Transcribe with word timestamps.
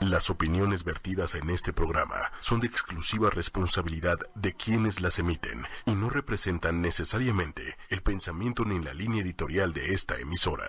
Las 0.00 0.28
opiniones 0.28 0.84
vertidas 0.84 1.34
en 1.36 1.48
este 1.48 1.72
programa 1.72 2.30
son 2.40 2.60
de 2.60 2.66
exclusiva 2.66 3.30
responsabilidad 3.30 4.18
de 4.34 4.52
quienes 4.52 5.00
las 5.00 5.18
emiten 5.18 5.66
y 5.86 5.92
no 5.92 6.10
representan 6.10 6.82
necesariamente 6.82 7.78
el 7.88 8.02
pensamiento 8.02 8.66
ni 8.66 8.78
la 8.84 8.92
línea 8.92 9.22
editorial 9.22 9.72
de 9.72 9.94
esta 9.94 10.18
emisora. 10.18 10.68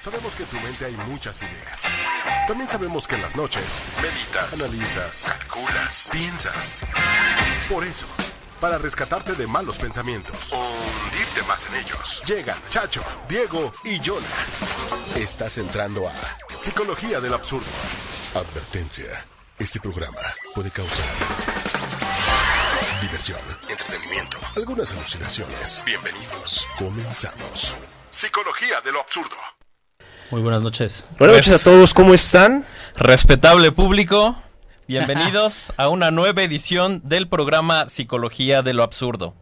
Sabemos 0.00 0.34
que 0.34 0.42
en 0.42 0.48
tu 0.48 0.56
mente 0.56 0.86
hay 0.86 0.96
muchas 1.08 1.40
ideas. 1.40 1.82
También 2.48 2.68
sabemos 2.68 3.06
que 3.06 3.14
en 3.14 3.22
las 3.22 3.36
noches 3.36 3.84
meditas, 4.02 4.54
analizas, 4.54 5.22
calculas, 5.38 6.08
piensas. 6.10 6.84
Por 7.70 7.84
eso, 7.84 8.06
para 8.60 8.76
rescatarte 8.76 9.34
de 9.34 9.46
malos 9.46 9.78
pensamientos 9.78 10.52
o 10.52 10.58
hundirte 10.58 11.42
más 11.46 11.64
en 11.66 11.76
ellos, 11.76 12.20
llegan 12.26 12.58
Chacho, 12.70 13.04
Diego 13.28 13.72
y 13.84 14.00
Jonah. 14.04 14.26
Estás 15.14 15.58
entrando 15.58 16.08
a 16.08 16.12
Psicología 16.58 17.20
del 17.20 17.34
Absurdo. 17.34 17.70
Advertencia. 18.34 19.26
Este 19.58 19.78
programa 19.78 20.18
puede 20.54 20.70
causar 20.70 21.04
diversión, 23.02 23.38
entretenimiento, 23.68 24.38
algunas 24.56 24.90
alucinaciones. 24.92 25.82
Bienvenidos. 25.84 26.66
Comenzamos. 26.78 27.76
Psicología 28.08 28.80
de 28.82 28.92
lo 28.92 29.00
absurdo. 29.00 29.36
Muy 30.30 30.40
buenas 30.40 30.62
noches. 30.62 31.04
Buenas 31.18 31.36
noches 31.36 31.60
a 31.60 31.70
todos, 31.70 31.92
¿cómo 31.92 32.14
están? 32.14 32.64
Respetable 32.96 33.70
público, 33.70 34.34
bienvenidos 34.88 35.74
a 35.76 35.88
una 35.88 36.10
nueva 36.10 36.42
edición 36.42 37.02
del 37.04 37.28
programa 37.28 37.90
Psicología 37.90 38.62
de 38.62 38.72
lo 38.72 38.82
Absurdo. 38.82 39.34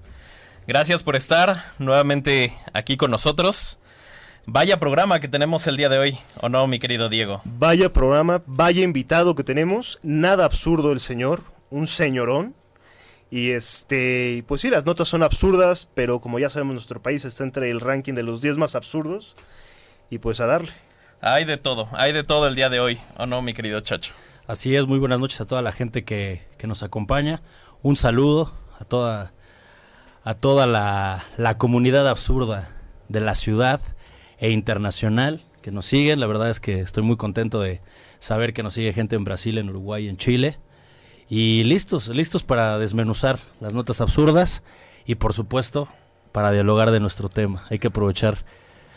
Gracias 0.67 1.05
por 1.05 1.15
estar 1.15 1.73
nuevamente 1.79 2.59
aquí 2.73 2.97
con 2.97 3.13
nosotros. 3.13 3.80
Vaya 4.53 4.81
programa 4.81 5.21
que 5.21 5.29
tenemos 5.29 5.69
el 5.69 5.77
día 5.77 5.89
de 5.89 5.99
hoy, 5.99 6.19
¿o 6.41 6.49
no, 6.49 6.67
mi 6.67 6.81
querido 6.81 7.09
Diego? 7.09 7.41
Vaya 7.45 7.93
programa, 7.93 8.43
vaya 8.47 8.83
invitado 8.83 9.37
que 9.37 9.45
tenemos. 9.45 10.01
Nada 10.03 10.45
absurdo 10.45 10.91
el 10.91 10.99
señor, 10.99 11.45
un 11.71 11.87
señorón. 11.87 12.57
Y 13.31 13.53
este, 13.53 14.43
pues 14.49 14.63
sí, 14.63 14.69
las 14.69 14.87
notas 14.87 15.07
son 15.07 15.23
absurdas, 15.23 15.89
pero 15.95 16.21
como 16.21 16.41
ya 16.41 16.49
sabemos, 16.51 16.75
nuestro 16.75 17.01
país 17.01 17.25
está 17.25 17.45
entre 17.45 17.71
el 17.71 17.79
ranking 17.79 18.15
de 18.15 18.25
los 18.25 18.41
10 18.41 18.59
más 18.59 18.75
absurdos. 18.75 19.37
Y 20.11 20.19
pues 20.19 20.41
a 20.41 20.47
darle. 20.47 20.73
Hay 21.21 21.45
de 21.45 21.57
todo, 21.57 21.89
hay 21.93 22.13
de 22.13 22.25
todo 22.25 22.49
el 22.49 22.57
día 22.57 22.69
de 22.69 22.81
hoy, 22.81 22.99
¿o 23.19 23.27
no, 23.27 23.43
mi 23.43 23.55
querido 23.55 23.79
Chacho? 23.79 24.15
Así 24.49 24.75
es, 24.75 24.89
muy 24.89 24.99
buenas 24.99 25.21
noches 25.21 25.41
a 25.41 25.47
toda 25.47 25.63
la 25.63 25.71
gente 25.71 26.03
que, 26.03 26.45
que 26.59 26.67
nos 26.67 26.83
acompaña. 26.83 27.41
Un 27.83 27.95
saludo 27.95 28.53
a 28.81 28.85
toda, 28.85 29.33
a 30.25 30.35
toda 30.35 30.67
la, 30.67 31.25
la 31.37 31.57
comunidad 31.57 32.09
absurda 32.09 32.77
de 33.09 33.21
la 33.21 33.37
ciudad 33.37 33.81
e 34.41 34.51
internacional 34.51 35.45
que 35.63 35.71
nos 35.71 35.87
siguen. 35.87 36.19
La 36.19 36.27
verdad 36.27 36.51
es 36.51 36.59
que 36.59 36.81
estoy 36.81 37.03
muy 37.03 37.17
contento 37.17 37.61
de 37.61 37.81
saber 38.19 38.53
que 38.53 38.63
nos 38.63 38.75
sigue 38.75 38.93
gente 38.93 39.17
en 39.17 39.25
Brasil, 39.25 39.59
en 39.59 39.69
Uruguay, 39.69 40.09
en 40.09 40.17
Chile. 40.17 40.59
Y 41.29 41.63
listos, 41.65 42.09
listos 42.09 42.43
para 42.43 42.79
desmenuzar 42.79 43.39
las 43.61 43.73
notas 43.73 44.01
absurdas 44.01 44.65
y 45.07 45.15
por 45.15 45.33
supuesto 45.33 45.89
para 46.33 46.51
dialogar 46.51 46.91
de 46.91 46.99
nuestro 46.99 47.29
tema. 47.29 47.67
Hay 47.71 47.79
que 47.79 47.89
aprovechar 47.89 48.45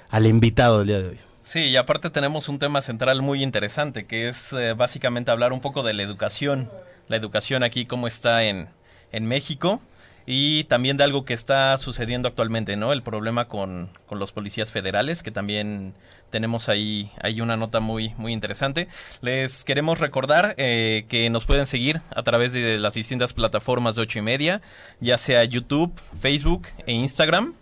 al 0.10 0.26
invitado 0.26 0.80
del 0.80 0.88
día 0.88 1.02
de 1.02 1.10
hoy. 1.10 1.20
Sí, 1.44 1.60
y 1.60 1.76
aparte 1.76 2.10
tenemos 2.10 2.48
un 2.48 2.58
tema 2.58 2.82
central 2.82 3.22
muy 3.22 3.44
interesante, 3.44 4.06
que 4.06 4.30
es 4.30 4.54
eh, 4.54 4.74
básicamente 4.74 5.30
hablar 5.30 5.52
un 5.52 5.60
poco 5.60 5.84
de 5.84 5.94
la 5.94 6.02
educación. 6.02 6.72
La 7.10 7.18
educación 7.18 7.64
aquí, 7.64 7.86
cómo 7.86 8.08
está 8.08 8.44
en, 8.44 8.70
en 9.12 9.26
México 9.26 9.82
y 10.26 10.64
también 10.66 10.98
de 10.98 11.04
algo 11.04 11.26
que 11.26 11.34
está 11.34 11.78
sucediendo 11.78 12.28
actualmente, 12.28 12.76
¿no? 12.76 12.94
El 12.94 13.04
problema 13.04 13.48
con, 13.48 13.90
con 14.06 14.20
los 14.20 14.32
policías 14.32 14.72
federales, 14.72 15.24
que 15.24 15.32
también 15.32 15.94
tenemos 16.30 16.68
ahí, 16.68 17.12
ahí 17.22 17.42
una 17.42 17.58
nota 17.58 17.80
muy, 17.80 18.14
muy 18.18 18.34
interesante. 18.34 18.88
Les 19.22 19.64
queremos 19.64 20.00
recordar 20.00 20.56
eh, 20.58 21.06
que 21.08 21.30
nos 21.30 21.46
pueden 21.46 21.68
seguir 21.68 22.02
a 22.16 22.24
través 22.24 22.54
de 22.54 22.80
las 22.80 22.96
distintas 22.96 23.34
plataformas 23.34 23.96
de 23.96 24.02
ocho 24.02 24.20
y 24.20 24.24
media, 24.24 24.62
ya 25.00 25.18
sea 25.18 25.44
YouTube, 25.44 25.94
Facebook 26.20 26.68
e 26.88 26.94
Instagram. 26.94 27.54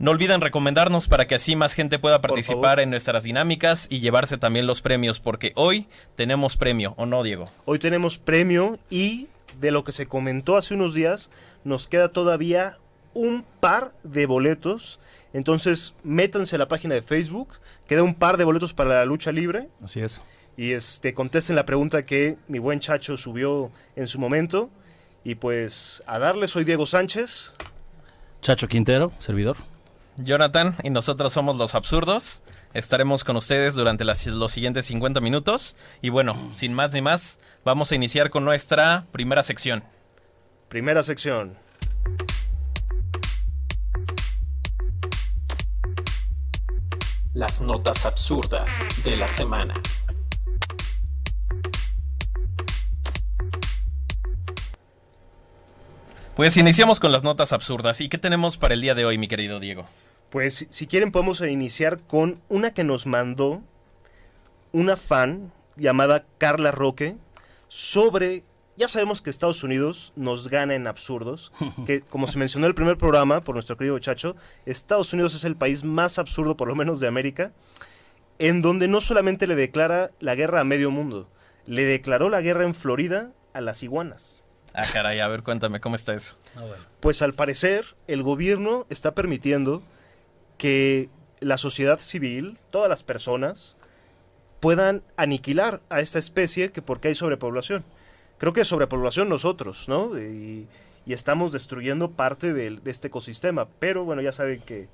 No 0.00 0.10
olviden 0.10 0.40
recomendarnos 0.40 1.06
para 1.06 1.28
que 1.28 1.36
así 1.36 1.54
más 1.54 1.74
gente 1.74 2.00
pueda 2.00 2.20
participar 2.20 2.80
en 2.80 2.90
nuestras 2.90 3.22
dinámicas 3.22 3.86
y 3.88 4.00
llevarse 4.00 4.38
también 4.38 4.66
los 4.66 4.82
premios, 4.82 5.20
porque 5.20 5.52
hoy 5.54 5.86
tenemos 6.16 6.56
premio, 6.56 6.94
¿o 6.96 7.06
no, 7.06 7.22
Diego? 7.22 7.44
Hoy 7.64 7.78
tenemos 7.78 8.18
premio 8.18 8.76
y 8.90 9.28
de 9.60 9.70
lo 9.70 9.84
que 9.84 9.92
se 9.92 10.06
comentó 10.06 10.56
hace 10.56 10.74
unos 10.74 10.94
días, 10.94 11.30
nos 11.64 11.86
queda 11.86 12.08
todavía 12.08 12.78
un 13.14 13.44
par 13.60 13.92
de 14.02 14.26
boletos. 14.26 15.00
Entonces, 15.32 15.94
métanse 16.02 16.56
a 16.56 16.58
la 16.58 16.68
página 16.68 16.94
de 16.94 17.02
Facebook. 17.02 17.54
Queda 17.86 18.02
un 18.02 18.14
par 18.14 18.36
de 18.36 18.44
boletos 18.44 18.74
para 18.74 18.90
la 18.90 19.04
lucha 19.04 19.32
libre. 19.32 19.68
Así 19.82 20.00
es. 20.00 20.20
Y 20.56 20.72
este, 20.72 21.14
contesten 21.14 21.56
la 21.56 21.66
pregunta 21.66 22.04
que 22.04 22.36
mi 22.48 22.58
buen 22.58 22.80
Chacho 22.80 23.16
subió 23.16 23.72
en 23.96 24.06
su 24.06 24.18
momento. 24.18 24.70
Y 25.24 25.36
pues, 25.36 26.02
a 26.06 26.18
darle, 26.18 26.46
soy 26.46 26.64
Diego 26.64 26.86
Sánchez. 26.86 27.54
Chacho 28.40 28.68
Quintero, 28.68 29.12
servidor. 29.18 29.56
Jonathan 30.16 30.76
y 30.82 30.90
nosotros 30.90 31.32
somos 31.32 31.56
los 31.56 31.74
absurdos. 31.74 32.42
Estaremos 32.74 33.22
con 33.22 33.36
ustedes 33.36 33.76
durante 33.76 34.04
las, 34.04 34.26
los 34.26 34.50
siguientes 34.50 34.86
50 34.86 35.20
minutos. 35.20 35.76
Y 36.02 36.08
bueno, 36.08 36.36
sin 36.54 36.74
más 36.74 36.92
ni 36.92 37.00
más, 37.00 37.38
vamos 37.64 37.92
a 37.92 37.94
iniciar 37.94 38.30
con 38.30 38.44
nuestra 38.44 39.04
primera 39.12 39.44
sección. 39.44 39.84
Primera 40.68 41.04
sección. 41.04 41.56
Las 47.32 47.60
notas 47.60 48.06
absurdas 48.06 48.72
de 49.04 49.16
la 49.18 49.28
semana. 49.28 49.74
Pues 56.34 56.56
iniciamos 56.56 56.98
con 56.98 57.12
las 57.12 57.22
notas 57.22 57.52
absurdas. 57.52 58.00
¿Y 58.00 58.08
qué 58.08 58.18
tenemos 58.18 58.56
para 58.56 58.74
el 58.74 58.80
día 58.80 58.96
de 58.96 59.04
hoy, 59.04 59.16
mi 59.16 59.28
querido 59.28 59.60
Diego? 59.60 59.84
Pues 60.34 60.66
si 60.68 60.88
quieren 60.88 61.12
podemos 61.12 61.40
iniciar 61.42 62.02
con 62.02 62.40
una 62.48 62.74
que 62.74 62.82
nos 62.82 63.06
mandó 63.06 63.62
una 64.72 64.96
fan 64.96 65.52
llamada 65.76 66.26
Carla 66.38 66.72
Roque 66.72 67.16
sobre, 67.68 68.42
ya 68.76 68.88
sabemos 68.88 69.22
que 69.22 69.30
Estados 69.30 69.62
Unidos 69.62 70.12
nos 70.16 70.48
gana 70.48 70.74
en 70.74 70.88
absurdos, 70.88 71.52
que 71.86 72.00
como 72.00 72.26
se 72.26 72.38
mencionó 72.38 72.66
en 72.66 72.70
el 72.70 72.74
primer 72.74 72.98
programa 72.98 73.42
por 73.42 73.54
nuestro 73.54 73.76
querido 73.76 73.96
Chacho, 74.00 74.34
Estados 74.66 75.12
Unidos 75.12 75.36
es 75.36 75.44
el 75.44 75.54
país 75.54 75.84
más 75.84 76.18
absurdo 76.18 76.56
por 76.56 76.66
lo 76.66 76.74
menos 76.74 76.98
de 76.98 77.06
América, 77.06 77.52
en 78.40 78.60
donde 78.60 78.88
no 78.88 79.00
solamente 79.00 79.46
le 79.46 79.54
declara 79.54 80.10
la 80.18 80.34
guerra 80.34 80.62
a 80.62 80.64
medio 80.64 80.90
mundo, 80.90 81.28
le 81.64 81.84
declaró 81.84 82.28
la 82.28 82.40
guerra 82.40 82.64
en 82.64 82.74
Florida 82.74 83.30
a 83.52 83.60
las 83.60 83.84
iguanas. 83.84 84.42
Ah, 84.72 84.86
caray, 84.92 85.20
a 85.20 85.28
ver, 85.28 85.44
cuéntame, 85.44 85.80
¿cómo 85.80 85.94
está 85.94 86.12
eso? 86.12 86.34
Pues 86.98 87.22
al 87.22 87.34
parecer 87.34 87.84
el 88.08 88.24
gobierno 88.24 88.84
está 88.90 89.14
permitiendo 89.14 89.84
que 90.58 91.08
la 91.40 91.58
sociedad 91.58 91.98
civil, 92.00 92.58
todas 92.70 92.88
las 92.88 93.02
personas, 93.02 93.76
puedan 94.60 95.02
aniquilar 95.16 95.82
a 95.90 96.00
esta 96.00 96.18
especie 96.18 96.72
que 96.72 96.82
porque 96.82 97.08
hay 97.08 97.14
sobrepoblación. 97.14 97.84
Creo 98.38 98.52
que 98.52 98.64
sobrepoblación 98.64 99.28
nosotros, 99.28 99.88
¿no? 99.88 100.18
Y, 100.18 100.66
y 101.06 101.12
estamos 101.12 101.52
destruyendo 101.52 102.12
parte 102.12 102.52
de, 102.52 102.70
de, 102.70 102.90
este 102.90 103.08
ecosistema. 103.08 103.68
Pero 103.78 104.04
bueno, 104.04 104.22
ya 104.22 104.32
saben 104.32 104.60
que 104.60 104.88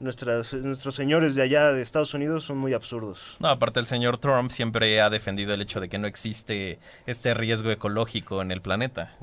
nuestras, 0.00 0.52
nuestros 0.54 0.94
señores 0.94 1.34
de 1.34 1.42
allá 1.42 1.72
de 1.72 1.82
Estados 1.82 2.14
Unidos 2.14 2.44
son 2.44 2.58
muy 2.58 2.74
absurdos. 2.74 3.36
No, 3.40 3.48
aparte 3.48 3.80
el 3.80 3.86
señor 3.86 4.18
Trump 4.18 4.50
siempre 4.50 5.00
ha 5.00 5.10
defendido 5.10 5.54
el 5.54 5.62
hecho 5.62 5.80
de 5.80 5.88
que 5.88 5.98
no 5.98 6.06
existe 6.06 6.78
este 7.06 7.34
riesgo 7.34 7.70
ecológico 7.70 8.42
en 8.42 8.50
el 8.50 8.60
planeta. 8.60 9.16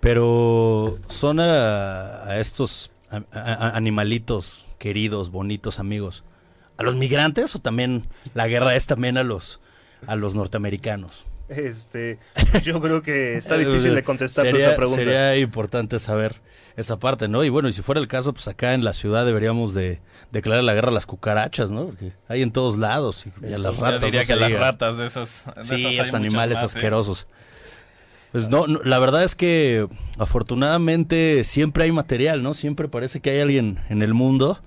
Pero 0.00 0.98
son 1.08 1.40
a, 1.40 2.22
a 2.24 2.38
estos 2.38 2.92
a, 3.10 3.22
a, 3.32 3.70
animalitos 3.70 4.65
queridos, 4.78 5.30
bonitos 5.30 5.78
amigos, 5.78 6.24
a 6.76 6.82
los 6.82 6.94
migrantes 6.94 7.54
o 7.54 7.58
también 7.58 8.06
la 8.34 8.48
guerra 8.48 8.74
es 8.74 8.86
también 8.86 9.16
a 9.18 9.24
los 9.24 9.60
a 10.06 10.16
los 10.16 10.34
norteamericanos. 10.34 11.24
Este, 11.48 12.18
yo 12.62 12.80
creo 12.80 13.02
que 13.02 13.36
está 13.36 13.56
difícil 13.58 13.94
de 13.94 14.02
contestar 14.02 14.46
sería, 14.46 14.68
esa 14.68 14.76
pregunta. 14.76 15.02
Sería 15.02 15.36
importante 15.36 15.98
saber 15.98 16.40
esa 16.76 16.98
parte, 16.98 17.28
¿no? 17.28 17.42
Y 17.44 17.48
bueno, 17.48 17.68
y 17.68 17.72
si 17.72 17.82
fuera 17.82 18.00
el 18.00 18.08
caso, 18.08 18.32
pues 18.32 18.48
acá 18.48 18.74
en 18.74 18.84
la 18.84 18.92
ciudad 18.92 19.24
deberíamos 19.24 19.72
de 19.72 20.00
declarar 20.32 20.64
la 20.64 20.74
guerra 20.74 20.88
a 20.88 20.92
las 20.92 21.06
cucarachas, 21.06 21.70
¿no? 21.70 21.86
Porque 21.86 22.12
hay 22.28 22.42
en 22.42 22.50
todos 22.50 22.78
lados 22.78 23.26
y, 23.26 23.46
y 23.46 23.52
a 23.54 23.58
las 23.58 23.78
ratas. 23.78 24.00
Yo 24.00 24.06
diría 24.06 24.20
no 24.20 24.26
que 24.26 24.32
a 24.32 24.36
las 24.36 24.52
ratas 24.52 24.98
de 24.98 25.08
sí, 25.08 25.20
esos 25.20 25.46
esos 25.64 26.14
animales 26.14 26.56
más, 26.56 26.64
asquerosos. 26.64 27.26
¿eh? 27.30 27.36
Pues 28.36 28.50
no, 28.50 28.66
no, 28.66 28.80
la 28.84 28.98
verdad 28.98 29.24
es 29.24 29.34
que 29.34 29.88
afortunadamente 30.18 31.42
siempre 31.42 31.84
hay 31.84 31.90
material, 31.90 32.42
¿no? 32.42 32.52
Siempre 32.52 32.86
parece 32.86 33.20
que 33.20 33.30
hay 33.30 33.40
alguien 33.40 33.78
en 33.88 34.02
el 34.02 34.12
mundo 34.12 34.60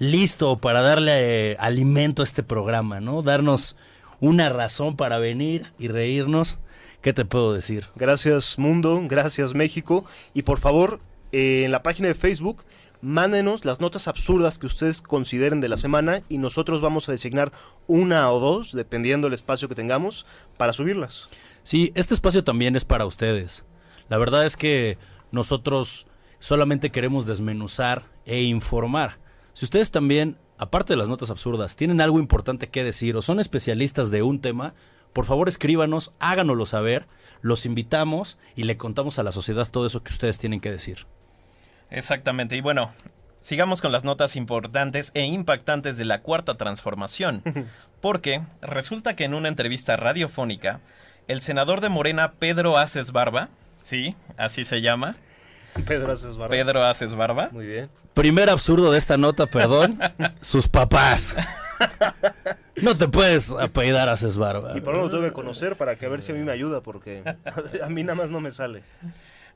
listo 0.00 0.58
para 0.58 0.82
darle 0.82 1.52
eh, 1.52 1.56
alimento 1.60 2.22
a 2.22 2.24
este 2.24 2.42
programa, 2.42 2.98
¿no? 2.98 3.22
Darnos 3.22 3.76
una 4.18 4.48
razón 4.48 4.96
para 4.96 5.18
venir 5.18 5.72
y 5.78 5.86
reírnos. 5.86 6.58
¿Qué 7.02 7.12
te 7.12 7.24
puedo 7.24 7.52
decir? 7.52 7.86
Gracias 7.94 8.58
mundo, 8.58 9.00
gracias 9.04 9.54
México 9.54 10.04
y 10.34 10.42
por 10.42 10.58
favor 10.58 10.98
eh, 11.30 11.62
en 11.64 11.70
la 11.70 11.84
página 11.84 12.08
de 12.08 12.14
Facebook 12.14 12.64
Mándenos 13.04 13.66
las 13.66 13.82
notas 13.82 14.08
absurdas 14.08 14.56
que 14.56 14.64
ustedes 14.64 15.02
consideren 15.02 15.60
de 15.60 15.68
la 15.68 15.76
semana 15.76 16.22
y 16.30 16.38
nosotros 16.38 16.80
vamos 16.80 17.06
a 17.06 17.12
designar 17.12 17.52
una 17.86 18.30
o 18.32 18.40
dos, 18.40 18.72
dependiendo 18.72 19.26
del 19.26 19.34
espacio 19.34 19.68
que 19.68 19.74
tengamos, 19.74 20.24
para 20.56 20.72
subirlas. 20.72 21.28
Sí, 21.64 21.92
este 21.94 22.14
espacio 22.14 22.44
también 22.44 22.76
es 22.76 22.84
para 22.84 23.06
ustedes. 23.06 23.64
La 24.08 24.18
verdad 24.18 24.44
es 24.44 24.56
que 24.56 24.98
nosotros 25.32 26.06
solamente 26.38 26.90
queremos 26.90 27.26
desmenuzar 27.26 28.02
e 28.26 28.42
informar. 28.42 29.18
Si 29.54 29.64
ustedes 29.64 29.90
también, 29.90 30.36
aparte 30.58 30.92
de 30.92 30.98
las 30.98 31.08
notas 31.08 31.30
absurdas, 31.30 31.74
tienen 31.74 32.02
algo 32.02 32.20
importante 32.20 32.68
que 32.68 32.84
decir 32.84 33.16
o 33.16 33.22
son 33.22 33.40
especialistas 33.40 34.10
de 34.10 34.22
un 34.22 34.40
tema, 34.40 34.74
por 35.14 35.24
favor 35.24 35.48
escríbanos, 35.48 36.12
háganoslo 36.18 36.66
saber, 36.66 37.06
los 37.40 37.64
invitamos 37.64 38.38
y 38.56 38.64
le 38.64 38.76
contamos 38.76 39.18
a 39.18 39.22
la 39.22 39.32
sociedad 39.32 39.70
todo 39.70 39.86
eso 39.86 40.02
que 40.02 40.12
ustedes 40.12 40.38
tienen 40.38 40.60
que 40.60 40.70
decir. 40.70 41.06
Exactamente, 41.88 42.56
y 42.56 42.60
bueno, 42.60 42.92
sigamos 43.40 43.80
con 43.80 43.92
las 43.92 44.04
notas 44.04 44.36
importantes 44.36 45.12
e 45.14 45.24
impactantes 45.24 45.96
de 45.96 46.04
la 46.04 46.20
cuarta 46.20 46.56
transformación, 46.56 47.42
porque 48.02 48.42
resulta 48.60 49.16
que 49.16 49.24
en 49.24 49.32
una 49.32 49.48
entrevista 49.48 49.96
radiofónica, 49.96 50.80
el 51.28 51.42
senador 51.42 51.80
de 51.80 51.88
Morena, 51.88 52.32
Pedro 52.32 52.76
Aces 52.78 53.12
Barba, 53.12 53.48
sí, 53.82 54.16
así 54.36 54.64
se 54.64 54.80
llama, 54.80 55.16
Pedro 55.86 56.12
Aces 56.12 56.36
Barba. 56.36 56.50
Pedro 56.50 56.84
Aces 56.84 57.14
Barba, 57.14 57.48
Muy 57.52 57.66
bien. 57.66 57.90
Primer 58.14 58.48
absurdo 58.48 58.92
de 58.92 58.98
esta 58.98 59.16
nota, 59.16 59.46
perdón, 59.46 59.98
sus 60.40 60.68
papás. 60.68 61.34
No 62.76 62.96
te 62.96 63.08
puedes 63.08 63.50
apellidar 63.50 64.08
a 64.08 64.16
Cesbarba. 64.16 64.76
Y 64.76 64.80
por 64.80 64.94
lo 64.94 65.10
tengo 65.10 65.24
que 65.24 65.32
conocer 65.32 65.76
para 65.76 65.96
que 65.96 66.06
a 66.06 66.08
ver 66.08 66.22
si 66.22 66.32
a 66.32 66.34
mí 66.34 66.42
me 66.42 66.52
ayuda, 66.52 66.80
porque 66.80 67.24
a 67.82 67.88
mí 67.88 68.04
nada 68.04 68.14
más 68.14 68.30
no 68.30 68.40
me 68.40 68.52
sale. 68.52 68.84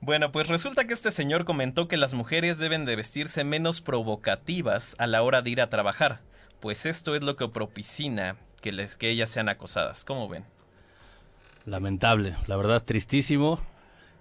Bueno, 0.00 0.32
pues 0.32 0.48
resulta 0.48 0.84
que 0.86 0.94
este 0.94 1.10
señor 1.10 1.44
comentó 1.44 1.88
que 1.88 1.96
las 1.96 2.14
mujeres 2.14 2.58
deben 2.58 2.84
de 2.84 2.96
vestirse 2.96 3.44
menos 3.44 3.80
provocativas 3.80 4.94
a 4.98 5.06
la 5.06 5.22
hora 5.22 5.42
de 5.42 5.50
ir 5.50 5.60
a 5.60 5.70
trabajar, 5.70 6.20
pues 6.60 6.86
esto 6.86 7.14
es 7.14 7.22
lo 7.22 7.36
que 7.36 7.48
propicina 7.48 8.36
que, 8.60 8.72
les, 8.72 8.96
que 8.96 9.10
ellas 9.10 9.30
sean 9.30 9.48
acosadas. 9.48 10.04
¿Cómo 10.04 10.28
ven? 10.28 10.44
Lamentable, 11.68 12.34
la 12.46 12.56
verdad 12.56 12.82
tristísimo. 12.82 13.60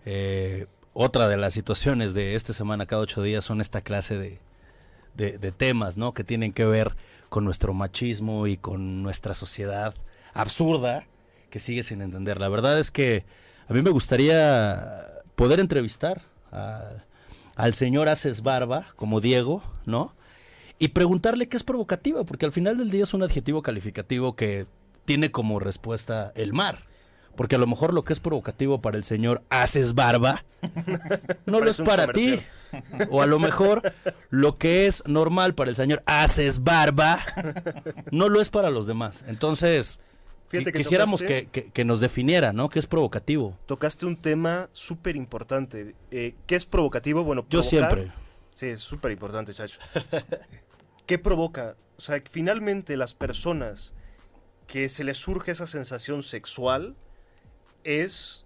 Eh, 0.06 0.68
otra 0.94 1.28
de 1.28 1.38
las 1.38 1.54
situaciones 1.54 2.14
de 2.14 2.36
esta 2.36 2.54
semana, 2.54 2.86
cada 2.86 3.02
ocho 3.02 3.22
días, 3.22 3.46
son 3.46 3.62
esta 3.62 3.82
clase 3.82 4.18
de, 4.18 5.52
temas, 5.52 5.98
¿no? 5.98 6.14
Que 6.14 6.24
tienen 6.24 6.52
que 6.54 6.66
ver 6.66 6.96
con 7.30 7.44
nuestro 7.46 7.74
machismo 7.74 8.48
y 8.48 8.58
con 8.58 9.02
nuestra 9.02 9.34
sociedad 9.34 9.96
absurda 10.34 11.06
que 11.50 11.60
sigue 11.60 11.84
sin 11.84 12.02
entender. 12.02 12.40
La 12.40 12.50
verdad 12.50 12.78
es 12.80 12.92
que 12.92 13.26
a 13.68 13.74
mí 13.74 13.82
me 13.82 13.90
gustaría 13.90 15.06
poder 15.36 15.60
entrevistar 15.60 16.22
a- 16.52 17.04
al 17.56 17.74
señor 17.74 18.10
Haces 18.10 18.44
Barba, 18.44 18.88
como 18.96 19.22
Diego, 19.22 19.64
¿no? 19.86 20.14
Y 20.80 20.90
preguntarle 20.90 21.48
qué 21.48 21.58
es 21.58 21.64
provocativa, 21.64 22.24
porque 22.24 22.46
al 22.46 22.52
final 22.52 22.78
del 22.78 22.92
día 22.92 23.04
es 23.04 23.14
un 23.14 23.24
adjetivo 23.24 23.62
calificativo 23.64 24.36
que 24.36 24.68
tiene 25.06 25.32
como 25.32 25.60
respuesta 25.60 26.32
el 26.36 26.54
mar. 26.54 26.86
Porque 27.38 27.56
a 27.56 27.60
lo 27.60 27.68
mejor 27.68 27.94
lo 27.94 28.04
que 28.04 28.12
es 28.12 28.20
provocativo 28.20 28.82
para 28.82 28.98
el 28.98 29.06
señor 29.06 29.44
Haces 29.50 29.94
Barba 29.94 30.44
no 31.46 31.62
lo 31.62 31.70
es 31.70 31.78
para 31.78 32.12
ti. 32.12 32.40
O 33.10 33.22
a 33.22 33.26
lo 33.28 33.40
mejor 33.40 33.94
lo 34.30 34.58
que 34.58 34.88
es 34.88 35.04
normal 35.08 35.54
para 35.56 35.70
el 35.70 35.76
señor 35.78 36.04
Haces 36.06 36.64
Barba 36.66 37.20
no 38.12 38.28
lo 38.28 38.42
es 38.42 38.50
para 38.50 38.70
los 38.72 38.88
demás. 38.88 39.24
Entonces, 39.28 40.00
Fíjate 40.50 40.70
qui- 40.70 40.74
que 40.74 40.78
quisiéramos 40.80 41.22
tocaste- 41.22 41.48
que, 41.52 41.64
que- 41.66 41.72
que 41.72 41.86
nos 41.86 42.00
definiera, 42.02 42.54
¿no? 42.54 42.70
¿Qué 42.70 42.80
es 42.80 42.88
provocativo? 42.88 43.58
Tocaste 43.68 44.06
un 44.06 44.16
tema 44.18 44.70
súper 44.74 45.16
importante. 45.16 45.96
Eh, 46.12 46.36
¿Qué 46.48 46.56
es 46.56 46.66
provocativo? 46.66 47.24
Bueno, 47.24 47.46
Yo 47.50 47.60
provocar- 47.60 47.70
siempre. 47.70 48.12
Sí, 48.56 48.66
es 48.68 48.80
súper 48.82 49.12
importante, 49.12 49.54
chacho. 49.54 49.78
¿Qué 51.06 51.20
provoca? 51.20 51.76
O 51.98 52.02
sea, 52.02 52.22
finalmente 52.30 52.98
las 52.98 53.14
personas 53.14 53.94
que 54.68 54.90
se 54.90 55.04
les 55.04 55.18
surge 55.18 55.52
esa 55.52 55.68
sensación 55.68 56.24
sexual 56.24 56.96
es 57.84 58.46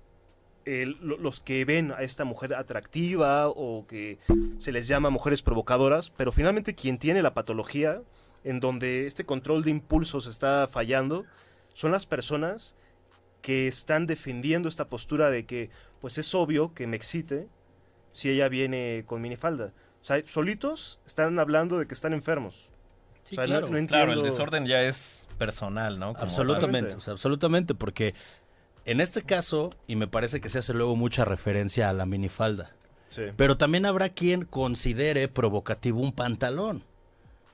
el- 0.66 0.98
los 1.02 1.40
que 1.40 1.66
ven 1.66 1.92
a 1.92 2.02
esta 2.02 2.24
mujer 2.24 2.54
atractiva 2.54 3.48
o 3.50 3.86
que 3.88 4.20
se 4.60 4.72
les 4.72 4.88
llama 4.88 5.10
mujeres 5.10 5.42
provocadoras, 5.42 6.12
pero 6.12 6.32
finalmente 6.32 6.76
quien 6.76 6.98
tiene 7.00 7.22
la 7.24 7.34
patología 7.34 8.02
en 8.44 8.60
donde 8.60 9.08
este 9.08 9.26
control 9.26 9.64
de 9.64 9.72
impulsos 9.72 10.28
está 10.28 10.68
fallando 10.68 11.26
son 11.74 11.92
las 11.92 12.06
personas 12.06 12.76
que 13.42 13.68
están 13.68 14.06
defendiendo 14.06 14.70
esta 14.70 14.88
postura 14.88 15.32
de 15.32 15.46
que 15.48 15.72
pues 16.00 16.18
es 16.20 16.34
obvio 16.36 16.74
que 16.76 16.86
me 16.86 16.96
excite 16.96 17.48
si 18.14 18.30
ella 18.30 18.48
viene 18.50 19.04
con 19.08 19.22
minifalda. 19.22 19.74
O 20.00 20.04
sea, 20.04 20.22
solitos 20.28 21.00
están 21.08 21.40
hablando 21.40 21.80
de 21.80 21.88
que 21.88 21.94
están 21.96 22.14
enfermos. 22.14 22.70
Sí, 23.24 23.36
o 23.36 23.38
sea, 23.38 23.46
no- 23.46 23.50
claro. 23.50 23.68
no, 23.70 23.78
entiendo. 23.78 24.06
Claro, 24.06 24.14
el 24.14 24.24
desorden 24.24 24.66
ya 24.66 24.82
es 24.84 25.28
personal, 25.38 25.98
¿no? 26.00 26.14
Como 26.14 26.24
Absolutamente, 26.24 26.66
Totalmente. 26.68 26.96
o 26.98 27.02
sea, 27.02 27.14
absolutamente, 27.14 27.74
porque 27.76 28.14
en 28.86 29.02
este 29.02 29.22
caso, 29.24 29.70
y 29.88 29.96
me 29.96 30.08
parece 30.08 30.42
que 30.42 30.50
se 30.50 30.60
hace 30.60 30.74
luego 30.74 30.96
mucha 30.96 31.26
referencia 31.26 31.90
a 31.90 31.94
la 31.94 32.06
minifalda, 32.06 32.76
Sí. 33.10 33.24
pero 33.36 33.58
también 33.58 33.86
habrá 33.86 34.10
quien 34.10 34.46
considere 34.46 35.28
provocativo 35.28 36.00
un 36.00 36.12
pantalón. 36.14 36.84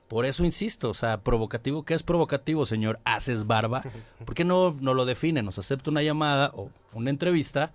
Por 0.08 0.24
eso 0.24 0.44
insisto, 0.44 0.88
o 0.88 0.94
sea, 0.94 1.20
provocativo, 1.20 1.84
¿qué 1.84 1.92
es 1.94 2.02
provocativo, 2.02 2.64
señor? 2.64 2.98
Haces 3.04 3.46
barba. 3.46 3.82
¿Por 4.24 4.34
qué 4.34 4.44
no, 4.44 4.74
no 4.80 4.94
lo 4.94 5.04
define? 5.04 5.42
Nos 5.42 5.58
acepta 5.58 5.90
una 5.90 6.02
llamada 6.02 6.50
o 6.54 6.70
una 6.94 7.10
entrevista 7.10 7.72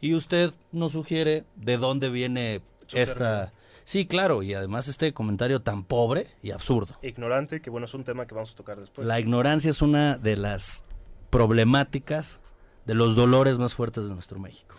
y 0.00 0.14
usted 0.14 0.52
nos 0.72 0.92
sugiere 0.92 1.44
de 1.56 1.78
dónde 1.78 2.10
viene 2.10 2.60
Su 2.88 2.98
esta... 2.98 3.44
término. 3.46 3.62
Sí, 3.84 4.06
claro, 4.06 4.42
y 4.44 4.52
además 4.54 4.86
este 4.86 5.12
comentario 5.12 5.60
tan 5.62 5.82
pobre 5.82 6.28
y 6.42 6.50
absurdo. 6.52 6.94
Ignorante, 7.02 7.60
que 7.60 7.68
bueno, 7.70 7.86
es 7.86 7.94
un 7.94 8.04
tema 8.04 8.26
que 8.26 8.34
vamos 8.34 8.52
a 8.52 8.56
tocar 8.56 8.78
después. 8.78 9.08
La 9.08 9.18
ignorancia 9.18 9.70
es 9.70 9.80
una 9.82 10.18
de 10.18 10.36
las 10.36 10.84
problemáticas, 11.30 12.40
de 12.86 12.94
los 12.94 13.14
dolores 13.16 13.58
más 13.58 13.74
fuertes 13.74 14.04
de 14.04 14.14
nuestro 14.14 14.38
México. 14.38 14.76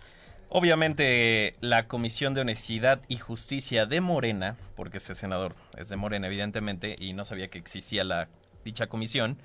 Obviamente 0.48 1.56
la 1.60 1.88
Comisión 1.88 2.32
de 2.32 2.42
Honestidad 2.42 3.00
y 3.08 3.16
Justicia 3.16 3.86
de 3.86 4.00
Morena, 4.00 4.56
porque 4.76 4.98
ese 4.98 5.14
senador 5.14 5.54
es 5.76 5.88
de 5.88 5.96
Morena 5.96 6.28
evidentemente 6.28 6.94
y 6.98 7.12
no 7.12 7.24
sabía 7.24 7.48
que 7.48 7.58
existía 7.58 8.04
la 8.04 8.28
dicha 8.64 8.86
comisión, 8.86 9.36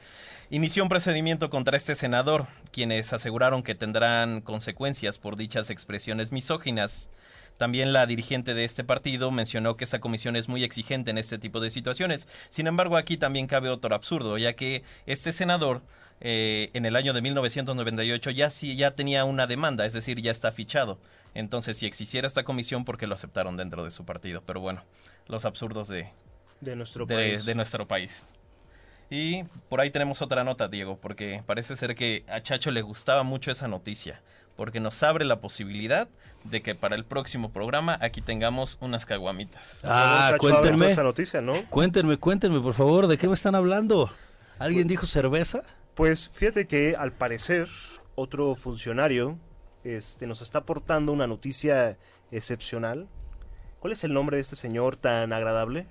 inició 0.50 0.84
un 0.84 0.90
procedimiento 0.90 1.50
contra 1.50 1.78
este 1.78 1.96
senador, 1.96 2.48
quienes 2.72 3.12
aseguraron 3.12 3.64
que 3.64 3.76
tendrán 3.76 4.42
consecuencias 4.42 5.18
por 5.18 5.36
dichas 5.36 5.70
expresiones 5.70 6.32
misóginas. 6.32 7.10
También 7.58 7.92
la 7.92 8.06
dirigente 8.06 8.54
de 8.54 8.64
este 8.64 8.84
partido 8.84 9.32
mencionó 9.32 9.76
que 9.76 9.84
esa 9.84 10.00
comisión 10.00 10.36
es 10.36 10.48
muy 10.48 10.64
exigente 10.64 11.12
en 11.12 11.18
este 11.18 11.38
tipo 11.38 11.60
de 11.60 11.72
situaciones. 11.72 12.28
Sin 12.50 12.68
embargo, 12.68 12.96
aquí 12.96 13.18
también 13.18 13.48
cabe 13.48 13.70
otro 13.70 13.94
absurdo, 13.94 14.38
ya 14.38 14.54
que 14.54 14.84
este 15.06 15.32
senador 15.32 15.82
eh, 16.22 16.70
en 16.74 16.86
el 16.86 16.96
año 16.96 17.14
de 17.14 17.22
1998 17.22 18.32
ya 18.32 18.50
sí 18.50 18.76
ya 18.76 18.92
tenía 18.92 19.26
una 19.26 19.48
demanda, 19.48 19.86
es 19.86 19.94
decir, 19.94 20.22
ya 20.22 20.32
está 20.32 20.52
fichado. 20.52 21.00
Entonces, 21.34 21.78
si 21.78 21.86
existiera 21.86 22.28
esta 22.28 22.44
comisión, 22.44 22.86
¿por 22.86 22.98
qué 22.98 23.08
lo 23.08 23.16
aceptaron 23.16 23.56
dentro 23.56 23.84
de 23.84 23.92
su 23.92 24.04
partido? 24.06 24.42
Pero 24.46 24.60
bueno, 24.60 24.84
los 25.28 25.46
absurdos 25.46 25.88
de, 25.88 26.10
de 26.62 26.76
nuestro 26.76 27.06
de, 27.06 27.16
país. 27.16 27.46
de 27.46 27.56
nuestro 27.56 27.88
país. 27.88 28.28
Y 29.10 29.44
por 29.70 29.80
ahí 29.82 29.90
tenemos 29.90 30.22
otra 30.22 30.44
nota, 30.44 30.68
Diego, 30.68 30.98
porque 30.98 31.44
parece 31.46 31.76
ser 31.76 31.96
que 31.96 32.24
a 32.28 32.42
Chacho 32.42 32.72
le 32.72 32.82
gustaba 32.82 33.24
mucho 33.24 33.52
esa 33.52 33.68
noticia, 33.68 34.22
porque 34.56 34.80
nos 34.80 35.02
abre 35.04 35.26
la 35.26 35.40
posibilidad 35.40 36.08
de 36.44 36.62
que 36.62 36.76
para 36.76 36.96
el 36.96 37.06
próximo 37.06 37.52
programa 37.52 37.98
aquí 38.02 38.22
tengamos 38.22 38.78
unas 38.82 39.06
caguamitas. 39.06 39.82
Ah, 39.84 40.28
Chacho, 40.32 40.40
cuéntenme. 40.40 40.78
toda 40.78 40.92
esa 40.92 41.04
noticia, 41.04 41.42
¿no? 41.42 41.64
Cuéntenme, 41.70 42.18
cuéntenme, 42.18 42.60
por 42.60 42.74
favor, 42.74 43.08
¿de 43.08 43.18
qué 43.18 43.28
me 43.28 43.34
están 43.34 43.56
hablando? 43.56 44.12
¿Alguien 44.60 44.88
dijo 44.88 45.06
cerveza? 45.06 45.64
Pues 46.00 46.30
fíjate 46.30 46.66
que 46.66 46.96
al 46.96 47.12
parecer 47.12 47.68
otro 48.16 48.56
funcionario 48.56 49.38
este, 49.84 50.28
nos 50.28 50.42
está 50.42 50.60
aportando 50.60 51.12
una 51.12 51.28
noticia 51.28 51.98
excepcional. 52.32 53.10
¿Cuál 53.82 53.92
es 53.92 54.06
el 54.06 54.14
nombre 54.14 54.38
de 54.38 54.42
este 54.42 54.56
señor 54.56 54.96
tan 54.96 55.34
agradable? 55.34 55.88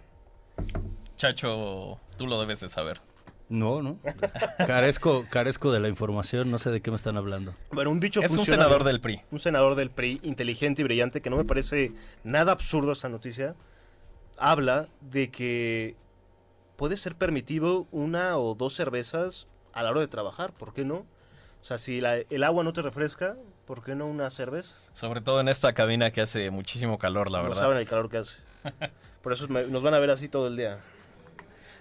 Chacho, 1.18 2.00
tú 2.16 2.26
lo 2.26 2.40
debes 2.40 2.60
de 2.60 2.70
saber. 2.70 3.02
No, 3.50 3.82
no. 3.82 3.98
Carezco, 4.66 5.26
carezco 5.28 5.72
de 5.72 5.80
la 5.80 5.90
información, 5.90 6.50
no 6.50 6.58
sé 6.58 6.70
de 6.70 6.80
qué 6.80 6.90
me 6.90 6.96
están 6.96 7.18
hablando. 7.18 7.54
Bueno, 7.70 7.90
un 7.90 8.00
dicho 8.00 8.22
Es 8.22 8.30
un 8.30 8.46
senador 8.46 8.84
del 8.84 9.02
PRI. 9.02 9.20
un 9.30 9.40
senador 9.40 9.74
del 9.74 9.90
PRI 9.90 10.20
inteligente 10.22 10.80
y 10.80 10.84
brillante 10.84 11.20
que 11.20 11.28
no 11.28 11.36
me 11.36 11.44
parece 11.44 11.92
nada 12.24 12.52
absurdo 12.52 12.92
esta 12.92 13.10
noticia. 13.10 13.56
Habla 14.38 14.88
de 15.02 15.30
que 15.30 15.96
puede 16.76 16.96
ser 16.96 17.14
permitido 17.14 17.86
una 17.90 18.38
o 18.38 18.54
dos 18.54 18.72
cervezas 18.72 19.48
a 19.78 19.82
la 19.82 19.90
hora 19.90 20.00
de 20.00 20.08
trabajar, 20.08 20.52
¿por 20.52 20.72
qué 20.74 20.84
no? 20.84 20.96
O 21.60 21.64
sea, 21.64 21.78
si 21.78 22.00
la- 22.00 22.16
el 22.18 22.44
agua 22.44 22.62
no 22.64 22.72
te 22.72 22.82
refresca, 22.82 23.36
¿por 23.66 23.82
qué 23.82 23.94
no 23.94 24.06
una 24.06 24.30
cerveza? 24.30 24.76
Sobre 24.92 25.20
todo 25.20 25.40
en 25.40 25.48
esta 25.48 25.72
cabina 25.72 26.10
que 26.10 26.20
hace 26.20 26.50
muchísimo 26.50 26.98
calor, 26.98 27.30
la 27.30 27.38
no 27.38 27.44
verdad. 27.44 27.58
saben 27.62 27.76
el 27.78 27.88
calor 27.88 28.08
que 28.08 28.18
hace. 28.18 28.36
Por 29.22 29.32
eso 29.32 29.48
me- 29.48 29.66
nos 29.66 29.82
van 29.82 29.94
a 29.94 29.98
ver 29.98 30.10
así 30.10 30.28
todo 30.28 30.46
el 30.46 30.56
día. 30.56 30.78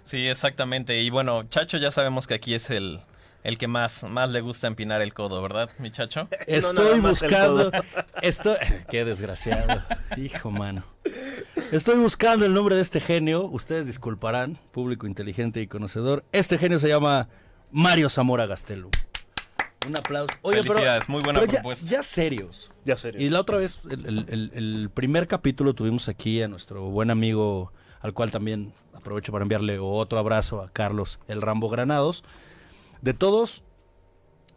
Sí, 0.04 0.26
exactamente. 0.26 1.00
Y 1.00 1.10
bueno, 1.10 1.44
Chacho 1.48 1.78
ya 1.78 1.90
sabemos 1.90 2.26
que 2.26 2.34
aquí 2.34 2.54
es 2.54 2.70
el, 2.70 3.00
el 3.44 3.56
que 3.58 3.68
más, 3.68 4.02
más 4.02 4.30
le 4.30 4.40
gusta 4.40 4.66
empinar 4.66 5.00
el 5.02 5.14
codo, 5.14 5.40
¿verdad, 5.40 5.70
mi 5.78 5.90
Chacho? 5.90 6.28
Estoy 6.46 6.98
buscando. 7.00 7.70
Estoy. 8.22 8.56
Qué 8.90 9.04
desgraciado. 9.04 9.82
Hijo, 10.16 10.50
mano. 10.50 10.82
Estoy 11.70 11.96
buscando 11.96 12.44
el 12.46 12.52
nombre 12.54 12.74
de 12.74 12.82
este 12.82 13.00
genio. 13.00 13.44
Ustedes 13.44 13.86
disculparán, 13.86 14.58
público 14.72 15.06
inteligente 15.06 15.60
y 15.60 15.66
conocedor. 15.68 16.24
Este 16.32 16.58
genio 16.58 16.78
se 16.78 16.88
llama 16.88 17.28
Mario 17.70 18.08
Zamora 18.08 18.46
Gastelum. 18.46 18.90
Un 19.86 19.96
aplauso. 19.96 20.34
Oye, 20.42 20.60
pero- 20.62 20.74
Felicidades, 20.74 21.08
muy 21.08 21.22
buena 21.22 21.38
pero 21.40 21.52
ya- 21.52 21.58
propuesta. 21.60 21.86
Ya, 21.90 22.02
serios. 22.02 22.70
Ya 22.84 22.96
serio. 22.96 23.20
Y 23.20 23.28
la 23.28 23.40
otra 23.40 23.58
vez, 23.58 23.80
el, 23.90 24.06
el- 24.06 24.26
el- 24.28 24.50
el 24.54 24.90
primer 24.92 25.28
capítulo 25.28 25.74
tuvimos 25.74 26.08
aquí 26.08 26.42
a 26.42 26.48
nuestro 26.48 26.82
buen 26.90 27.10
amigo, 27.10 27.72
al 28.00 28.12
cual 28.12 28.30
también 28.30 28.72
aprovecho 28.92 29.30
para 29.32 29.44
enviarle 29.44 29.78
otro 29.78 30.18
abrazo 30.18 30.62
a 30.62 30.70
Carlos 30.70 31.20
El 31.28 31.40
Rambo 31.42 31.68
Granados, 31.68 32.24
de 33.02 33.14
todos 33.14 33.62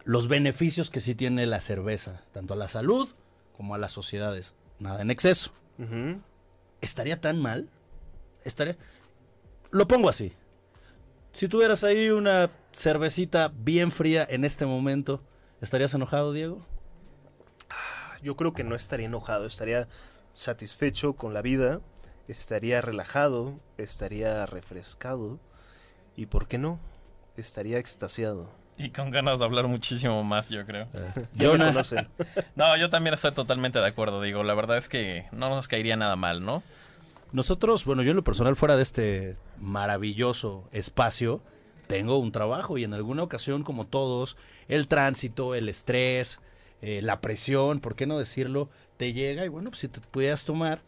los 0.04 0.26
beneficios 0.26 0.90
que 0.90 1.00
sí 1.00 1.14
tiene 1.14 1.46
la 1.46 1.60
cerveza, 1.60 2.22
tanto 2.32 2.54
a 2.54 2.56
la 2.56 2.66
salud 2.66 3.08
como 3.56 3.74
a 3.76 3.78
las 3.78 3.92
sociedades. 3.92 4.54
Nada 4.80 5.00
en 5.02 5.10
exceso. 5.12 5.52
¿Estaría 6.80 7.20
tan 7.20 7.40
mal? 7.40 7.68
¿Estaría? 8.44 8.76
Lo 9.70 9.86
pongo 9.86 10.08
así. 10.08 10.32
Si 11.32 11.48
tuvieras 11.48 11.82
ahí 11.84 12.10
una 12.10 12.50
cervecita 12.72 13.50
bien 13.54 13.90
fría 13.90 14.26
en 14.28 14.44
este 14.44 14.66
momento, 14.66 15.22
¿estarías 15.60 15.94
enojado, 15.94 16.32
Diego? 16.32 16.64
Yo 18.22 18.36
creo 18.36 18.52
que 18.52 18.64
no 18.64 18.76
estaría 18.76 19.06
enojado, 19.06 19.46
estaría 19.46 19.88
satisfecho 20.32 21.14
con 21.14 21.34
la 21.34 21.42
vida, 21.42 21.80
estaría 22.28 22.80
relajado, 22.80 23.58
estaría 23.78 24.46
refrescado 24.46 25.40
y, 26.16 26.26
¿por 26.26 26.46
qué 26.46 26.58
no? 26.58 26.78
Estaría 27.36 27.78
extasiado. 27.78 28.50
Y 28.78 28.90
con 28.90 29.10
ganas 29.10 29.38
de 29.40 29.44
hablar 29.44 29.66
muchísimo 29.66 30.22
más, 30.22 30.50
yo 30.50 30.64
creo. 30.66 30.86
Ya 31.34 31.46
me 31.48 31.52
Jonah. 31.52 31.66
conocen. 31.66 32.08
No, 32.56 32.76
yo 32.76 32.90
también 32.90 33.14
estoy 33.14 33.32
totalmente 33.32 33.78
de 33.80 33.86
acuerdo, 33.86 34.20
digo. 34.22 34.44
La 34.44 34.54
verdad 34.54 34.76
es 34.76 34.88
que 34.88 35.26
no 35.32 35.48
nos 35.48 35.66
caería 35.66 35.96
nada 35.96 36.14
mal, 36.16 36.44
¿no? 36.44 36.62
Nosotros, 37.32 37.84
bueno, 37.84 38.02
yo 38.02 38.10
en 38.10 38.16
lo 38.16 38.24
personal 38.24 38.56
fuera 38.56 38.76
de 38.76 38.82
este 38.82 39.36
maravilloso 39.58 40.68
espacio, 40.72 41.40
tengo 41.86 42.18
un 42.18 42.32
trabajo 42.32 42.78
y 42.78 42.84
en 42.84 42.94
alguna 42.94 43.22
ocasión, 43.22 43.62
como 43.62 43.86
todos, 43.86 44.36
el 44.68 44.86
tránsito, 44.88 45.54
el 45.54 45.68
estrés, 45.68 46.40
eh, 46.82 47.00
la 47.02 47.20
presión, 47.20 47.80
¿por 47.80 47.94
qué 47.94 48.06
no 48.06 48.18
decirlo? 48.18 48.68
Te 48.96 49.12
llega 49.12 49.44
y 49.44 49.48
bueno, 49.48 49.70
pues 49.70 49.80
si 49.80 49.88
te 49.88 50.00
pudieras 50.00 50.44
tomar 50.44 50.82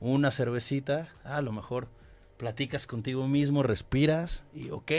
una 0.00 0.30
cervecita, 0.30 1.08
a 1.24 1.42
lo 1.42 1.52
mejor 1.52 1.88
platicas 2.36 2.86
contigo 2.86 3.26
mismo, 3.26 3.62
respiras 3.62 4.44
y 4.54 4.70
ok, 4.70 4.92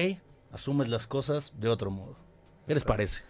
asumes 0.51 0.89
las 0.89 1.07
cosas 1.07 1.53
de 1.59 1.69
otro 1.69 1.91
modo. 1.91 2.17
¿Qué 2.67 2.73
les 2.73 2.83
parece? 2.83 3.23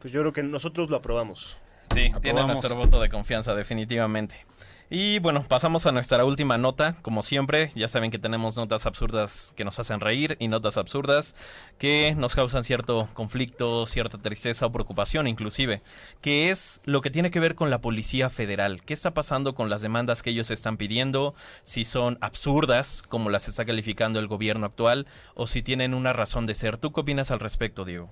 Pues 0.00 0.12
yo 0.12 0.20
creo 0.20 0.32
que 0.32 0.42
nosotros 0.42 0.90
lo 0.90 0.96
aprobamos. 0.96 1.56
Sí, 1.90 1.94
tiene 2.00 2.16
Aprobamos. 2.16 2.46
nuestro 2.48 2.76
voto 2.76 3.00
de 3.00 3.08
confianza, 3.08 3.54
definitivamente. 3.54 4.44
Y 4.88 5.18
bueno, 5.18 5.44
pasamos 5.48 5.84
a 5.86 5.92
nuestra 5.92 6.24
última 6.24 6.58
nota. 6.58 6.94
Como 7.02 7.22
siempre, 7.22 7.70
ya 7.74 7.88
saben 7.88 8.12
que 8.12 8.20
tenemos 8.20 8.56
notas 8.56 8.86
absurdas 8.86 9.52
que 9.56 9.64
nos 9.64 9.80
hacen 9.80 9.98
reír 9.98 10.36
y 10.38 10.46
notas 10.46 10.76
absurdas 10.76 11.34
que 11.78 12.14
nos 12.16 12.36
causan 12.36 12.62
cierto 12.62 13.08
conflicto, 13.12 13.86
cierta 13.86 14.18
tristeza 14.18 14.64
o 14.66 14.72
preocupación 14.72 15.26
inclusive, 15.26 15.82
que 16.20 16.50
es 16.50 16.82
lo 16.84 17.00
que 17.00 17.10
tiene 17.10 17.32
que 17.32 17.40
ver 17.40 17.56
con 17.56 17.68
la 17.68 17.80
Policía 17.80 18.30
Federal. 18.30 18.80
¿Qué 18.84 18.94
está 18.94 19.12
pasando 19.12 19.56
con 19.56 19.70
las 19.70 19.82
demandas 19.82 20.22
que 20.22 20.30
ellos 20.30 20.52
están 20.52 20.76
pidiendo? 20.76 21.34
Si 21.64 21.84
son 21.84 22.16
absurdas, 22.20 23.02
como 23.02 23.28
las 23.28 23.48
está 23.48 23.64
calificando 23.64 24.20
el 24.20 24.28
gobierno 24.28 24.66
actual, 24.66 25.08
o 25.34 25.48
si 25.48 25.62
tienen 25.62 25.94
una 25.94 26.12
razón 26.12 26.46
de 26.46 26.54
ser. 26.54 26.78
¿Tú 26.78 26.92
qué 26.92 27.00
opinas 27.00 27.32
al 27.32 27.40
respecto, 27.40 27.84
Diego? 27.84 28.08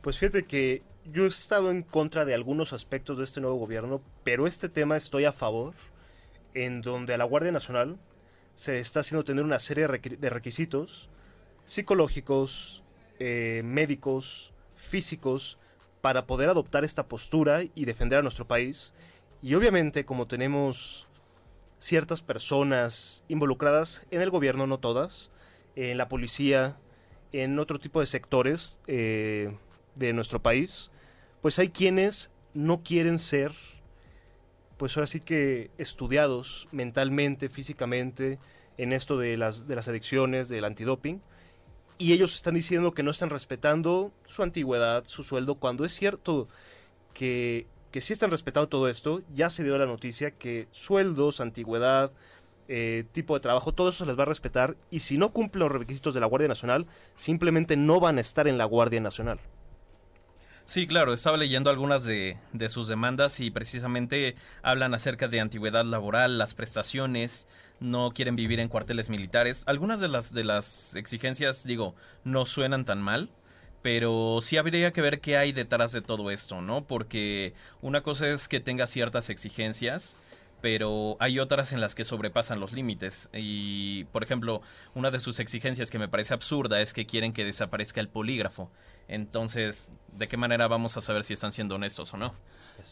Pues 0.00 0.18
fíjate 0.18 0.46
que 0.46 0.82
yo 1.04 1.24
he 1.24 1.28
estado 1.28 1.70
en 1.70 1.82
contra 1.82 2.24
de 2.24 2.32
algunos 2.32 2.72
aspectos 2.72 3.18
de 3.18 3.24
este 3.24 3.42
nuevo 3.42 3.56
gobierno, 3.56 4.00
pero 4.24 4.46
este 4.46 4.70
tema 4.70 4.96
estoy 4.96 5.26
a 5.26 5.32
favor, 5.32 5.74
en 6.56 6.80
donde 6.82 7.14
a 7.14 7.18
la 7.18 7.24
Guardia 7.24 7.52
Nacional 7.52 7.98
se 8.54 8.78
está 8.80 9.00
haciendo 9.00 9.24
tener 9.24 9.44
una 9.44 9.58
serie 9.58 9.86
de 9.86 9.92
requi- 9.92 10.18
de 10.18 10.30
requisitos 10.30 11.10
psicológicos, 11.66 12.82
eh, 13.18 13.60
médicos, 13.64 14.52
físicos, 14.74 15.58
para 16.00 16.26
poder 16.26 16.48
adoptar 16.48 16.84
esta 16.84 17.08
postura 17.08 17.60
y 17.74 17.84
defender 17.84 18.18
a 18.18 18.22
nuestro 18.22 18.46
país. 18.46 18.94
Y 19.42 19.54
obviamente 19.54 20.04
como 20.04 20.26
tenemos 20.26 21.06
ciertas 21.78 22.22
personas 22.22 23.24
involucradas 23.28 24.06
en 24.10 24.22
el 24.22 24.30
gobierno, 24.30 24.66
no 24.66 24.78
todas, 24.78 25.30
en 25.74 25.98
la 25.98 26.08
policía, 26.08 26.78
en 27.32 27.58
otro 27.58 27.78
tipo 27.78 28.00
de 28.00 28.06
sectores 28.06 28.80
eh, 28.86 29.54
de 29.96 30.12
nuestro 30.14 30.40
país, 30.40 30.90
pues 31.42 31.58
hay 31.58 31.68
quienes 31.68 32.30
no 32.54 32.82
quieren 32.82 33.18
ser, 33.18 33.52
pues 34.76 34.96
ahora 34.96 35.06
sí 35.06 35.20
que 35.20 35.70
estudiados 35.78 36.68
mentalmente, 36.72 37.48
físicamente, 37.48 38.38
en 38.78 38.92
esto 38.92 39.18
de 39.18 39.36
las, 39.36 39.66
de 39.66 39.76
las 39.76 39.88
adicciones, 39.88 40.48
del 40.48 40.64
antidoping, 40.64 41.20
y 41.98 42.12
ellos 42.12 42.34
están 42.34 42.54
diciendo 42.54 42.92
que 42.92 43.02
no 43.02 43.10
están 43.10 43.30
respetando 43.30 44.12
su 44.24 44.42
antigüedad, 44.42 45.04
su 45.06 45.22
sueldo, 45.22 45.54
cuando 45.54 45.84
es 45.84 45.94
cierto 45.94 46.46
que, 47.14 47.66
que 47.90 48.02
sí 48.02 48.12
están 48.12 48.30
respetando 48.30 48.68
todo 48.68 48.88
esto, 48.88 49.22
ya 49.34 49.48
se 49.48 49.64
dio 49.64 49.78
la 49.78 49.86
noticia 49.86 50.30
que 50.30 50.68
sueldos, 50.72 51.40
antigüedad, 51.40 52.12
eh, 52.68 53.04
tipo 53.12 53.34
de 53.34 53.40
trabajo, 53.40 53.72
todo 53.72 53.88
eso 53.88 54.04
se 54.04 54.06
les 54.06 54.18
va 54.18 54.24
a 54.24 54.26
respetar. 54.26 54.76
Y 54.90 55.00
si 55.00 55.16
no 55.16 55.32
cumplen 55.32 55.60
los 55.60 55.72
requisitos 55.72 56.12
de 56.14 56.20
la 56.20 56.26
Guardia 56.26 56.48
Nacional, 56.48 56.86
simplemente 57.14 57.76
no 57.76 58.00
van 58.00 58.18
a 58.18 58.20
estar 58.20 58.48
en 58.48 58.58
la 58.58 58.64
Guardia 58.64 59.00
Nacional. 59.00 59.40
Sí, 60.66 60.88
claro, 60.88 61.12
estaba 61.12 61.36
leyendo 61.36 61.70
algunas 61.70 62.02
de, 62.02 62.38
de 62.52 62.68
sus 62.68 62.88
demandas 62.88 63.38
y 63.38 63.52
precisamente 63.52 64.34
hablan 64.62 64.94
acerca 64.94 65.28
de 65.28 65.38
antigüedad 65.38 65.84
laboral, 65.84 66.38
las 66.38 66.54
prestaciones, 66.54 67.46
no 67.78 68.10
quieren 68.10 68.34
vivir 68.34 68.58
en 68.58 68.68
cuarteles 68.68 69.08
militares. 69.08 69.62
Algunas 69.66 70.00
de 70.00 70.08
las, 70.08 70.34
de 70.34 70.42
las 70.42 70.96
exigencias, 70.96 71.64
digo, 71.64 71.94
no 72.24 72.46
suenan 72.46 72.84
tan 72.84 73.00
mal, 73.00 73.30
pero 73.80 74.40
sí 74.42 74.56
habría 74.56 74.92
que 74.92 75.02
ver 75.02 75.20
qué 75.20 75.36
hay 75.36 75.52
detrás 75.52 75.92
de 75.92 76.02
todo 76.02 76.32
esto, 76.32 76.60
¿no? 76.62 76.84
Porque 76.84 77.54
una 77.80 78.02
cosa 78.02 78.28
es 78.28 78.48
que 78.48 78.58
tenga 78.58 78.88
ciertas 78.88 79.30
exigencias, 79.30 80.16
pero 80.60 81.16
hay 81.20 81.38
otras 81.38 81.72
en 81.72 81.80
las 81.80 81.94
que 81.94 82.04
sobrepasan 82.04 82.58
los 82.58 82.72
límites. 82.72 83.28
Y, 83.32 84.04
por 84.10 84.24
ejemplo, 84.24 84.62
una 84.94 85.12
de 85.12 85.20
sus 85.20 85.38
exigencias 85.38 85.92
que 85.92 86.00
me 86.00 86.08
parece 86.08 86.34
absurda 86.34 86.80
es 86.80 86.92
que 86.92 87.06
quieren 87.06 87.32
que 87.32 87.44
desaparezca 87.44 88.00
el 88.00 88.08
polígrafo. 88.08 88.68
Entonces, 89.08 89.90
¿de 90.12 90.28
qué 90.28 90.36
manera 90.36 90.66
vamos 90.68 90.96
a 90.96 91.00
saber 91.00 91.24
si 91.24 91.32
están 91.34 91.52
siendo 91.52 91.76
honestos 91.76 92.12
o 92.14 92.16
no? 92.16 92.34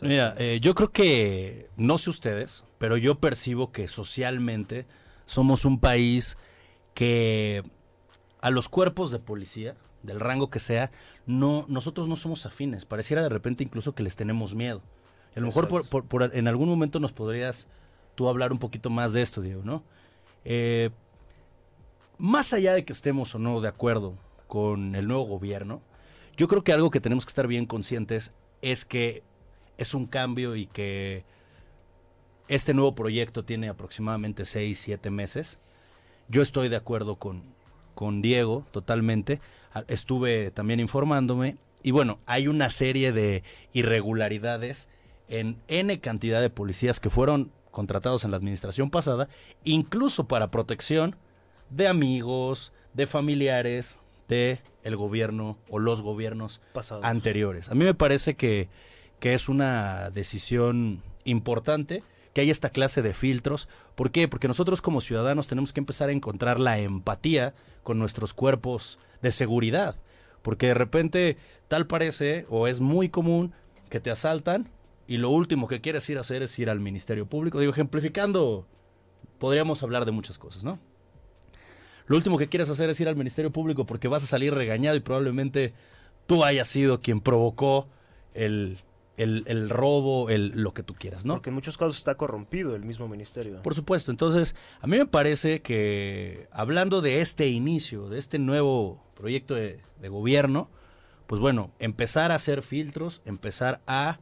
Mira, 0.02 0.34
eh, 0.38 0.60
yo 0.62 0.74
creo 0.74 0.90
que, 0.92 1.68
no 1.76 1.98
sé 1.98 2.10
ustedes, 2.10 2.64
pero 2.78 2.96
yo 2.96 3.16
percibo 3.16 3.70
que 3.72 3.88
socialmente 3.88 4.86
somos 5.26 5.64
un 5.64 5.78
país 5.80 6.38
que 6.94 7.62
a 8.40 8.50
los 8.50 8.68
cuerpos 8.68 9.10
de 9.10 9.18
policía, 9.18 9.74
del 10.02 10.20
rango 10.20 10.50
que 10.50 10.60
sea, 10.60 10.90
no, 11.26 11.64
nosotros 11.68 12.08
no 12.08 12.16
somos 12.16 12.46
afines. 12.46 12.84
Pareciera 12.84 13.22
de 13.22 13.28
repente 13.30 13.64
incluso 13.64 13.94
que 13.94 14.02
les 14.02 14.16
tenemos 14.16 14.54
miedo. 14.54 14.82
A 15.34 15.40
lo 15.40 15.46
mejor 15.46 15.68
por, 15.68 15.88
por- 15.88 16.04
por- 16.06 16.36
en 16.36 16.46
algún 16.46 16.68
momento 16.68 17.00
nos 17.00 17.12
podrías 17.12 17.68
tú 18.14 18.28
hablar 18.28 18.52
un 18.52 18.58
poquito 18.58 18.90
más 18.90 19.12
de 19.12 19.22
esto, 19.22 19.40
Diego, 19.40 19.62
¿no? 19.64 19.82
Eh, 20.44 20.90
más 22.18 22.52
allá 22.52 22.74
de 22.74 22.84
que 22.84 22.92
estemos 22.92 23.34
o 23.34 23.38
no 23.38 23.60
de 23.60 23.68
acuerdo 23.68 24.14
con 24.46 24.94
el 24.94 25.08
nuevo 25.08 25.24
gobierno, 25.24 25.80
yo 26.36 26.48
creo 26.48 26.62
que 26.64 26.72
algo 26.72 26.90
que 26.90 27.00
tenemos 27.00 27.24
que 27.24 27.30
estar 27.30 27.46
bien 27.46 27.66
conscientes 27.66 28.32
es 28.62 28.84
que 28.84 29.22
es 29.78 29.94
un 29.94 30.06
cambio 30.06 30.56
y 30.56 30.66
que 30.66 31.24
este 32.48 32.74
nuevo 32.74 32.94
proyecto 32.94 33.44
tiene 33.44 33.68
aproximadamente 33.68 34.44
6, 34.44 34.78
7 34.78 35.10
meses. 35.10 35.58
Yo 36.28 36.42
estoy 36.42 36.68
de 36.68 36.76
acuerdo 36.76 37.16
con, 37.16 37.42
con 37.94 38.22
Diego 38.22 38.66
totalmente. 38.70 39.40
A- 39.72 39.84
Estuve 39.88 40.50
también 40.50 40.80
informándome 40.80 41.56
y 41.82 41.90
bueno, 41.90 42.18
hay 42.26 42.48
una 42.48 42.70
serie 42.70 43.12
de 43.12 43.42
irregularidades 43.72 44.88
en 45.28 45.58
N 45.68 46.00
cantidad 46.00 46.40
de 46.40 46.50
policías 46.50 47.00
que 47.00 47.10
fueron 47.10 47.50
contratados 47.70 48.24
en 48.24 48.30
la 48.30 48.36
administración 48.36 48.88
pasada, 48.90 49.28
incluso 49.64 50.28
para 50.28 50.50
protección 50.50 51.16
de 51.70 51.88
amigos, 51.88 52.72
de 52.92 53.06
familiares, 53.06 54.00
de 54.28 54.60
el 54.82 54.96
gobierno 54.96 55.58
o 55.68 55.78
los 55.78 56.02
gobiernos 56.02 56.60
Pasados. 56.72 57.04
anteriores. 57.04 57.70
A 57.70 57.74
mí 57.74 57.84
me 57.84 57.94
parece 57.94 58.34
que, 58.34 58.68
que 59.20 59.34
es 59.34 59.48
una 59.48 60.10
decisión 60.10 61.02
importante 61.24 62.02
que 62.34 62.40
haya 62.40 62.52
esta 62.52 62.70
clase 62.70 63.00
de 63.00 63.14
filtros. 63.14 63.68
¿Por 63.94 64.10
qué? 64.10 64.28
Porque 64.28 64.48
nosotros 64.48 64.82
como 64.82 65.00
ciudadanos 65.00 65.46
tenemos 65.46 65.72
que 65.72 65.80
empezar 65.80 66.08
a 66.08 66.12
encontrar 66.12 66.60
la 66.60 66.78
empatía 66.78 67.54
con 67.82 67.98
nuestros 67.98 68.34
cuerpos 68.34 68.98
de 69.22 69.32
seguridad. 69.32 69.96
Porque 70.42 70.66
de 70.66 70.74
repente 70.74 71.38
tal 71.68 71.86
parece 71.86 72.44
o 72.50 72.66
es 72.66 72.80
muy 72.80 73.08
común 73.08 73.54
que 73.88 74.00
te 74.00 74.10
asaltan 74.10 74.68
y 75.06 75.18
lo 75.18 75.30
último 75.30 75.68
que 75.68 75.80
quieres 75.80 76.08
ir 76.10 76.18
a 76.18 76.22
hacer 76.22 76.42
es 76.42 76.58
ir 76.58 76.68
al 76.68 76.80
Ministerio 76.80 77.26
Público. 77.26 77.60
Digo, 77.60 77.72
ejemplificando, 77.72 78.66
podríamos 79.38 79.82
hablar 79.82 80.04
de 80.04 80.12
muchas 80.12 80.38
cosas, 80.38 80.64
¿no? 80.64 80.78
Lo 82.06 82.16
último 82.16 82.38
que 82.38 82.48
quieres 82.48 82.70
hacer 82.70 82.90
es 82.90 83.00
ir 83.00 83.08
al 83.08 83.16
Ministerio 83.16 83.50
Público 83.50 83.86
porque 83.86 84.08
vas 84.08 84.22
a 84.22 84.26
salir 84.26 84.54
regañado 84.54 84.96
y 84.96 85.00
probablemente 85.00 85.72
tú 86.26 86.44
hayas 86.44 86.68
sido 86.68 87.00
quien 87.00 87.20
provocó 87.20 87.88
el 88.34 88.78
el, 89.16 89.44
el 89.46 89.70
robo, 89.70 90.28
el, 90.30 90.48
lo 90.60 90.74
que 90.74 90.82
tú 90.82 90.94
quieras, 90.94 91.24
¿no? 91.24 91.34
Porque 91.34 91.50
en 91.50 91.54
muchos 91.54 91.76
casos 91.76 91.98
está 91.98 92.16
corrompido 92.16 92.74
el 92.74 92.84
mismo 92.84 93.08
ministerio. 93.08 93.62
Por 93.62 93.74
supuesto, 93.74 94.10
entonces 94.10 94.56
a 94.80 94.86
mí 94.86 94.98
me 94.98 95.06
parece 95.06 95.62
que 95.62 96.48
hablando 96.50 97.00
de 97.00 97.20
este 97.20 97.48
inicio, 97.48 98.08
de 98.08 98.18
este 98.18 98.38
nuevo 98.38 99.02
proyecto 99.14 99.54
de, 99.54 99.80
de 100.00 100.08
gobierno, 100.08 100.68
pues 101.26 101.40
bueno, 101.40 101.70
empezar 101.78 102.32
a 102.32 102.36
hacer 102.36 102.62
filtros, 102.62 103.22
empezar 103.24 103.80
a 103.86 104.18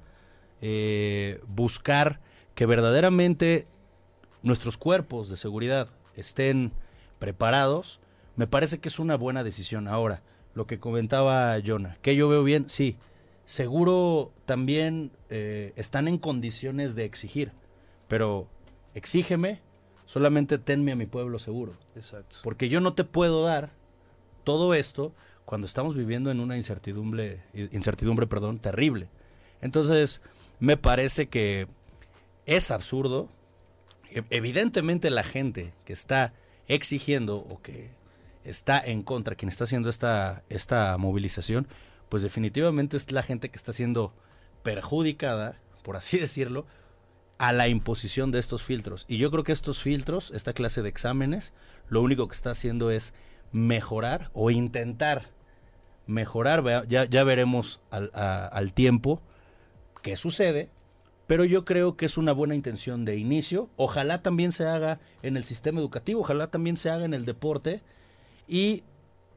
eh, 0.60 1.40
buscar 1.48 2.20
que 2.54 2.66
verdaderamente 2.66 3.66
nuestros 4.42 4.76
cuerpos 4.76 5.30
de 5.30 5.36
seguridad 5.36 5.88
estén 6.14 6.72
preparados, 7.22 8.00
me 8.34 8.48
parece 8.48 8.80
que 8.80 8.88
es 8.88 8.98
una 8.98 9.14
buena 9.14 9.44
decisión. 9.44 9.86
Ahora, 9.86 10.22
lo 10.54 10.66
que 10.66 10.80
comentaba 10.80 11.56
Jonah, 11.64 11.96
que 12.02 12.16
yo 12.16 12.28
veo 12.28 12.42
bien, 12.42 12.68
sí, 12.68 12.96
seguro 13.44 14.32
también 14.44 15.12
eh, 15.30 15.72
están 15.76 16.08
en 16.08 16.18
condiciones 16.18 16.96
de 16.96 17.04
exigir, 17.04 17.52
pero 18.08 18.48
exígeme, 18.94 19.60
solamente 20.04 20.58
tenme 20.58 20.90
a 20.90 20.96
mi 20.96 21.06
pueblo 21.06 21.38
seguro. 21.38 21.74
Exacto. 21.94 22.38
Porque 22.42 22.68
yo 22.68 22.80
no 22.80 22.92
te 22.94 23.04
puedo 23.04 23.44
dar 23.44 23.70
todo 24.42 24.74
esto 24.74 25.12
cuando 25.44 25.68
estamos 25.68 25.94
viviendo 25.94 26.32
en 26.32 26.40
una 26.40 26.56
incertidumbre, 26.56 27.44
incertidumbre 27.54 28.26
perdón, 28.26 28.58
terrible. 28.58 29.06
Entonces, 29.60 30.22
me 30.58 30.76
parece 30.76 31.28
que 31.28 31.68
es 32.46 32.72
absurdo. 32.72 33.28
Evidentemente 34.10 35.08
la 35.08 35.22
gente 35.22 35.72
que 35.84 35.92
está 35.92 36.32
exigiendo 36.74 37.36
o 37.36 37.60
que 37.60 37.90
está 38.44 38.80
en 38.80 39.02
contra, 39.02 39.34
quien 39.34 39.48
está 39.48 39.64
haciendo 39.64 39.88
esta, 39.88 40.42
esta 40.48 40.96
movilización, 40.98 41.68
pues 42.08 42.22
definitivamente 42.22 42.96
es 42.96 43.10
la 43.12 43.22
gente 43.22 43.50
que 43.50 43.56
está 43.56 43.72
siendo 43.72 44.12
perjudicada, 44.62 45.60
por 45.82 45.96
así 45.96 46.18
decirlo, 46.20 46.66
a 47.38 47.52
la 47.52 47.68
imposición 47.68 48.30
de 48.30 48.38
estos 48.38 48.62
filtros. 48.62 49.04
Y 49.08 49.18
yo 49.18 49.30
creo 49.30 49.44
que 49.44 49.52
estos 49.52 49.82
filtros, 49.82 50.30
esta 50.32 50.52
clase 50.52 50.82
de 50.82 50.88
exámenes, 50.88 51.52
lo 51.88 52.00
único 52.00 52.28
que 52.28 52.34
está 52.34 52.50
haciendo 52.50 52.90
es 52.90 53.14
mejorar 53.50 54.30
o 54.32 54.50
intentar 54.50 55.30
mejorar. 56.06 56.86
Ya, 56.88 57.04
ya 57.04 57.24
veremos 57.24 57.80
al, 57.90 58.10
al 58.14 58.72
tiempo 58.72 59.22
qué 60.02 60.16
sucede. 60.16 60.70
Pero 61.32 61.46
yo 61.46 61.64
creo 61.64 61.96
que 61.96 62.04
es 62.04 62.18
una 62.18 62.32
buena 62.32 62.54
intención 62.54 63.06
de 63.06 63.16
inicio. 63.16 63.70
Ojalá 63.78 64.20
también 64.20 64.52
se 64.52 64.66
haga 64.66 65.00
en 65.22 65.38
el 65.38 65.44
sistema 65.44 65.80
educativo, 65.80 66.20
ojalá 66.20 66.50
también 66.50 66.76
se 66.76 66.90
haga 66.90 67.06
en 67.06 67.14
el 67.14 67.24
deporte. 67.24 67.80
Y, 68.46 68.84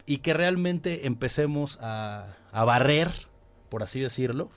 y 0.06 0.18
que 0.18 0.34
realmente 0.34 1.08
empecemos 1.08 1.80
a, 1.80 2.36
a 2.52 2.66
barrer, 2.66 3.14
por 3.70 3.82
así 3.82 4.02
decirlo, 4.02 4.50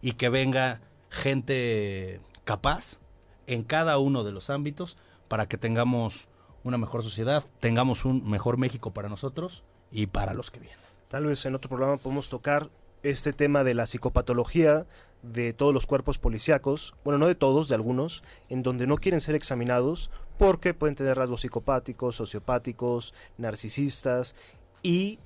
y 0.00 0.12
que 0.12 0.30
venga 0.30 0.80
gente 1.10 2.22
capaz 2.44 2.98
en 3.46 3.62
cada 3.62 3.98
uno 3.98 4.24
de 4.24 4.32
los 4.32 4.48
ámbitos 4.48 4.96
para 5.28 5.48
que 5.48 5.58
tengamos 5.58 6.28
una 6.64 6.78
mejor 6.78 7.02
sociedad, 7.02 7.44
tengamos 7.60 8.06
un 8.06 8.26
mejor 8.26 8.56
México 8.56 8.94
para 8.94 9.10
nosotros 9.10 9.64
y 9.90 10.06
para 10.06 10.32
los 10.32 10.50
que 10.50 10.60
vienen. 10.60 10.80
Tal 11.08 11.26
vez 11.26 11.44
en 11.44 11.56
otro 11.56 11.68
programa 11.68 11.98
podemos 11.98 12.30
tocar 12.30 12.70
este 13.02 13.34
tema 13.34 13.64
de 13.64 13.74
la 13.74 13.84
psicopatología 13.84 14.86
de 15.22 15.52
todos 15.52 15.74
los 15.74 15.86
cuerpos 15.86 16.18
policíacos, 16.18 16.94
bueno, 17.04 17.18
no 17.18 17.26
de 17.26 17.34
todos, 17.34 17.68
de 17.68 17.74
algunos, 17.74 18.22
en 18.48 18.62
donde 18.62 18.86
no 18.86 18.96
quieren 18.96 19.20
ser 19.20 19.34
examinados 19.34 20.10
porque 20.38 20.74
pueden 20.74 20.94
tener 20.94 21.16
rasgos 21.16 21.40
psicopáticos, 21.40 22.16
sociopáticos, 22.16 23.14
narcisistas 23.38 24.36
y 24.82 25.18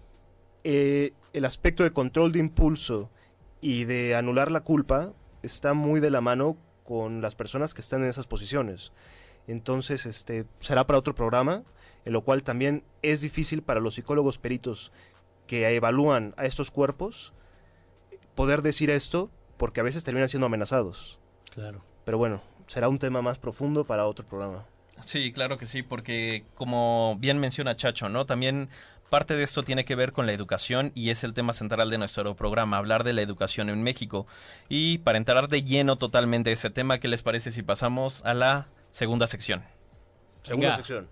eh, 0.64 1.12
el 1.32 1.44
aspecto 1.44 1.82
de 1.82 1.92
control 1.92 2.32
de 2.32 2.38
impulso 2.38 3.10
y 3.60 3.84
de 3.84 4.14
anular 4.14 4.50
la 4.50 4.60
culpa 4.60 5.12
está 5.42 5.74
muy 5.74 6.00
de 6.00 6.10
la 6.10 6.20
mano 6.20 6.56
con 6.84 7.20
las 7.20 7.34
personas 7.34 7.74
que 7.74 7.80
están 7.80 8.02
en 8.02 8.08
esas 8.08 8.26
posiciones. 8.26 8.92
Entonces, 9.46 10.06
este 10.06 10.46
será 10.60 10.86
para 10.86 10.98
otro 10.98 11.14
programa, 11.14 11.64
en 12.04 12.12
lo 12.12 12.22
cual 12.22 12.42
también 12.42 12.84
es 13.02 13.20
difícil 13.20 13.62
para 13.62 13.80
los 13.80 13.94
psicólogos 13.94 14.38
peritos 14.38 14.92
que 15.46 15.74
evalúan 15.74 16.34
a 16.36 16.46
estos 16.46 16.70
cuerpos 16.70 17.32
poder 18.34 18.62
decir 18.62 18.90
esto 18.90 19.30
porque 19.60 19.80
a 19.80 19.82
veces 19.82 20.04
terminan 20.04 20.26
siendo 20.26 20.46
amenazados. 20.46 21.18
Claro. 21.50 21.82
Pero 22.06 22.16
bueno, 22.16 22.42
será 22.66 22.88
un 22.88 22.98
tema 22.98 23.20
más 23.20 23.38
profundo 23.38 23.84
para 23.84 24.06
otro 24.06 24.24
programa. 24.24 24.64
Sí, 25.04 25.32
claro 25.32 25.58
que 25.58 25.66
sí, 25.66 25.82
porque 25.82 26.44
como 26.54 27.16
bien 27.18 27.38
menciona 27.38 27.76
Chacho, 27.76 28.08
¿no? 28.08 28.24
También 28.24 28.70
parte 29.10 29.36
de 29.36 29.42
esto 29.42 29.62
tiene 29.62 29.84
que 29.84 29.96
ver 29.96 30.12
con 30.12 30.24
la 30.24 30.32
educación 30.32 30.92
y 30.94 31.10
es 31.10 31.24
el 31.24 31.34
tema 31.34 31.52
central 31.52 31.90
de 31.90 31.98
nuestro 31.98 32.34
programa, 32.36 32.78
hablar 32.78 33.04
de 33.04 33.12
la 33.12 33.20
educación 33.20 33.68
en 33.68 33.82
México. 33.82 34.26
Y 34.70 34.98
para 34.98 35.18
entrar 35.18 35.48
de 35.48 35.62
lleno 35.62 35.96
totalmente 35.96 36.48
a 36.48 36.52
ese 36.54 36.70
tema, 36.70 36.98
¿qué 36.98 37.08
les 37.08 37.22
parece 37.22 37.50
si 37.50 37.62
pasamos 37.62 38.24
a 38.24 38.32
la 38.32 38.68
segunda 38.90 39.26
sección? 39.26 39.62
Segunda 40.40 40.68
Venga. 40.68 40.76
sección. 40.76 41.06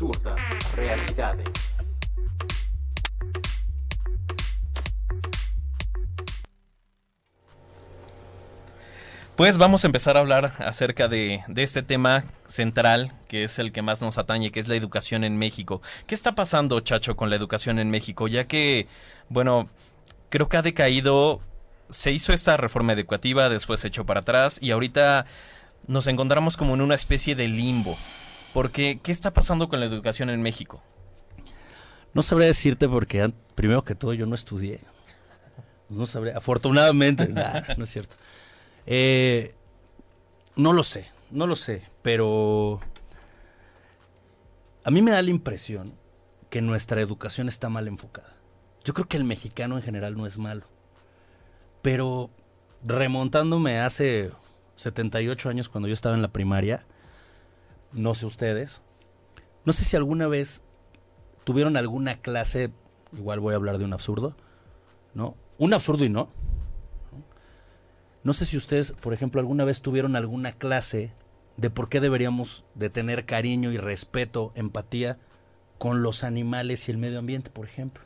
Absurdas 0.00 0.76
realidades. 0.76 1.98
Pues 9.36 9.58
vamos 9.58 9.84
a 9.84 9.88
empezar 9.88 10.16
a 10.16 10.20
hablar 10.20 10.54
acerca 10.60 11.06
de, 11.06 11.44
este 11.54 11.82
tema 11.82 12.24
central, 12.48 13.12
que 13.28 13.44
es 13.44 13.58
el 13.58 13.72
que 13.72 13.82
más 13.82 14.00
nos 14.00 14.16
atañe, 14.16 14.50
que 14.50 14.60
es 14.60 14.68
la 14.68 14.74
educación 14.74 15.22
en 15.22 15.36
México. 15.36 15.82
¿Qué 16.06 16.14
está 16.14 16.34
pasando, 16.34 16.80
Chacho, 16.80 17.14
con 17.14 17.28
la 17.28 17.36
educación 17.36 17.78
en 17.78 17.90
México? 17.90 18.26
Ya 18.26 18.46
que, 18.46 18.88
bueno, 19.28 19.68
creo 20.30 20.48
que 20.48 20.56
ha 20.56 20.62
decaído, 20.62 21.42
se 21.90 22.10
hizo 22.10 22.32
esta 22.32 22.56
reforma 22.56 22.94
educativa, 22.94 23.50
después 23.50 23.80
se 23.80 23.88
echó 23.88 24.06
para 24.06 24.20
atrás 24.20 24.58
y 24.62 24.70
ahorita 24.70 25.26
nos 25.86 26.06
encontramos 26.06 26.56
como 26.56 26.72
en 26.72 26.80
una 26.80 26.94
especie 26.94 27.34
de 27.34 27.48
limbo. 27.48 27.98
Porque, 28.52 29.00
¿qué 29.02 29.12
está 29.12 29.32
pasando 29.32 29.68
con 29.68 29.80
la 29.80 29.86
educación 29.86 30.30
en 30.30 30.42
México? 30.42 30.82
No 32.14 32.22
sabré 32.22 32.46
decirte 32.46 32.88
porque 32.88 33.32
primero 33.54 33.84
que 33.84 33.94
todo 33.94 34.12
yo 34.14 34.26
no 34.26 34.34
estudié. 34.34 34.80
No 35.88 36.06
sabré, 36.06 36.32
afortunadamente, 36.32 37.28
nah, 37.32 37.62
no 37.76 37.84
es 37.84 37.90
cierto. 37.90 38.16
Eh, 38.86 39.54
no 40.56 40.72
lo 40.72 40.82
sé, 40.82 41.06
no 41.30 41.46
lo 41.46 41.56
sé, 41.56 41.82
pero 42.02 42.80
a 44.84 44.90
mí 44.90 45.02
me 45.02 45.12
da 45.12 45.22
la 45.22 45.30
impresión 45.30 45.94
que 46.48 46.60
nuestra 46.60 47.00
educación 47.00 47.48
está 47.48 47.68
mal 47.68 47.86
enfocada. 47.86 48.34
Yo 48.84 48.94
creo 48.94 49.06
que 49.06 49.16
el 49.16 49.24
mexicano 49.24 49.76
en 49.76 49.82
general 49.82 50.16
no 50.16 50.26
es 50.26 50.38
malo, 50.38 50.66
pero 51.82 52.30
remontándome 52.82 53.78
hace 53.78 54.30
78 54.76 55.48
años 55.48 55.68
cuando 55.68 55.86
yo 55.86 55.94
estaba 55.94 56.16
en 56.16 56.22
la 56.22 56.32
primaria, 56.32 56.84
no 57.92 58.14
sé 58.14 58.26
ustedes, 58.26 58.82
no 59.64 59.72
sé 59.72 59.84
si 59.84 59.96
alguna 59.96 60.26
vez 60.28 60.64
tuvieron 61.44 61.76
alguna 61.76 62.20
clase, 62.20 62.72
igual 63.12 63.40
voy 63.40 63.54
a 63.54 63.56
hablar 63.56 63.78
de 63.78 63.84
un 63.84 63.92
absurdo, 63.92 64.36
¿no? 65.14 65.36
Un 65.58 65.74
absurdo 65.74 66.04
y 66.04 66.08
no. 66.08 66.28
¿no? 68.22 68.32
Sé 68.32 68.46
si 68.46 68.56
ustedes, 68.56 68.92
por 68.92 69.12
ejemplo, 69.12 69.40
alguna 69.40 69.64
vez 69.64 69.82
tuvieron 69.82 70.16
alguna 70.16 70.52
clase 70.52 71.12
de 71.56 71.70
por 71.70 71.88
qué 71.88 72.00
deberíamos 72.00 72.64
de 72.74 72.90
tener 72.90 73.26
cariño 73.26 73.70
y 73.70 73.76
respeto, 73.76 74.52
empatía 74.54 75.18
con 75.78 76.02
los 76.02 76.24
animales 76.24 76.88
y 76.88 76.92
el 76.92 76.98
medio 76.98 77.18
ambiente, 77.18 77.50
por 77.50 77.66
ejemplo. 77.66 78.04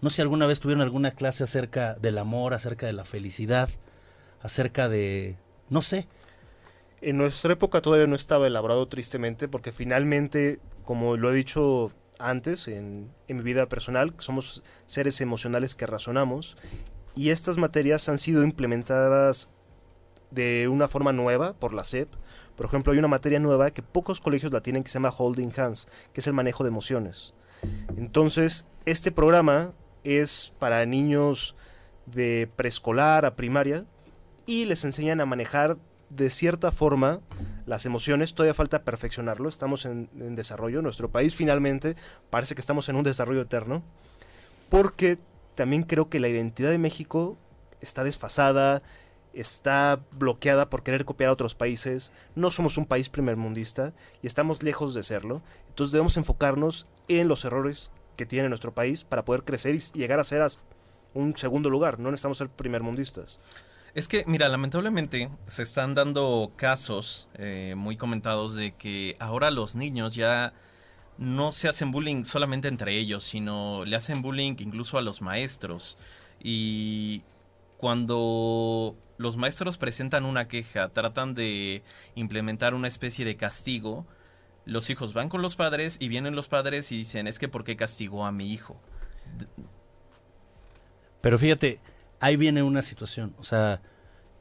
No 0.00 0.08
sé 0.08 0.16
si 0.16 0.22
alguna 0.22 0.46
vez 0.46 0.60
tuvieron 0.60 0.82
alguna 0.82 1.12
clase 1.12 1.44
acerca 1.44 1.94
del 1.94 2.18
amor, 2.18 2.54
acerca 2.54 2.86
de 2.86 2.92
la 2.92 3.04
felicidad, 3.04 3.68
acerca 4.42 4.88
de, 4.88 5.36
no 5.68 5.82
sé, 5.82 6.08
En 7.02 7.16
nuestra 7.16 7.54
época 7.54 7.80
todavía 7.80 8.06
no 8.06 8.14
estaba 8.14 8.46
elaborado 8.46 8.86
tristemente 8.88 9.48
porque 9.48 9.72
finalmente, 9.72 10.60
como 10.84 11.16
lo 11.16 11.30
he 11.30 11.34
dicho 11.34 11.92
antes 12.18 12.68
en, 12.68 13.10
mi 13.28 13.42
vida 13.42 13.66
personal, 13.66 14.12
somos 14.18 14.62
seres 14.86 15.20
emocionales 15.22 15.74
que 15.74 15.86
razonamos 15.86 16.58
y 17.16 17.30
estas 17.30 17.56
materias 17.56 18.08
han 18.10 18.18
sido 18.18 18.44
implementadas 18.44 19.48
de 20.30 20.68
una 20.68 20.88
forma 20.88 21.12
nueva 21.12 21.54
por 21.54 21.72
la 21.72 21.84
SEP. 21.84 22.12
Por 22.54 22.66
ejemplo, 22.66 22.92
hay 22.92 22.98
una 22.98 23.08
materia 23.08 23.38
nueva 23.38 23.70
que 23.70 23.82
pocos 23.82 24.20
colegios 24.20 24.52
la 24.52 24.62
tienen 24.62 24.82
que 24.82 24.90
se 24.90 24.98
llama 24.98 25.14
Holding 25.16 25.52
Hands, 25.58 25.88
que 26.12 26.20
es 26.20 26.26
el 26.26 26.34
manejo 26.34 26.64
de 26.64 26.68
emociones. 26.68 27.34
Entonces, 27.96 28.66
este 28.84 29.10
programa 29.10 29.72
es 30.04 30.52
para 30.58 30.84
niños 30.84 31.56
de 32.04 32.50
preescolar 32.56 33.24
a 33.24 33.36
primaria 33.36 33.86
y 34.44 34.66
les 34.66 34.84
enseñan 34.84 35.20
a 35.20 35.26
manejar 35.26 35.78
de 36.10 36.28
cierta 36.28 36.72
forma 36.72 37.20
las 37.66 37.86
emociones. 37.86 38.34
Todavía 38.34 38.54
falta 38.54 38.82
perfeccionarlo, 38.82 39.48
estamos 39.48 39.86
en, 39.86 40.08
desarrollo. 40.34 40.82
Nuestro 40.82 41.10
país 41.10 41.34
finalmente 41.34 41.96
parece 42.28 42.54
que 42.54 42.60
estamos 42.60 42.88
en 42.88 42.96
un 42.96 43.04
desarrollo 43.04 43.40
eterno, 43.40 43.82
porque 44.68 45.18
también 45.54 45.84
creo 45.84 46.10
que 46.10 46.20
la 46.20 46.28
identidad 46.28 46.70
de 46.70 46.78
México 46.78 47.38
está 47.80 48.04
desfasada, 48.04 48.82
está 49.32 50.00
bloqueada 50.12 50.68
por 50.68 50.82
querer 50.82 51.04
copiar 51.04 51.30
a 51.30 51.32
otros 51.32 51.54
países. 51.54 52.12
No 52.34 52.50
somos 52.50 52.76
un 52.76 52.86
país 52.86 53.08
primermundista 53.08 53.94
y 54.22 54.26
estamos 54.26 54.62
lejos 54.62 54.92
de 54.92 55.02
serlo. 55.02 55.42
Entonces 55.68 55.92
debemos 55.92 56.16
enfocarnos 56.16 56.86
en 57.08 57.28
los 57.28 57.44
errores 57.44 57.92
que 58.16 58.26
tiene 58.26 58.48
nuestro 58.48 58.74
país 58.74 59.04
para 59.04 59.24
poder 59.24 59.44
crecer 59.44 59.74
y 59.74 59.80
llegar 59.98 60.18
a 60.18 60.24
ser 60.24 60.46
un 61.14 61.36
segundo 61.36 61.70
lugar. 61.70 61.98
No 61.98 62.10
necesitamos 62.10 62.38
ser 62.38 62.48
primermundistas. 62.48 63.40
Es 63.94 64.06
que, 64.06 64.24
mira, 64.26 64.48
lamentablemente 64.48 65.30
se 65.46 65.62
están 65.62 65.94
dando 65.94 66.52
casos 66.56 67.28
eh, 67.34 67.74
muy 67.76 67.96
comentados 67.96 68.54
de 68.54 68.72
que 68.72 69.16
ahora 69.18 69.50
los 69.50 69.74
niños 69.74 70.14
ya 70.14 70.52
no 71.18 71.52
se 71.52 71.68
hacen 71.68 71.90
bullying 71.90 72.24
solamente 72.24 72.68
entre 72.68 72.96
ellos, 72.96 73.24
sino 73.24 73.84
le 73.84 73.96
hacen 73.96 74.22
bullying 74.22 74.56
incluso 74.58 74.96
a 74.96 75.02
los 75.02 75.22
maestros. 75.22 75.98
Y 76.40 77.22
cuando 77.78 78.96
los 79.18 79.36
maestros 79.36 79.76
presentan 79.76 80.24
una 80.24 80.48
queja, 80.48 80.88
tratan 80.88 81.34
de 81.34 81.82
implementar 82.14 82.74
una 82.74 82.88
especie 82.88 83.24
de 83.24 83.36
castigo, 83.36 84.06
los 84.64 84.88
hijos 84.88 85.14
van 85.14 85.28
con 85.28 85.42
los 85.42 85.56
padres 85.56 85.96
y 86.00 86.08
vienen 86.08 86.36
los 86.36 86.48
padres 86.48 86.92
y 86.92 86.96
dicen, 86.96 87.26
es 87.26 87.38
que 87.38 87.48
¿por 87.48 87.64
qué 87.64 87.76
castigó 87.76 88.24
a 88.24 88.32
mi 88.32 88.52
hijo? 88.52 88.80
Pero 91.20 91.38
fíjate, 91.38 91.80
ahí 92.20 92.36
viene 92.36 92.62
una 92.62 92.82
situación. 92.82 93.34
O 93.38 93.44
sea, 93.44 93.80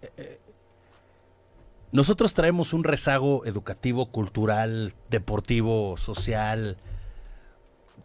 eh, 0.02 0.12
eh, 0.18 0.40
nosotros 1.92 2.34
traemos 2.34 2.74
un 2.74 2.84
rezago 2.84 3.46
educativo, 3.46 4.12
cultural, 4.12 4.94
deportivo, 5.10 5.98
social, 5.98 6.78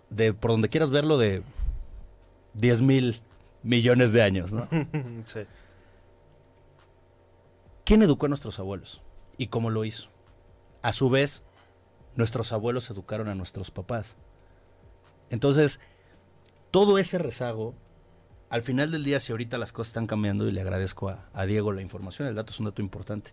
de 0.08 0.32
por 0.32 0.52
donde 0.52 0.70
quieras 0.70 0.90
verlo, 0.90 1.18
de 1.18 1.42
10 2.54 2.80
mil 2.80 3.20
millones 3.62 4.12
de 4.12 4.22
años, 4.22 4.52
¿no? 4.52 4.68
Sí. 5.26 5.40
¿Quién 7.84 8.02
educó 8.02 8.26
a 8.26 8.28
nuestros 8.30 8.58
abuelos? 8.58 9.02
¿Y 9.36 9.48
cómo 9.48 9.68
lo 9.68 9.84
hizo? 9.84 10.08
A 10.80 10.92
su 10.92 11.10
vez, 11.10 11.44
nuestros 12.16 12.52
abuelos 12.52 12.88
educaron 12.88 13.28
a 13.28 13.34
nuestros 13.34 13.70
papás. 13.70 14.16
Entonces, 15.28 15.80
todo 16.70 16.96
ese 16.98 17.18
rezago, 17.18 17.74
al 18.54 18.62
final 18.62 18.92
del 18.92 19.02
día, 19.02 19.18
si 19.18 19.32
ahorita 19.32 19.58
las 19.58 19.72
cosas 19.72 19.88
están 19.88 20.06
cambiando, 20.06 20.46
y 20.46 20.52
le 20.52 20.60
agradezco 20.60 21.08
a, 21.08 21.28
a 21.32 21.44
Diego 21.44 21.72
la 21.72 21.82
información, 21.82 22.28
el 22.28 22.36
dato 22.36 22.52
es 22.52 22.60
un 22.60 22.66
dato 22.66 22.80
importante, 22.82 23.32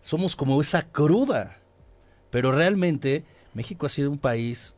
somos 0.00 0.34
como 0.34 0.60
esa 0.60 0.82
cruda. 0.82 1.58
Pero 2.30 2.50
realmente, 2.50 3.24
México 3.54 3.86
ha 3.86 3.88
sido 3.88 4.10
un 4.10 4.18
país 4.18 4.74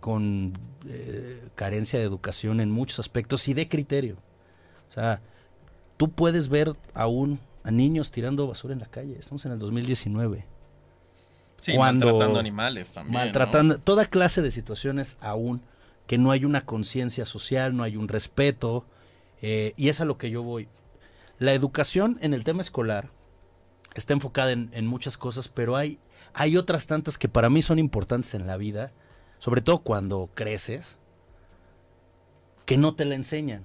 con 0.00 0.54
eh, 0.88 1.46
carencia 1.56 1.98
de 1.98 2.06
educación 2.06 2.58
en 2.60 2.70
muchos 2.70 3.00
aspectos 3.00 3.48
y 3.48 3.52
de 3.52 3.68
criterio. 3.68 4.16
O 4.88 4.92
sea, 4.92 5.20
tú 5.98 6.10
puedes 6.10 6.48
ver 6.48 6.72
aún 6.94 7.38
a 7.64 7.70
niños 7.70 8.12
tirando 8.12 8.46
basura 8.46 8.72
en 8.72 8.80
la 8.80 8.86
calle. 8.86 9.18
Estamos 9.18 9.44
en 9.44 9.52
el 9.52 9.58
2019. 9.58 10.46
Sí, 11.60 11.74
Cuando- 11.74 12.06
maltratando 12.06 12.40
animales 12.40 12.92
también. 12.92 13.12
¿no? 13.12 13.18
maltratando 13.18 13.78
toda 13.78 14.06
clase 14.06 14.40
de 14.40 14.50
situaciones 14.50 15.18
aún 15.20 15.60
que 16.06 16.16
no 16.16 16.30
hay 16.30 16.46
una 16.46 16.64
conciencia 16.64 17.26
social, 17.26 17.76
no 17.76 17.82
hay 17.82 17.98
un 17.98 18.08
respeto. 18.08 18.86
Eh, 19.42 19.74
y 19.76 19.88
es 19.88 20.00
a 20.00 20.04
lo 20.04 20.16
que 20.16 20.30
yo 20.30 20.42
voy. 20.42 20.68
La 21.38 21.52
educación 21.52 22.18
en 22.22 22.32
el 22.32 22.44
tema 22.44 22.62
escolar 22.62 23.10
está 23.94 24.14
enfocada 24.14 24.52
en, 24.52 24.86
muchas 24.86 25.18
cosas, 25.18 25.48
pero 25.48 25.76
hay, 25.76 25.98
hay 26.32 26.56
otras 26.56 26.86
tantas 26.86 27.18
que 27.18 27.28
para 27.28 27.50
mí 27.50 27.60
son 27.60 27.78
importantes 27.78 28.34
en 28.34 28.46
la 28.46 28.56
vida, 28.56 28.92
sobre 29.38 29.60
todo 29.60 29.80
cuando 29.80 30.30
creces, 30.34 30.96
que 32.64 32.76
no 32.78 32.94
te 32.94 33.04
la 33.04 33.16
enseñan. 33.16 33.64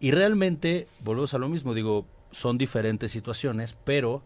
Y 0.00 0.12
realmente, 0.12 0.88
volvemos 1.04 1.34
a 1.34 1.38
lo 1.38 1.48
mismo, 1.48 1.74
digo, 1.74 2.06
son 2.30 2.56
diferentes 2.56 3.12
situaciones, 3.12 3.76
pero 3.84 4.22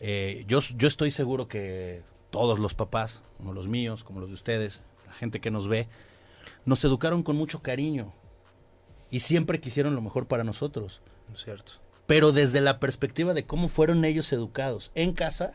eh, 0.00 0.44
yo, 0.46 0.58
yo 0.76 0.86
estoy 0.86 1.10
seguro 1.10 1.48
que 1.48 2.02
todos 2.30 2.58
los 2.58 2.74
papás, 2.74 3.22
como 3.38 3.52
los 3.54 3.68
míos, 3.68 4.04
como 4.04 4.20
los 4.20 4.28
de 4.28 4.34
ustedes, 4.34 4.82
la 5.06 5.14
gente 5.14 5.40
que 5.40 5.50
nos 5.50 5.68
ve, 5.68 5.88
nos 6.66 6.84
educaron 6.84 7.22
con 7.22 7.36
mucho 7.36 7.62
cariño 7.62 8.12
y 9.10 9.20
siempre 9.20 9.60
quisieron 9.60 9.94
lo 9.94 10.00
mejor 10.00 10.26
para 10.26 10.44
nosotros, 10.44 11.00
Cierto. 11.34 11.72
pero 12.06 12.32
desde 12.32 12.60
la 12.60 12.80
perspectiva 12.80 13.34
de 13.34 13.46
cómo 13.46 13.68
fueron 13.68 14.04
ellos 14.04 14.32
educados 14.32 14.92
en 14.94 15.12
casa 15.12 15.54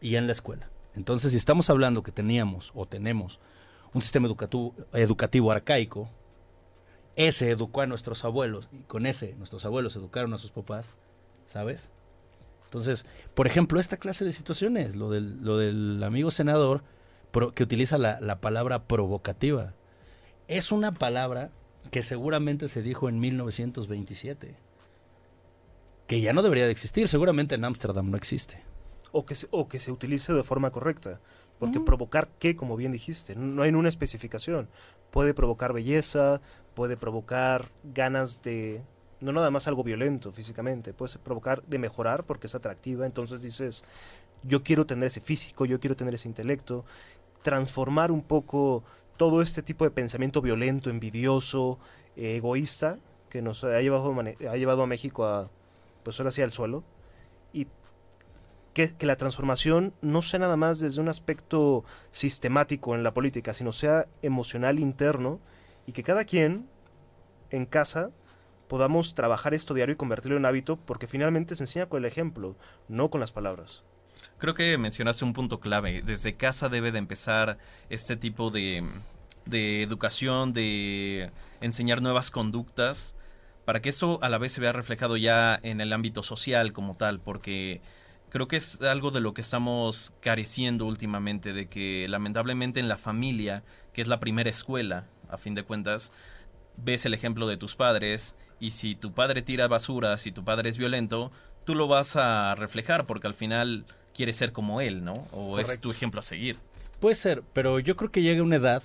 y 0.00 0.16
en 0.16 0.26
la 0.26 0.32
escuela. 0.32 0.68
Entonces, 0.94 1.30
si 1.32 1.36
estamos 1.36 1.70
hablando 1.70 2.02
que 2.02 2.12
teníamos 2.12 2.70
o 2.74 2.86
tenemos 2.86 3.40
un 3.92 4.02
sistema 4.02 4.26
educativo, 4.26 4.74
educativo 4.92 5.50
arcaico, 5.50 6.08
ese 7.16 7.50
educó 7.50 7.80
a 7.80 7.86
nuestros 7.86 8.24
abuelos 8.24 8.68
y 8.72 8.78
con 8.82 9.06
ese 9.06 9.34
nuestros 9.36 9.64
abuelos 9.64 9.96
educaron 9.96 10.34
a 10.34 10.38
sus 10.38 10.50
papás, 10.50 10.94
¿sabes? 11.46 11.90
Entonces, 12.64 13.06
por 13.34 13.46
ejemplo, 13.46 13.78
esta 13.78 13.96
clase 13.98 14.24
de 14.24 14.32
situaciones, 14.32 14.96
lo 14.96 15.10
del, 15.10 15.42
lo 15.44 15.58
del 15.58 16.02
amigo 16.02 16.32
senador 16.32 16.82
pro- 17.30 17.52
que 17.54 17.62
utiliza 17.62 17.98
la, 17.98 18.20
la 18.20 18.40
palabra 18.40 18.84
provocativa, 18.84 19.74
es 20.48 20.72
una 20.72 20.92
palabra 20.92 21.50
que 21.90 22.02
seguramente 22.02 22.68
se 22.68 22.82
dijo 22.82 23.08
en 23.08 23.20
1927, 23.20 24.56
que 26.06 26.20
ya 26.20 26.32
no 26.32 26.42
debería 26.42 26.66
de 26.66 26.72
existir, 26.72 27.08
seguramente 27.08 27.54
en 27.54 27.64
Ámsterdam 27.64 28.10
no 28.10 28.16
existe. 28.16 28.62
O 29.12 29.24
que, 29.24 29.34
se, 29.34 29.46
o 29.50 29.68
que 29.68 29.80
se 29.80 29.92
utilice 29.92 30.32
de 30.32 30.42
forma 30.42 30.70
correcta. 30.70 31.20
Porque 31.58 31.80
provocar 31.80 32.28
qué, 32.38 32.56
como 32.56 32.76
bien 32.76 32.92
dijiste, 32.92 33.36
no 33.36 33.62
hay 33.62 33.70
una 33.70 33.88
especificación. 33.88 34.68
Puede 35.10 35.34
provocar 35.34 35.72
belleza, 35.72 36.40
puede 36.74 36.96
provocar 36.96 37.70
ganas 37.84 38.42
de... 38.42 38.82
No 39.20 39.32
nada 39.32 39.50
más 39.50 39.68
algo 39.68 39.84
violento 39.84 40.32
físicamente, 40.32 40.92
puede 40.92 41.16
provocar 41.18 41.62
de 41.62 41.78
mejorar 41.78 42.24
porque 42.24 42.48
es 42.48 42.54
atractiva. 42.54 43.06
Entonces 43.06 43.40
dices, 43.40 43.84
yo 44.42 44.62
quiero 44.62 44.84
tener 44.84 45.06
ese 45.06 45.20
físico, 45.20 45.64
yo 45.64 45.80
quiero 45.80 45.96
tener 45.96 46.14
ese 46.14 46.28
intelecto. 46.28 46.84
Transformar 47.42 48.10
un 48.10 48.22
poco 48.22 48.84
todo 49.16 49.42
este 49.42 49.62
tipo 49.62 49.84
de 49.84 49.90
pensamiento 49.90 50.42
violento, 50.42 50.90
envidioso, 50.90 51.78
eh, 52.16 52.36
egoísta, 52.36 52.98
que 53.28 53.42
nos 53.42 53.64
ha 53.64 53.80
llevado, 53.80 54.14
ha 54.20 54.56
llevado 54.56 54.82
a 54.82 54.86
México 54.86 55.26
a, 55.26 55.50
pues 56.02 56.18
ahora 56.20 56.30
sí, 56.30 56.42
al 56.42 56.50
suelo. 56.50 56.84
Y 57.52 57.68
que, 58.72 58.94
que 58.96 59.06
la 59.06 59.16
transformación 59.16 59.94
no 60.02 60.22
sea 60.22 60.40
nada 60.40 60.56
más 60.56 60.80
desde 60.80 61.00
un 61.00 61.08
aspecto 61.08 61.84
sistemático 62.10 62.94
en 62.94 63.02
la 63.02 63.14
política, 63.14 63.54
sino 63.54 63.72
sea 63.72 64.06
emocional 64.22 64.78
interno 64.78 65.40
y 65.86 65.92
que 65.92 66.02
cada 66.02 66.24
quien 66.24 66.68
en 67.50 67.66
casa 67.66 68.10
podamos 68.68 69.14
trabajar 69.14 69.54
esto 69.54 69.74
diario 69.74 69.94
y 69.94 69.96
convertirlo 69.96 70.36
en 70.36 70.46
hábito 70.46 70.76
porque 70.76 71.06
finalmente 71.06 71.54
se 71.54 71.64
enseña 71.64 71.88
con 71.88 72.02
el 72.02 72.06
ejemplo, 72.06 72.56
no 72.88 73.10
con 73.10 73.20
las 73.20 73.32
palabras. 73.32 73.84
Creo 74.44 74.52
que 74.52 74.76
mencionaste 74.76 75.24
un 75.24 75.32
punto 75.32 75.58
clave. 75.58 76.02
Desde 76.02 76.36
casa 76.36 76.68
debe 76.68 76.92
de 76.92 76.98
empezar 76.98 77.56
este 77.88 78.14
tipo 78.14 78.50
de, 78.50 78.84
de 79.46 79.82
educación, 79.82 80.52
de 80.52 81.30
enseñar 81.62 82.02
nuevas 82.02 82.30
conductas, 82.30 83.14
para 83.64 83.80
que 83.80 83.88
eso 83.88 84.18
a 84.22 84.28
la 84.28 84.36
vez 84.36 84.52
se 84.52 84.60
vea 84.60 84.72
reflejado 84.72 85.16
ya 85.16 85.58
en 85.62 85.80
el 85.80 85.94
ámbito 85.94 86.22
social 86.22 86.74
como 86.74 86.94
tal, 86.94 87.20
porque 87.20 87.80
creo 88.28 88.46
que 88.46 88.56
es 88.56 88.82
algo 88.82 89.10
de 89.10 89.22
lo 89.22 89.32
que 89.32 89.40
estamos 89.40 90.12
careciendo 90.20 90.84
últimamente, 90.84 91.54
de 91.54 91.70
que 91.70 92.04
lamentablemente 92.10 92.80
en 92.80 92.88
la 92.88 92.98
familia, 92.98 93.62
que 93.94 94.02
es 94.02 94.08
la 94.08 94.20
primera 94.20 94.50
escuela, 94.50 95.06
a 95.30 95.38
fin 95.38 95.54
de 95.54 95.62
cuentas, 95.62 96.12
ves 96.76 97.06
el 97.06 97.14
ejemplo 97.14 97.46
de 97.46 97.56
tus 97.56 97.76
padres 97.76 98.36
y 98.60 98.72
si 98.72 98.94
tu 98.94 99.14
padre 99.14 99.40
tira 99.40 99.68
basura, 99.68 100.18
si 100.18 100.32
tu 100.32 100.44
padre 100.44 100.68
es 100.68 100.76
violento, 100.76 101.32
tú 101.64 101.74
lo 101.74 101.88
vas 101.88 102.16
a 102.16 102.54
reflejar 102.56 103.06
porque 103.06 103.26
al 103.26 103.32
final 103.32 103.86
quieres 104.14 104.36
ser 104.36 104.52
como 104.52 104.80
él, 104.80 105.04
¿no? 105.04 105.26
O 105.32 105.58
es 105.58 105.80
tu 105.80 105.90
ejemplo 105.90 106.20
a 106.20 106.22
seguir. 106.22 106.58
Puede 107.00 107.16
ser, 107.16 107.42
pero 107.52 107.78
yo 107.80 107.96
creo 107.96 108.10
que 108.10 108.22
llega 108.22 108.42
una 108.42 108.56
edad 108.56 108.82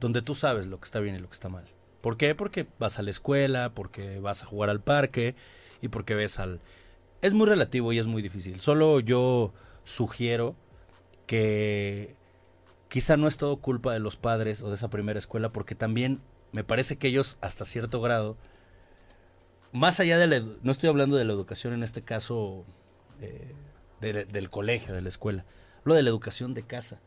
donde 0.00 0.22
tú 0.22 0.34
sabes 0.34 0.66
lo 0.66 0.78
que 0.78 0.84
está 0.84 1.00
bien 1.00 1.16
y 1.16 1.18
lo 1.18 1.28
que 1.28 1.34
está 1.34 1.48
mal. 1.48 1.64
¿Por 2.00 2.16
qué? 2.16 2.34
Porque 2.34 2.66
vas 2.78 2.98
a 2.98 3.02
la 3.02 3.10
escuela, 3.10 3.72
porque 3.74 4.18
vas 4.18 4.42
a 4.42 4.46
jugar 4.46 4.70
al 4.70 4.80
parque 4.80 5.34
y 5.80 5.88
porque 5.88 6.14
ves 6.14 6.38
al... 6.38 6.60
Es 7.20 7.34
muy 7.34 7.46
relativo 7.46 7.92
y 7.92 7.98
es 7.98 8.06
muy 8.06 8.22
difícil. 8.22 8.58
Solo 8.60 8.98
yo 9.00 9.52
sugiero 9.84 10.56
que 11.26 12.16
quizá 12.88 13.16
no 13.16 13.28
es 13.28 13.36
todo 13.36 13.58
culpa 13.58 13.92
de 13.92 14.00
los 14.00 14.16
padres 14.16 14.62
o 14.62 14.68
de 14.68 14.74
esa 14.74 14.90
primera 14.90 15.18
escuela, 15.18 15.52
porque 15.52 15.74
también 15.74 16.20
me 16.50 16.64
parece 16.64 16.96
que 16.96 17.08
ellos 17.08 17.38
hasta 17.40 17.64
cierto 17.64 18.00
grado, 18.00 18.36
más 19.72 20.00
allá 20.00 20.18
de 20.18 20.26
la... 20.26 20.40
No 20.62 20.72
estoy 20.72 20.88
hablando 20.88 21.16
de 21.16 21.24
la 21.24 21.32
educación 21.32 21.72
en 21.72 21.82
este 21.82 22.02
caso 22.02 22.64
eh, 23.20 23.54
de- 24.02 24.24
del 24.26 24.50
colegio, 24.50 24.92
de 24.94 25.00
la 25.02 25.08
escuela. 25.08 25.44
Hablo 25.80 25.94
de 25.94 26.02
la 26.02 26.10
educación 26.10 26.52
de 26.54 26.62
casa. 26.64 27.00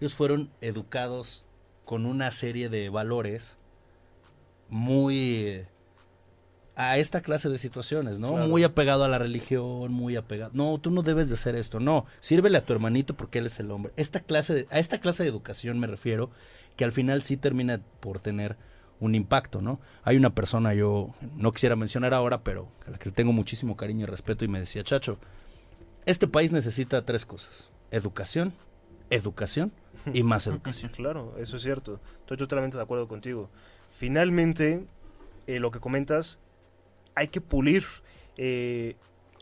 Ellos 0.00 0.14
fueron 0.14 0.50
educados 0.60 1.44
con 1.84 2.06
una 2.06 2.30
serie 2.30 2.68
de 2.68 2.88
valores 2.88 3.56
muy 4.68 5.16
eh, 5.46 5.66
a 6.74 6.98
esta 6.98 7.20
clase 7.22 7.48
de 7.48 7.56
situaciones, 7.58 8.18
¿no? 8.18 8.32
Claro. 8.32 8.48
Muy 8.48 8.64
apegado 8.64 9.04
a 9.04 9.08
la 9.08 9.18
religión, 9.18 9.92
muy 9.92 10.16
apegado. 10.16 10.50
No, 10.54 10.78
tú 10.78 10.90
no 10.90 11.02
debes 11.02 11.28
de 11.28 11.34
hacer 11.34 11.54
esto, 11.56 11.80
no. 11.80 12.04
Sírvele 12.20 12.58
a 12.58 12.64
tu 12.66 12.72
hermanito 12.72 13.14
porque 13.14 13.38
él 13.38 13.46
es 13.46 13.58
el 13.60 13.70
hombre. 13.70 13.92
Esta 13.96 14.20
clase 14.20 14.54
de, 14.54 14.66
a 14.70 14.78
esta 14.78 14.98
clase 15.00 15.22
de 15.22 15.28
educación 15.30 15.78
me 15.78 15.86
refiero 15.86 16.30
que 16.76 16.84
al 16.84 16.92
final 16.92 17.22
sí 17.22 17.36
termina 17.36 17.80
por 18.00 18.18
tener 18.18 18.56
un 19.00 19.14
impacto, 19.14 19.62
¿no? 19.62 19.78
Hay 20.04 20.16
una 20.16 20.34
persona, 20.34 20.74
yo 20.74 21.14
no 21.36 21.52
quisiera 21.52 21.76
mencionar 21.76 22.12
ahora, 22.14 22.42
pero 22.42 22.68
a 22.86 22.90
la 22.90 22.98
que 22.98 23.08
le 23.10 23.14
tengo 23.14 23.32
muchísimo 23.32 23.76
cariño 23.76 24.02
y 24.04 24.06
respeto 24.06 24.44
y 24.44 24.48
me 24.48 24.58
decía, 24.58 24.82
Chacho, 24.84 25.18
este 26.06 26.28
país 26.28 26.52
necesita 26.52 27.04
tres 27.04 27.26
cosas. 27.26 27.70
Educación, 27.90 28.54
educación 29.10 29.72
y 30.12 30.22
más 30.22 30.46
educación. 30.46 30.92
Claro, 30.92 31.34
eso 31.38 31.56
es 31.56 31.62
cierto. 31.62 32.00
Estoy 32.20 32.36
totalmente 32.36 32.76
de 32.76 32.82
acuerdo 32.82 33.08
contigo. 33.08 33.50
Finalmente, 33.90 34.86
eh, 35.46 35.58
lo 35.58 35.70
que 35.70 35.80
comentas, 35.80 36.38
hay 37.14 37.28
que 37.28 37.40
pulir, 37.40 37.84
eh, 38.36 38.96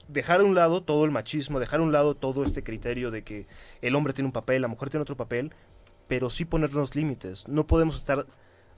dejar 0.08 0.40
a 0.40 0.44
un 0.44 0.54
lado 0.54 0.82
todo 0.82 1.04
el 1.04 1.10
machismo, 1.10 1.60
dejar 1.60 1.80
a 1.80 1.82
un 1.82 1.92
lado 1.92 2.14
todo 2.14 2.44
este 2.44 2.62
criterio 2.62 3.10
de 3.10 3.24
que 3.24 3.46
el 3.82 3.94
hombre 3.94 4.12
tiene 4.12 4.26
un 4.26 4.32
papel, 4.32 4.62
la 4.62 4.68
mujer 4.68 4.90
tiene 4.90 5.02
otro 5.02 5.16
papel, 5.16 5.52
pero 6.08 6.30
sí 6.30 6.44
ponernos 6.44 6.94
límites. 6.94 7.48
No 7.48 7.66
podemos 7.66 7.96
estar 7.96 8.26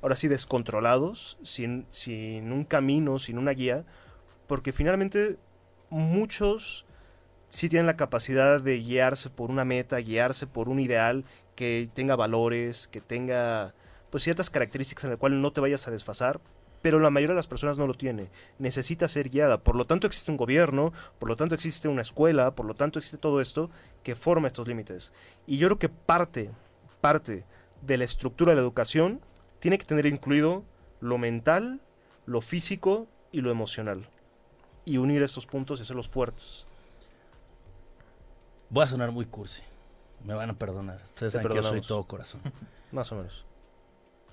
ahora 0.03 0.17
sí 0.17 0.29
descontrolados, 0.29 1.39
sin, 1.43 1.87
sin 1.91 2.53
un 2.53 2.65
camino, 2.65 3.19
sin 3.19 3.39
una 3.39 3.53
guía, 3.53 3.85
porque 4.47 4.73
finalmente 4.73 5.39
muchos 5.91 6.86
sí 7.49 7.69
tienen 7.69 7.87
la 7.87 7.97
capacidad 7.97 8.61
de 8.61 8.79
guiarse 8.79 9.31
por 9.31 9.51
una 9.51 9.65
meta, 9.65 9.99
guiarse 9.99 10.47
por 10.47 10.69
un 10.69 10.81
ideal 10.81 11.25
que 11.55 11.89
tenga 11.95 12.17
valores, 12.17 12.89
que 12.89 13.01
tenga 13.01 13.75
pues 14.11 14.23
ciertas 14.23 14.51
características 14.51 15.05
en 15.05 15.11
las 15.11 15.19
cuales 15.19 15.39
no 15.39 15.53
te 15.53 15.61
vayas 15.61 15.89
a 15.89 15.91
desfasar, 15.91 16.41
pero 16.83 17.01
la 17.01 17.11
mayoría 17.11 17.33
de 17.33 17.39
las 17.39 17.49
personas 17.49 17.79
no 17.79 17.87
lo 17.87 17.95
tiene. 17.95 18.31
Necesita 18.59 19.09
ser 19.09 19.29
guiada. 19.29 19.59
Por 19.59 19.75
lo 19.75 19.87
tanto 19.87 20.07
existe 20.07 20.31
un 20.31 20.37
gobierno, 20.37 20.93
por 21.19 21.29
lo 21.29 21.37
tanto 21.37 21.55
existe 21.55 21.89
una 21.89 22.03
escuela, 22.03 22.55
por 22.55 22.67
lo 22.67 22.75
tanto 22.75 22.99
existe 22.99 23.19
todo 23.19 23.41
esto 23.41 23.71
que 24.05 24.15
forma 24.15 24.47
estos 24.47 24.69
límites. 24.69 25.13
Y 25.47 25.59
yo 25.59 25.69
creo 25.69 25.79
que 25.79 25.89
parte, 25.89 26.51
parte 27.01 27.45
de 27.83 27.97
la 27.97 28.05
estructura 28.05 28.53
de 28.53 28.57
la 28.57 28.63
educación 28.63 29.21
tiene 29.59 29.79
que 29.79 29.85
tener 29.85 30.07
incluido 30.07 30.65
lo 31.01 31.19
mental, 31.19 31.81
lo 32.25 32.41
físico 32.41 33.09
y 33.33 33.41
lo 33.41 33.51
emocional. 33.51 34.09
Y 34.85 34.99
unir 34.99 35.23
estos 35.23 35.47
puntos 35.47 35.81
y 35.81 35.83
hacerlos 35.83 36.09
fuertes. 36.09 36.67
Voy 38.71 38.85
a 38.85 38.87
sonar 38.87 39.13
muy 39.13 39.27
cursi. 39.27 39.63
Me 40.25 40.35
van 40.35 40.51
a 40.51 40.55
perdonar. 40.55 41.01
Ustedes 41.05 41.33
Te 41.33 41.43
saben 41.43 41.57
que 41.57 41.63
yo 41.63 41.69
soy 41.69 41.81
todo 41.81 42.05
corazón. 42.05 42.41
Más 42.93 43.11
o 43.13 43.17
menos. 43.17 43.45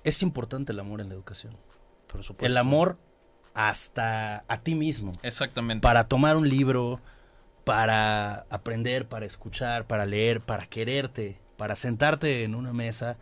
Es 0.02 0.22
importante 0.22 0.72
el 0.72 0.80
amor 0.80 1.00
en 1.00 1.08
la 1.08 1.14
educación. 1.14 1.54
Por 2.06 2.22
supuesto. 2.22 2.46
El 2.46 2.56
amor 2.56 2.98
hasta 3.54 4.44
a 4.48 4.58
ti 4.58 4.74
mismo. 4.74 5.12
Exactamente. 5.22 5.82
Para 5.82 6.08
tomar 6.08 6.36
un 6.36 6.48
libro, 6.48 7.00
para 7.64 8.46
aprender, 8.50 9.06
para 9.08 9.24
escuchar, 9.24 9.86
para 9.86 10.06
leer, 10.06 10.40
para 10.40 10.66
quererte, 10.66 11.38
para 11.56 11.76
sentarte 11.76 12.42
en 12.42 12.54
una 12.54 12.72
mesa 12.72 13.16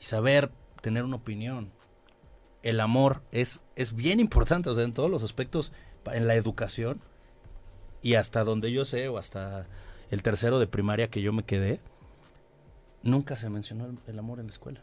y 0.00 0.04
saber 0.04 0.50
tener 0.80 1.04
una 1.04 1.16
opinión. 1.16 1.72
El 2.62 2.78
amor 2.80 3.22
es, 3.32 3.62
es 3.74 3.94
bien 3.94 4.20
importante, 4.20 4.70
o 4.70 4.74
sea, 4.74 4.84
en 4.84 4.94
todos 4.94 5.10
los 5.10 5.22
aspectos, 5.22 5.72
en 6.06 6.28
la 6.28 6.34
educación 6.34 7.00
y 8.02 8.14
hasta 8.14 8.44
donde 8.44 8.70
yo 8.70 8.84
sé, 8.84 9.08
o 9.08 9.18
hasta 9.18 9.66
el 10.12 10.22
tercero 10.22 10.60
de 10.60 10.66
primaria 10.68 11.08
que 11.10 11.22
yo 11.22 11.32
me 11.32 11.42
quedé, 11.42 11.80
nunca 13.02 13.34
se 13.36 13.48
mencionó 13.50 13.86
el, 13.86 13.98
el 14.06 14.18
amor 14.18 14.38
en 14.38 14.46
la 14.46 14.52
escuela. 14.52 14.80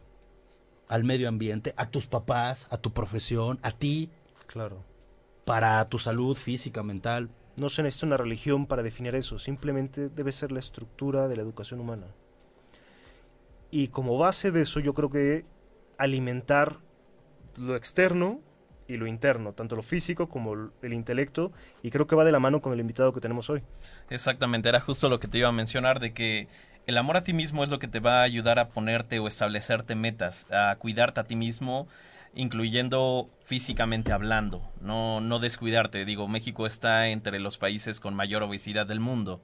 Al 0.87 1.03
medio 1.03 1.29
ambiente, 1.29 1.73
a 1.77 1.89
tus 1.89 2.07
papás, 2.07 2.67
a 2.71 2.77
tu 2.77 2.91
profesión, 2.91 3.59
a 3.61 3.71
ti, 3.71 4.09
Claro. 4.47 4.83
para 5.45 5.87
tu 5.87 5.99
salud 5.99 6.35
física, 6.35 6.81
mental. 6.83 7.29
No 7.61 7.69
se 7.69 7.83
necesita 7.83 8.07
una 8.07 8.17
religión 8.17 8.65
para 8.65 8.81
definir 8.83 9.13
eso, 9.15 9.37
simplemente 9.37 10.09
debe 10.09 10.31
ser 10.31 10.51
la 10.51 10.59
estructura 10.59 11.27
de 11.27 11.35
la 11.35 11.43
educación 11.43 11.79
humana. 11.79 12.07
Y 13.69 13.89
como 13.89 14.17
base 14.17 14.51
de 14.51 14.61
eso 14.61 14.79
yo 14.79 14.93
creo 14.95 15.11
que 15.11 15.45
alimentar 15.99 16.77
lo 17.59 17.75
externo 17.75 18.39
y 18.89 18.97
lo 18.97 19.07
interno, 19.07 19.53
tanto 19.53 19.75
lo 19.75 19.83
físico 19.83 20.27
como 20.27 20.53
el- 20.53 20.71
el 20.81 20.93
intelecto, 20.93 21.51
y 21.83 21.91
creo 21.91 22.07
que 22.07 22.15
va 22.15 22.25
de 22.25 22.31
la 22.31 22.39
mano 22.39 22.59
con 22.61 22.73
el 22.73 22.79
invitado 22.79 23.13
que 23.13 23.21
tenemos 23.21 23.49
hoy. 23.49 23.63
Exactamente, 24.09 24.67
era 24.67 24.79
justo 24.81 25.07
lo 25.07 25.19
que 25.19 25.27
te 25.27 25.37
iba 25.37 25.47
a 25.47 25.53
mencionar, 25.53 25.99
de 25.99 26.13
que 26.13 26.47
el 26.87 26.97
amor 26.97 27.17
a 27.17 27.23
ti 27.23 27.33
mismo 27.33 27.63
es 27.63 27.69
lo 27.69 27.79
que 27.79 27.87
te 27.87 27.99
va 27.99 28.19
a 28.19 28.23
ayudar 28.23 28.57
a 28.59 28.69
ponerte 28.69 29.19
o 29.19 29.27
establecerte 29.27 29.95
metas, 29.95 30.47
a 30.51 30.75
cuidarte 30.77 31.19
a 31.19 31.23
ti 31.23 31.35
mismo, 31.35 31.87
incluyendo 32.33 33.29
físicamente 33.43 34.11
hablando, 34.11 34.61
no, 34.81 35.21
no 35.21 35.39
descuidarte. 35.39 36.05
Digo, 36.05 36.27
México 36.27 36.65
está 36.65 37.07
entre 37.09 37.39
los 37.39 37.57
países 37.57 37.99
con 37.99 38.15
mayor 38.15 38.43
obesidad 38.43 38.87
del 38.87 38.99
mundo. 38.99 39.41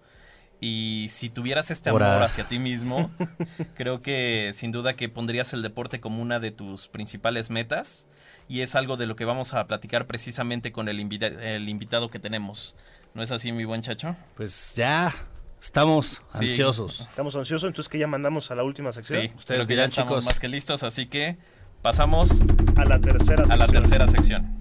Y 0.61 1.07
si 1.11 1.29
tuvieras 1.29 1.69
este 1.69 1.89
amor 1.89 2.03
Ora. 2.03 2.23
hacia 2.25 2.45
ti 2.47 2.59
mismo, 2.59 3.11
creo 3.75 4.01
que 4.01 4.51
sin 4.53 4.71
duda 4.71 4.95
que 4.95 5.09
pondrías 5.09 5.53
el 5.53 5.61
deporte 5.61 5.99
como 5.99 6.21
una 6.21 6.39
de 6.39 6.51
tus 6.51 6.87
principales 6.87 7.49
metas. 7.49 8.07
Y 8.47 8.61
es 8.61 8.75
algo 8.75 8.95
de 8.97 9.05
lo 9.07 9.15
que 9.15 9.25
vamos 9.25 9.53
a 9.53 9.65
platicar 9.67 10.05
precisamente 10.07 10.71
con 10.71 10.87
el, 10.87 10.99
invita- 10.99 11.27
el 11.27 11.67
invitado 11.67 12.09
que 12.09 12.19
tenemos. 12.19 12.75
¿No 13.13 13.23
es 13.23 13.31
así, 13.31 13.51
mi 13.51 13.65
buen 13.65 13.81
chacho? 13.81 14.15
Pues 14.35 14.75
ya 14.75 15.13
estamos 15.61 16.21
Sí. 16.33 16.45
ansiosos. 16.45 17.01
Estamos 17.01 17.35
ansiosos, 17.35 17.67
entonces 17.67 17.89
que 17.89 17.97
ya 17.97 18.07
mandamos 18.07 18.51
a 18.51 18.55
la 18.55 18.63
última 18.63 18.91
sección, 18.93 19.21
Sí, 19.23 19.31
Ustedes 19.35 19.67
dirán, 19.67 19.67
dirán, 19.67 19.89
estamos 19.89 20.11
chicos. 20.11 20.25
más 20.25 20.39
que 20.39 20.47
listos, 20.47 20.83
así 20.83 21.07
que 21.07 21.37
pasamos 21.81 22.29
a 22.75 22.85
la 22.85 22.99
tercera 22.99 23.43
a 23.49 23.55
la 23.57 23.67
tercera 23.67 24.07
sección. 24.07 24.57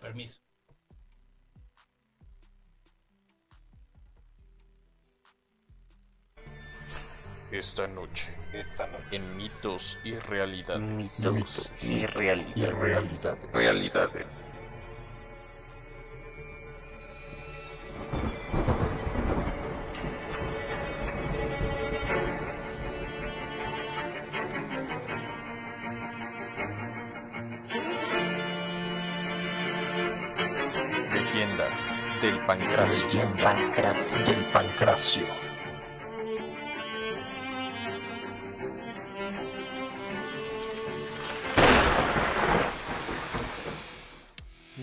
Permiso. 0.00 0.38
Esta 7.52 7.88
noche, 7.88 8.30
esta 8.52 8.86
noche, 8.86 9.04
en 9.10 9.36
mitos 9.36 9.98
y 10.04 10.14
realidades. 10.14 11.20
Mitos 11.32 11.72
y 11.82 12.06
realidades. 12.06 13.26
realidades. 13.52 14.60
Leyenda 31.12 31.64
del 32.22 32.38
pancracio. 32.46 33.20
Pancracio. 33.42 34.16
Del 34.24 34.44
pancracio. 34.52 35.49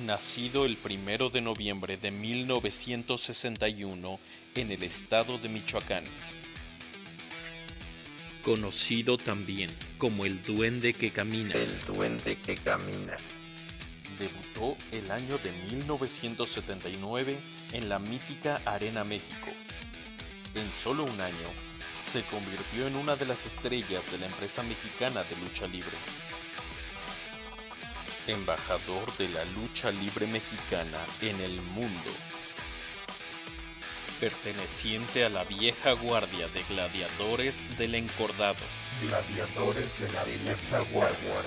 Nacido 0.08 0.64
el 0.64 0.78
primero 0.78 1.30
de 1.30 1.42
noviembre 1.42 1.98
de 1.98 2.12
1961 2.12 4.20
en 4.56 4.72
el 4.72 4.84
estado 4.84 5.38
de 5.38 5.50
Michoacán. 5.50 6.06
Conocido 8.42 9.18
también 9.18 9.70
como 9.98 10.24
el 10.24 10.42
duende 10.44 10.94
que 10.94 11.12
camina. 11.12 11.56
El 11.56 11.78
duende 11.82 12.38
que 12.38 12.56
camina. 12.56 13.18
Debutó 14.18 14.78
el 14.94 15.12
año 15.12 15.40
de 15.40 15.52
1979 15.74 17.38
en 17.74 17.90
la 17.90 18.00
mítica 18.00 18.62
Arena 18.64 19.04
México. 19.04 19.50
En 20.56 20.72
solo 20.72 21.04
un 21.04 21.20
año, 21.20 21.50
se 22.02 22.24
convirtió 22.24 22.88
en 22.88 22.96
una 22.96 23.18
de 23.18 23.26
las 23.26 23.46
estrellas 23.46 24.10
de 24.10 24.20
la 24.20 24.28
empresa 24.28 24.64
mexicana 24.64 25.26
de 25.26 25.36
lucha 25.36 25.68
libre. 25.68 25.98
Embajador 28.28 29.16
de 29.16 29.30
la 29.30 29.46
lucha 29.46 29.90
libre 29.90 30.28
mexicana 30.28 31.00
en 31.22 31.40
el 31.40 31.62
mundo. 31.62 32.12
Perteneciente 34.20 35.24
a 35.24 35.30
la 35.30 35.46
vieja 35.46 35.94
guardia 35.94 36.50
de 36.50 36.62
gladiadores 36.64 37.78
del 37.78 37.96
encordado. 37.96 38.66
Gladiadores 39.02 40.00
de 40.02 40.12
la 40.12 40.26
vieja 40.26 40.80
guardia. 40.92 41.42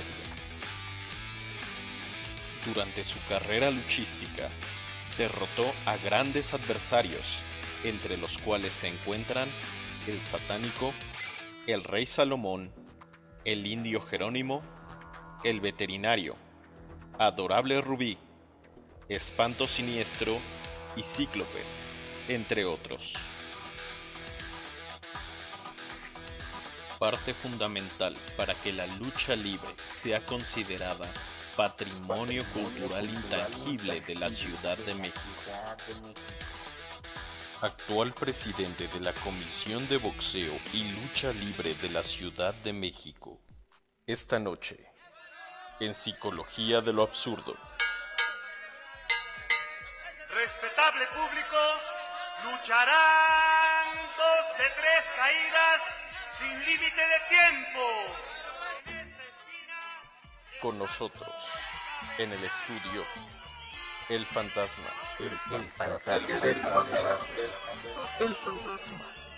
Durante 2.65 3.05
su 3.05 3.19
carrera 3.29 3.71
luchística, 3.71 4.49
derrotó 5.19 5.71
a 5.85 5.99
grandes 5.99 6.55
adversarios, 6.55 7.41
entre 7.85 8.17
los 8.17 8.39
cuales 8.39 8.73
se 8.73 8.89
encuentran 8.89 9.51
el 10.07 10.23
satánico, 10.23 10.95
el 11.67 11.85
rey 11.85 12.07
Salomón, 12.07 12.73
el 13.45 13.67
indio 13.67 14.01
Jerónimo, 14.01 14.63
el 15.45 15.61
veterinario, 15.61 16.37
adorable 17.21 17.83
Rubí, 17.83 18.17
espanto 19.07 19.69
siniestro 19.69 20.39
y 20.97 21.03
cíclope, 21.03 21.63
entre 22.29 22.65
otros. 22.65 23.13
Parte 26.99 27.35
fundamental 27.35 28.17
para 28.39 28.55
que 28.55 28.73
la 28.73 28.87
lucha 28.87 29.37
libre 29.37 29.69
sea 29.87 30.25
considerada 30.25 31.07
patrimonio 31.59 32.43
cultural 32.55 33.05
intangible 33.05 34.01
de 34.01 34.15
la 34.15 34.31
Ciudad 34.31 34.79
de 34.79 34.95
México. 34.95 35.53
Actual 37.61 38.15
presidente 38.15 38.89
de 38.89 39.01
la 39.01 39.13
Comisión 39.13 39.87
de 39.89 39.99
Boxeo 39.99 40.55
y 40.73 40.85
Lucha 40.85 41.35
Libre 41.35 41.75
de 41.75 41.91
la 41.91 42.03
Ciudad 42.03 42.55
de 42.65 42.73
México. 42.73 43.43
Esta 44.07 44.39
noche, 44.39 44.90
en 45.81 45.95
Psicología 45.95 46.81
de 46.83 46.93
lo 46.93 47.03
Absurdo. 47.03 47.57
Respetable 50.29 51.07
público, 51.07 51.57
lucharán 52.45 53.97
dos 54.17 54.59
de 54.59 54.65
tres 54.77 55.13
caídas 55.17 55.97
sin 56.31 56.61
límite 56.67 57.01
de 57.01 57.21
tiempo. 57.29 57.81
Con 60.61 60.79
nosotros, 60.79 61.35
en 62.19 62.33
el 62.33 62.45
estudio, 62.45 63.05
el 64.11 64.27
fantasma. 64.27 64.91
El 65.19 65.67
fantasma. 65.71 66.15
El 66.15 66.57
fantasma. 66.57 66.99
El 68.21 68.37
fantasma. 68.37 69.30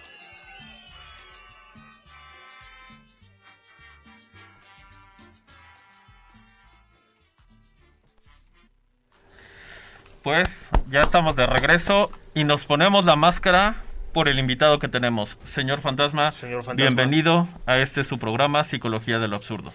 Pues 10.22 10.48
ya 10.88 11.02
estamos 11.02 11.34
de 11.34 11.46
regreso 11.46 12.08
y 12.32 12.44
nos 12.44 12.64
ponemos 12.64 13.04
la 13.04 13.16
máscara 13.16 13.82
por 14.12 14.28
el 14.28 14.38
invitado 14.38 14.78
que 14.78 14.86
tenemos. 14.86 15.36
Señor 15.44 15.80
Fantasma, 15.80 16.30
Señor 16.30 16.62
Fantasma. 16.62 16.90
bienvenido 16.90 17.48
a 17.66 17.78
este 17.80 18.04
su 18.04 18.18
programa 18.18 18.62
Psicología 18.62 19.18
del 19.18 19.34
Absurdo. 19.34 19.72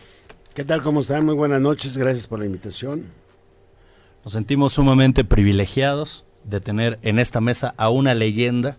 ¿Qué 0.56 0.64
tal? 0.64 0.82
¿Cómo 0.82 1.02
están? 1.02 1.26
Muy 1.26 1.36
buenas 1.36 1.60
noches. 1.60 1.98
Gracias 1.98 2.28
por 2.28 2.40
la 2.40 2.46
invitación. 2.46 3.12
Nos 4.24 4.34
sentimos 4.34 4.72
sumamente 4.72 5.26
privilegiados 5.26 6.24
de 6.46 6.62
tener 6.62 6.98
en 7.02 7.20
esta 7.20 7.42
mesa 7.42 7.74
a 7.76 7.90
una 7.90 8.14
leyenda 8.14 8.78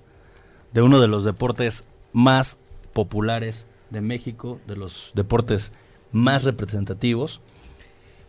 de 0.72 0.80
uno 0.80 1.00
de 1.00 1.08
los 1.08 1.22
deportes 1.22 1.86
más 2.14 2.60
populares 2.94 3.68
de 3.90 4.00
México, 4.00 4.58
de 4.66 4.76
los 4.76 5.12
deportes 5.14 5.72
más 6.12 6.44
representativos 6.44 7.42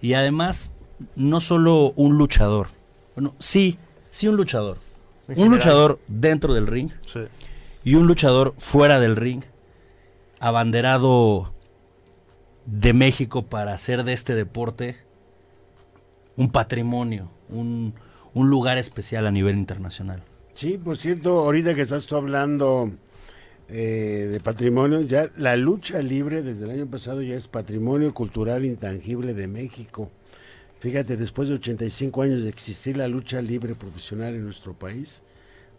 y 0.01 0.13
además 0.13 0.73
no 1.15 1.39
solo 1.39 1.93
un 1.95 2.17
luchador, 2.17 2.67
bueno, 3.19 3.35
sí, 3.37 3.77
sí 4.11 4.27
un 4.29 4.37
luchador, 4.37 4.77
En 5.27 5.31
un 5.31 5.35
general. 5.35 5.51
luchador 5.57 5.99
dentro 6.07 6.53
del 6.53 6.67
ring 6.67 6.89
Sí. 7.05 7.19
y 7.83 7.95
un 7.95 8.07
luchador 8.07 8.53
fuera 8.57 8.99
del 9.01 9.15
ring, 9.17 9.43
abanderado 10.39 11.53
de 12.65 12.93
México 12.93 13.45
para 13.45 13.73
hacer 13.73 14.03
de 14.05 14.13
este 14.13 14.35
deporte 14.35 14.95
un 16.37 16.49
patrimonio, 16.49 17.29
un, 17.49 17.93
un 18.33 18.49
lugar 18.49 18.77
especial 18.77 19.27
a 19.27 19.31
nivel 19.31 19.57
internacional. 19.57 20.23
Sí, 20.53 20.77
por 20.77 20.95
cierto, 20.97 21.39
ahorita 21.39 21.75
que 21.75 21.81
estás 21.81 22.05
tú 22.05 22.15
hablando 22.15 22.91
eh, 23.67 24.29
de 24.31 24.39
patrimonio, 24.39 25.01
ya 25.01 25.29
la 25.35 25.57
lucha 25.57 25.99
libre 26.01 26.41
desde 26.41 26.63
el 26.63 26.71
año 26.71 26.87
pasado 26.87 27.21
ya 27.21 27.35
es 27.35 27.47
patrimonio 27.49 28.13
cultural 28.13 28.63
intangible 28.65 29.33
de 29.33 29.47
México. 29.47 30.09
Fíjate, 30.79 31.17
después 31.17 31.49
de 31.49 31.55
85 31.55 32.21
años 32.21 32.43
de 32.43 32.49
existir 32.49 32.95
la 32.97 33.07
lucha 33.07 33.41
libre 33.41 33.75
profesional 33.75 34.33
en 34.35 34.45
nuestro 34.45 34.73
país, 34.73 35.21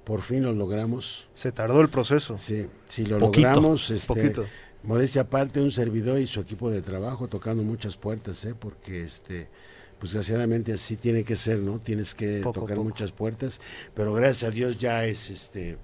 por 0.04 0.20
fin 0.20 0.42
lo 0.42 0.52
logramos. 0.52 1.26
Se 1.34 1.52
tardó 1.52 1.80
el 1.80 1.88
proceso. 1.88 2.36
Sí, 2.38 2.66
si 2.86 3.06
lo 3.06 3.18
Poquito, 3.18 3.48
logramos, 3.48 3.90
este, 3.90 4.06
poquito. 4.06 4.44
modestia 4.82 5.22
aparte, 5.22 5.60
un 5.60 5.70
servidor 5.72 6.18
y 6.20 6.26
su 6.26 6.40
equipo 6.40 6.70
de 6.70 6.82
trabajo 6.82 7.28
tocando 7.28 7.62
muchas 7.62 7.96
puertas, 7.96 8.44
¿eh? 8.44 8.54
porque 8.58 9.02
este, 9.04 9.48
pues 9.98 10.12
desgraciadamente 10.12 10.72
así 10.74 10.96
tiene 10.96 11.24
que 11.24 11.36
ser, 11.36 11.60
¿no? 11.60 11.78
Tienes 11.80 12.14
que 12.14 12.40
Poco 12.42 12.60
tocar 12.60 12.76
poco. 12.76 12.88
muchas 12.88 13.12
puertas, 13.12 13.60
pero 13.94 14.12
gracias 14.12 14.44
a 14.44 14.50
Dios 14.54 14.78
ya 14.78 15.04
es, 15.06 15.30
este, 15.30 15.78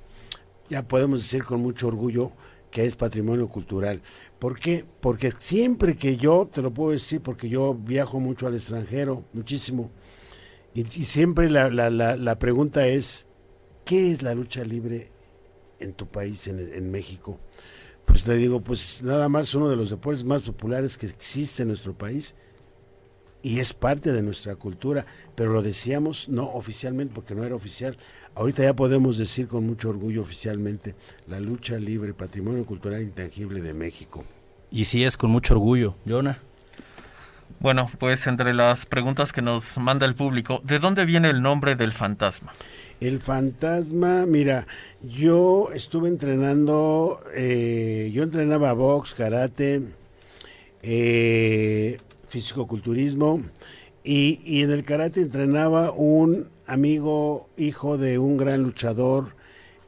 ya 0.69 0.87
podemos 0.87 1.23
decir 1.23 1.45
con 1.45 1.61
mucho 1.61 1.89
orgullo 1.89 2.33
que 2.71 2.85
es 2.85 2.97
patrimonio 2.97 3.49
cultural. 3.49 4.03
¿Por 4.39 4.59
qué? 4.59 4.85
Porque 5.01 5.33
siempre 5.33 5.97
que 5.97 6.17
yo, 6.17 6.49
te 6.53 6.63
lo 6.63 6.73
puedo 6.73 6.91
decir, 6.91 7.21
porque 7.23 7.49
yo 7.49 7.75
viajo 7.75 8.21
mucho 8.21 8.47
al 8.47 8.55
extranjero, 8.55 9.25
muchísimo, 9.33 9.91
y, 10.75 10.85
siempre 10.85 11.49
la, 11.49 11.71
la, 11.71 11.89
la, 11.89 12.17
la 12.17 12.39
pregunta 12.39 12.87
es, 12.87 13.27
¿qué 13.87 14.13
es 14.13 14.23
la 14.23 14.35
lucha 14.35 14.63
libre 14.63 15.09
en 15.81 15.95
tu 15.95 16.07
país, 16.07 16.49
en, 16.49 16.59
en 16.59 16.91
México? 16.91 17.41
Pues 18.05 18.25
te 18.25 18.35
digo, 18.35 18.61
pues 18.61 19.03
nada 19.03 19.29
más 19.31 19.55
uno 19.55 19.71
de 19.71 19.77
los 19.77 19.91
deportes 19.91 20.25
más 20.25 20.43
populares 20.43 20.99
que 20.99 21.07
existe 21.07 21.63
en 21.63 21.69
nuestro 21.69 21.97
país 21.97 22.35
y 23.47 23.61
es 23.61 23.75
parte 23.75 24.13
de 24.13 24.25
nuestra 24.25 24.57
cultura, 24.57 25.07
pero 25.37 25.53
lo 25.53 25.63
decíamos 25.63 26.29
no 26.29 26.51
oficialmente 26.51 27.15
porque 27.15 27.37
no 27.37 27.45
era 27.45 27.55
oficial. 27.55 27.97
Ahorita 28.35 28.65
ya 28.65 28.75
podemos 28.75 29.19
decir 29.19 29.47
con 29.47 29.65
mucho 29.65 29.89
orgullo 29.89 30.23
oficialmente 30.23 30.97
la 31.29 31.39
lucha 31.39 31.79
libre, 31.79 32.13
patrimonio 32.13 32.67
cultural 32.67 33.03
intangible 33.03 33.61
de 33.61 33.73
México. 33.73 34.25
Y 34.73 34.87
sí 34.87 35.05
es 35.05 35.17
con 35.17 35.31
mucho 35.31 35.55
orgullo, 35.55 35.95
Jonah. 36.09 36.41
Bueno, 37.61 37.89
pues 38.01 38.27
entre 38.27 38.53
las 38.53 38.85
preguntas 38.85 39.33
que 39.33 39.43
nos 39.43 39.79
manda 39.79 40.07
el 40.07 40.17
público, 40.17 40.61
¿de 40.65 40.81
dónde 40.81 41.05
viene 41.05 41.31
el 41.31 41.41
nombre 41.41 41.77
del 41.77 41.93
fantasma? 41.93 42.53
El 42.99 43.21
fantasma, 43.21 44.27
mira, 44.27 44.67
yo 45.03 45.69
estuve 45.73 46.09
entrenando, 46.09 47.21
eh, 47.37 48.11
yo 48.13 48.25
entrenaba 48.25 48.73
box, 48.73 49.15
karate, 49.15 49.83
eh, 50.83 51.99
fisicoculturismo 52.27 53.43
y, 54.05 54.41
y 54.45 54.63
en 54.63 54.73
el 54.73 54.85
karate 54.85 55.23
entrenaba 55.23 55.93
un 55.93 56.49
amigo, 56.67 57.49
hijo 57.57 57.99
de 57.99 58.19
un 58.19 58.37
gran 58.37 58.63
luchador, 58.63 59.37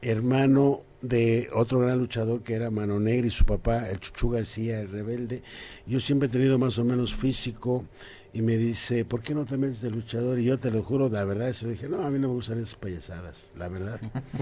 hermano 0.01 0.83
de 1.01 1.47
otro 1.53 1.79
gran 1.79 1.97
luchador 1.97 2.43
que 2.43 2.55
era 2.55 2.71
Mano 2.71 2.99
Negra 2.99 3.27
y 3.27 3.31
su 3.31 3.45
papá, 3.45 3.89
el 3.89 3.99
Chuchu 3.99 4.29
García, 4.29 4.79
el 4.79 4.89
rebelde. 4.89 5.43
Yo 5.85 5.99
siempre 5.99 6.27
he 6.27 6.31
tenido 6.31 6.59
más 6.59 6.77
o 6.77 6.83
menos 6.83 7.15
físico 7.15 7.85
y 8.31 8.41
me 8.41 8.57
dice, 8.57 9.05
¿por 9.05 9.23
qué 9.23 9.33
no 9.33 9.45
te 9.45 9.57
metes 9.57 9.81
de 9.81 9.89
luchador? 9.89 10.39
Y 10.39 10.45
yo 10.45 10.57
te 10.57 10.69
lo 10.69 10.83
juro, 10.83 11.09
la 11.09 11.23
verdad, 11.23 11.51
se 11.53 11.65
le 11.65 11.71
dije, 11.73 11.89
no, 11.89 12.05
a 12.05 12.09
mí 12.09 12.19
no 12.19 12.27
me 12.27 12.35
gustan 12.35 12.59
esas 12.59 12.75
payasadas, 12.75 13.51
la 13.57 13.69
verdad. 13.69 13.99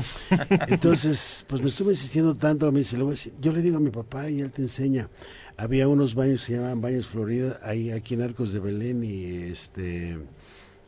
Entonces, 0.68 1.46
pues 1.48 1.62
me 1.62 1.70
estuve 1.70 1.92
insistiendo 1.92 2.36
tanto, 2.36 2.70
me 2.72 2.80
dice, 2.80 2.98
le 2.98 3.04
voy 3.04 3.12
a 3.12 3.16
decir, 3.16 3.34
yo 3.40 3.54
le 3.54 3.62
digo 3.62 3.78
a 3.78 3.82
mi 3.82 3.92
papá 3.92 4.30
y 4.30 4.42
él 4.42 4.52
te 4.52 4.62
enseña. 4.62 5.10
Había 5.56 5.88
unos 5.88 6.16
baños 6.16 6.42
que 6.42 6.46
se 6.48 6.54
llamaban 6.54 6.82
Baños 6.82 7.08
Florida, 7.08 7.58
ahí 7.64 7.92
aquí 7.92 8.14
en 8.14 8.22
Arcos 8.22 8.52
de 8.54 8.60
Belén 8.60 9.04
y 9.04 9.26
este 9.26 10.20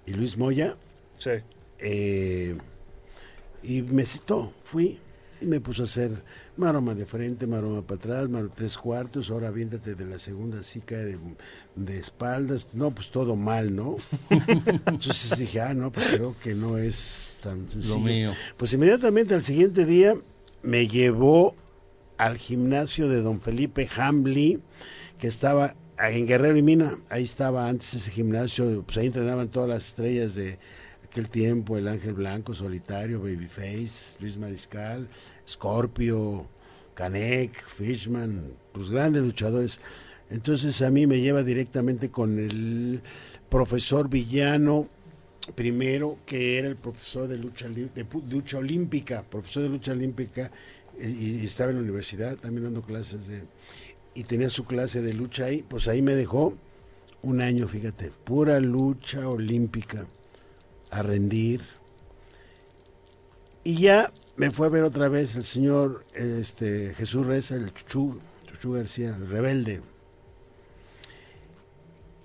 y 0.06 0.14
Luis 0.14 0.38
Moya. 0.38 0.76
Sí. 1.18 1.32
Eh, 1.80 2.56
y 3.64 3.82
me 3.82 4.06
citó, 4.06 4.54
fui 4.64 5.00
y 5.42 5.46
me 5.46 5.62
puso 5.62 5.84
a 5.84 5.86
hacer 5.86 6.12
maroma 6.58 6.94
de 6.94 7.06
frente, 7.06 7.48
maroma 7.48 7.82
para 7.82 7.96
atrás, 7.96 8.30
maroma 8.30 8.54
tres 8.54 8.78
cuartos, 8.78 9.30
ahora 9.30 9.52
viéntate 9.52 9.96
de 9.96 10.06
la 10.06 10.20
segunda 10.20 10.60
así 10.60 10.82
cae 10.82 11.06
de, 11.06 11.18
de 11.76 11.98
espaldas, 11.98 12.70
no, 12.74 12.92
pues 12.92 13.12
todo 13.12 13.36
mal, 13.36 13.76
¿no? 13.76 13.98
Entonces 14.30 15.38
dije, 15.38 15.62
ah, 15.62 15.74
no, 15.74 15.92
pues 15.92 16.08
creo 16.08 16.36
que 16.42 16.56
no 16.56 16.78
es 16.78 17.40
tan 17.44 17.68
sencillo. 17.68 18.00
mío. 18.00 18.34
Pues 18.58 18.74
inmediatamente 18.74 19.34
al 19.34 19.44
siguiente 19.44 19.86
día 19.86 20.16
me 20.62 20.88
llevó 20.88 21.56
al 22.18 22.38
gimnasio 22.38 23.08
de 23.08 23.22
don 23.22 23.40
Felipe 23.40 23.88
Hambly, 23.96 24.60
que 25.18 25.28
estaba 25.28 25.74
en 25.98 26.28
Guerrero 26.28 26.58
y 26.58 26.62
Mina, 26.62 26.98
ahí 27.10 27.24
estaba 27.24 27.68
antes 27.68 27.94
ese 27.94 28.12
gimnasio, 28.12 28.84
pues 28.84 28.98
ahí 28.98 29.08
entrenaban 29.08 29.50
todas 29.50 29.70
las 29.70 29.88
estrellas 29.88 30.36
de 30.36 30.60
aquel 31.10 31.30
tiempo, 31.30 31.78
el 31.78 31.88
Ángel 31.88 32.14
Blanco, 32.14 32.54
Solitario, 32.54 33.20
Babyface, 33.20 34.18
Luis 34.20 34.38
Mariscal, 34.38 35.10
Scorpio, 35.48 36.48
Canek, 36.94 37.66
Fishman, 37.68 38.54
pues 38.72 38.90
grandes 38.90 39.24
luchadores. 39.24 39.80
Entonces 40.30 40.82
a 40.84 40.92
mí 40.92 41.08
me 41.08 41.20
lleva 41.20 41.44
directamente 41.44 42.12
con 42.12 42.38
el 42.38 43.02
profesor 43.50 44.08
Villano, 44.10 44.88
primero, 45.56 46.20
que 46.28 46.60
era 46.60 46.68
el 46.68 46.76
profesor 46.76 47.28
de 47.28 47.38
lucha, 47.38 47.68
de 47.68 48.06
lucha 48.30 48.60
olímpica, 48.60 49.24
profesor 49.24 49.64
de 49.64 49.70
lucha 49.70 49.94
olímpica, 49.94 50.52
y, 51.02 51.42
y 51.42 51.46
estaba 51.46 51.72
en 51.72 51.78
la 51.78 51.84
universidad 51.84 52.38
también 52.38 52.66
dando 52.66 52.84
clases 52.84 53.28
de... 53.28 53.44
Y 54.14 54.24
tenía 54.24 54.50
su 54.50 54.66
clase 54.66 55.02
de 55.02 55.14
lucha 55.14 55.46
ahí, 55.46 55.64
pues 55.68 55.88
ahí 55.88 56.02
me 56.02 56.14
dejó 56.14 56.56
un 57.22 57.42
año, 57.42 57.68
fíjate, 57.68 58.12
pura 58.24 58.60
lucha 58.60 59.28
olímpica, 59.28 60.06
a 60.92 61.02
rendir. 61.04 61.62
Y 63.64 63.80
ya 63.82 64.12
me 64.38 64.52
fue 64.52 64.68
a 64.68 64.70
ver 64.70 64.84
otra 64.84 65.10
vez 65.10 65.36
el 65.36 65.44
señor 65.44 66.06
este, 66.16 66.94
Jesús 66.96 67.26
Reza, 67.28 67.56
el 67.56 67.74
Chuchu, 67.74 68.20
Chuchu 68.46 68.72
García, 68.74 69.10
el 69.16 69.28
rebelde. 69.28 69.82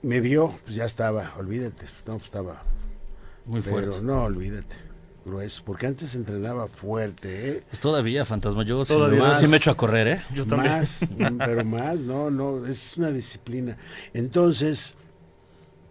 Me 0.02 0.20
vio, 0.20 0.58
pues 0.64 0.76
ya 0.76 0.84
estaba, 0.84 1.32
olvídate, 1.38 1.86
no, 2.06 2.14
pues 2.14 2.26
estaba 2.26 2.62
Muy 3.46 3.60
pero 3.62 3.76
fuerte. 3.76 4.02
no, 4.02 4.24
olvídate. 4.24 4.74
Grueso. 5.24 5.62
Porque 5.64 5.86
antes 5.86 6.14
entrenaba 6.16 6.68
fuerte, 6.68 7.48
¿eh? 7.52 7.64
Es 7.72 7.80
todavía, 7.80 8.26
fantasma. 8.26 8.62
Yo, 8.62 8.84
sí- 8.84 8.92
Todavía. 8.92 9.34
sí 9.36 9.46
me 9.46 9.56
echo 9.56 9.70
a 9.70 9.74
correr, 9.74 10.06
¿eh? 10.08 10.22
Yo 10.34 10.46
también. 10.46 10.70
Más, 10.72 11.00
mm, 11.10 11.38
pero 11.38 11.64
más, 11.64 12.00
no, 12.00 12.30
no, 12.30 12.66
es 12.66 12.98
una 12.98 13.10
disciplina. 13.10 13.78
Entonces, 14.12 14.94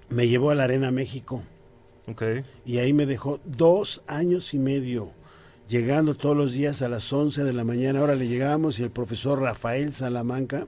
me 0.10 0.28
llevó 0.28 0.52
a 0.52 0.56
la 0.56 0.66
Arena 0.66 0.92
México 0.92 1.42
Y 2.66 2.78
ahí 2.80 2.94
me 2.94 3.06
dejó 3.06 3.40
dos 3.46 4.04
años 4.08 4.54
y 4.54 4.60
medio, 4.60 5.12
llegando 5.70 6.16
todos 6.16 6.36
los 6.36 6.54
días 6.54 6.82
a 6.82 6.90
las 6.90 7.12
11 7.12 7.44
de 7.44 7.54
la 7.54 7.64
mañana. 7.64 8.00
Ahora 8.00 8.16
le 8.16 8.28
llegábamos 8.28 8.80
y 8.80 8.84
el 8.84 8.92
profesor 8.92 9.40
Rafael 9.42 9.94
Salamanca, 9.94 10.68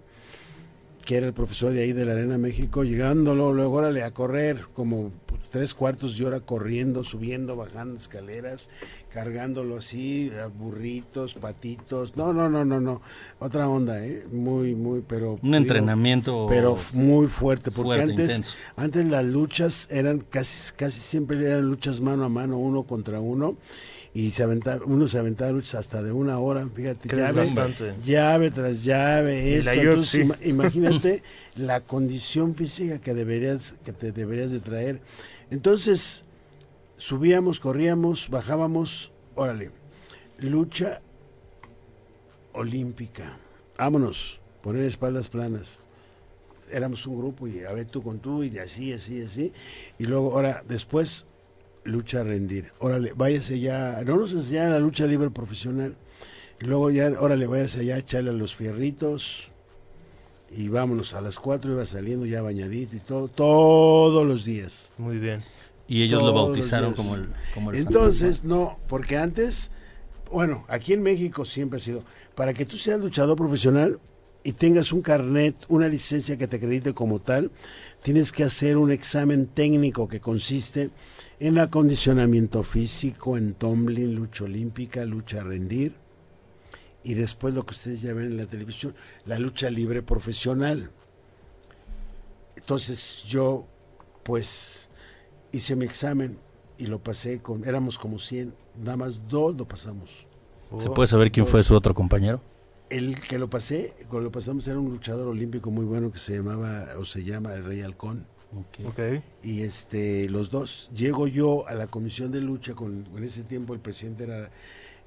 que 1.06 1.18
era 1.18 1.28
el 1.28 1.34
profesor 1.34 1.72
de 1.72 1.84
ahí 1.84 1.94
de 1.94 2.04
la 2.04 2.14
Arena 2.14 2.38
México, 2.40 2.84
llegándolo, 2.84 3.54
luego 3.54 3.76
órale 3.76 4.04
a 4.04 4.12
correr, 4.12 4.66
como 4.74 5.12
tres 5.52 5.74
cuartos 5.74 6.18
de 6.18 6.26
hora 6.26 6.40
corriendo, 6.40 7.04
subiendo, 7.04 7.56
bajando 7.56 7.96
escaleras, 7.96 8.70
cargándolo 9.10 9.78
así, 9.78 10.32
a 10.44 10.48
burritos, 10.48 11.36
patitos. 11.36 12.18
No, 12.18 12.34
no, 12.34 12.50
no, 12.50 12.66
no, 12.66 12.82
no. 12.82 13.02
Otra 13.40 13.70
onda, 13.70 14.04
¿eh? 14.04 14.26
Muy, 14.32 14.76
muy, 14.76 15.02
pero. 15.08 15.40
Un 15.42 15.56
entrenamiento 15.56 16.48
Pero 16.50 16.78
muy 16.94 17.28
fuerte, 17.28 17.72
porque 17.72 17.88
fuerte, 17.88 18.12
antes, 18.12 18.26
intenso. 18.26 18.56
antes 18.76 19.06
las 19.06 19.26
luchas 19.26 19.88
eran 19.92 20.20
casi, 20.20 20.74
casi 20.74 21.00
siempre 21.00 21.38
eran 21.46 21.70
luchas 21.70 22.02
mano 22.02 22.26
a 22.26 22.30
mano, 22.30 22.58
uno 22.58 22.84
contra 22.84 23.20
uno. 23.22 23.56
Y 24.16 24.32
se 24.32 24.44
aventaba, 24.44 24.84
uno 24.86 25.08
se 25.10 25.20
aventaba 25.20 25.52
luchas 25.52 25.76
hasta 25.76 26.02
de 26.02 26.12
una 26.14 26.40
hora, 26.40 26.66
fíjate, 26.74 27.10
llave, 27.18 27.42
llave 28.04 28.50
tras 28.50 28.84
llave, 28.86 29.56
esto. 29.58 29.72
la 29.72 29.76
Entonces, 29.76 30.26
ima- 30.26 30.38
imagínate 30.48 31.22
la 31.58 31.82
condición 31.82 32.56
física 32.56 33.00
que 33.02 33.14
deberías, 33.14 33.76
que 33.84 33.92
te 33.92 34.14
deberías 34.14 34.52
de 34.52 34.62
traer. 34.62 35.02
Entonces, 35.52 36.24
subíamos, 36.98 37.60
corríamos, 37.60 38.30
bajábamos, 38.30 39.12
órale, 39.36 39.72
lucha 40.40 41.02
olímpica. 42.54 43.38
Vámonos, 43.78 44.40
poner 44.62 44.84
espaldas 44.84 45.28
planas. 45.30 45.80
Éramos 46.72 47.06
un 47.06 47.18
grupo 47.18 47.48
y 47.48 47.64
a 47.66 47.72
ver 47.74 47.86
tú 47.86 48.02
con 48.02 48.20
tú 48.20 48.44
y 48.44 48.58
así, 48.60 48.94
así, 48.94 49.22
así. 49.22 49.52
Y 50.00 50.06
luego, 50.06 50.32
ahora, 50.34 50.64
después, 50.68 51.26
lucha 51.86 52.22
a 52.22 52.24
rendir. 52.24 52.72
Órale, 52.80 53.14
váyase 53.16 53.60
ya, 53.60 54.04
no 54.06 54.18
nos 54.18 54.34
enseñaron 54.34 54.74
la 54.74 54.80
lucha 54.80 55.06
libre 55.08 55.30
profesional. 55.30 55.96
Luego 56.60 56.90
ya, 56.90 57.12
órale, 57.20 57.48
váyase 57.48 57.82
allá, 57.82 57.98
echarle 57.98 58.32
a 58.32 58.34
los 58.34 58.56
fierritos. 58.56 59.50
Y 60.52 60.68
vámonos, 60.68 61.14
a 61.14 61.22
las 61.22 61.40
cuatro 61.40 61.74
iba 61.74 61.86
saliendo 61.86 62.26
ya 62.26 62.42
bañadito 62.42 62.96
y 62.96 63.00
todo, 63.00 63.28
todos 63.28 64.26
los 64.26 64.46
días. 64.46 64.92
Muy 64.98 65.18
bien. 65.18 65.42
Y 65.88 66.04
ellos 66.04 66.22
lo 66.22 66.32
Todos 66.32 66.48
bautizaron 66.48 66.94
como 66.94 67.16
el, 67.16 67.28
como 67.54 67.72
el 67.72 67.78
Entonces, 67.78 68.44
no, 68.44 68.80
porque 68.88 69.18
antes, 69.18 69.72
bueno, 70.32 70.66
aquí 70.68 70.94
en 70.94 71.04
México 71.04 71.46
siempre 71.46 71.78
ha 71.78 71.82
sido, 71.82 72.04
para 72.36 72.54
que 72.54 72.66
tú 72.66 72.78
seas 72.78 73.00
luchador 73.00 73.38
profesional 73.38 74.00
y 74.44 74.54
tengas 74.54 74.94
un 74.94 75.02
carnet, 75.02 75.56
una 75.68 75.88
licencia 75.88 76.38
que 76.38 76.48
te 76.48 76.56
acredite 76.58 76.94
como 76.94 77.20
tal, 77.20 77.52
tienes 78.02 78.32
que 78.32 78.44
hacer 78.44 78.78
un 78.78 78.92
examen 78.92 79.48
técnico 79.48 80.08
que 80.08 80.20
consiste 80.20 80.90
en 81.40 81.60
acondicionamiento 81.60 82.64
físico, 82.64 83.38
en 83.38 83.54
tumbling, 83.54 84.16
lucha 84.16 84.46
olímpica, 84.46 85.04
lucha 85.06 85.42
a 85.42 85.44
rendir, 85.44 85.94
y 87.04 87.14
después 87.14 87.54
lo 87.54 87.66
que 87.66 87.72
ustedes 87.72 88.02
ya 88.02 88.14
ven 88.14 88.28
en 88.28 88.38
la 88.38 88.46
televisión, 88.46 88.96
la 89.26 89.38
lucha 89.38 89.70
libre 89.70 90.02
profesional. 90.02 90.92
Entonces 92.56 93.24
yo, 93.28 93.68
pues, 94.24 94.90
hice 95.52 95.76
mi 95.76 95.86
examen 95.86 96.40
y 96.78 96.88
lo 96.88 97.04
pasé 97.04 97.42
con, 97.42 97.64
éramos 97.66 98.00
como 98.00 98.18
100, 98.18 98.56
nada 98.82 98.98
más 98.98 99.28
dos 99.28 99.56
lo 99.56 99.68
pasamos. 99.68 100.26
¿Se 100.78 100.90
puede 100.90 101.08
saber 101.08 101.32
quién 101.32 101.46
fue 101.46 101.64
su 101.64 101.76
otro 101.76 101.94
compañero? 101.94 102.42
El 102.90 103.20
que 103.20 103.38
lo 103.38 103.50
pasé, 103.50 103.94
cuando 104.10 104.22
lo 104.22 104.32
pasamos 104.32 104.68
era 104.68 104.80
un 104.80 104.90
luchador 104.90 105.28
olímpico 105.28 105.70
muy 105.72 105.86
bueno 105.86 106.12
que 106.12 106.20
se 106.20 106.38
llamaba 106.38 106.86
o 106.98 107.06
se 107.06 107.24
llama 107.24 107.54
el 107.54 107.64
Rey 107.64 107.82
Halcón. 107.82 108.26
Ok. 108.88 109.00
Y 109.44 109.62
este, 109.62 110.30
los 110.30 110.50
dos, 110.50 110.90
llego 110.94 111.28
yo 111.28 111.68
a 111.68 111.74
la 111.74 111.88
comisión 111.88 112.32
de 112.32 112.42
lucha 112.42 112.74
con, 112.74 113.06
en 113.16 113.24
ese 113.24 113.44
tiempo 113.44 113.74
el 113.74 113.80
presidente 113.80 114.24
era 114.24 114.50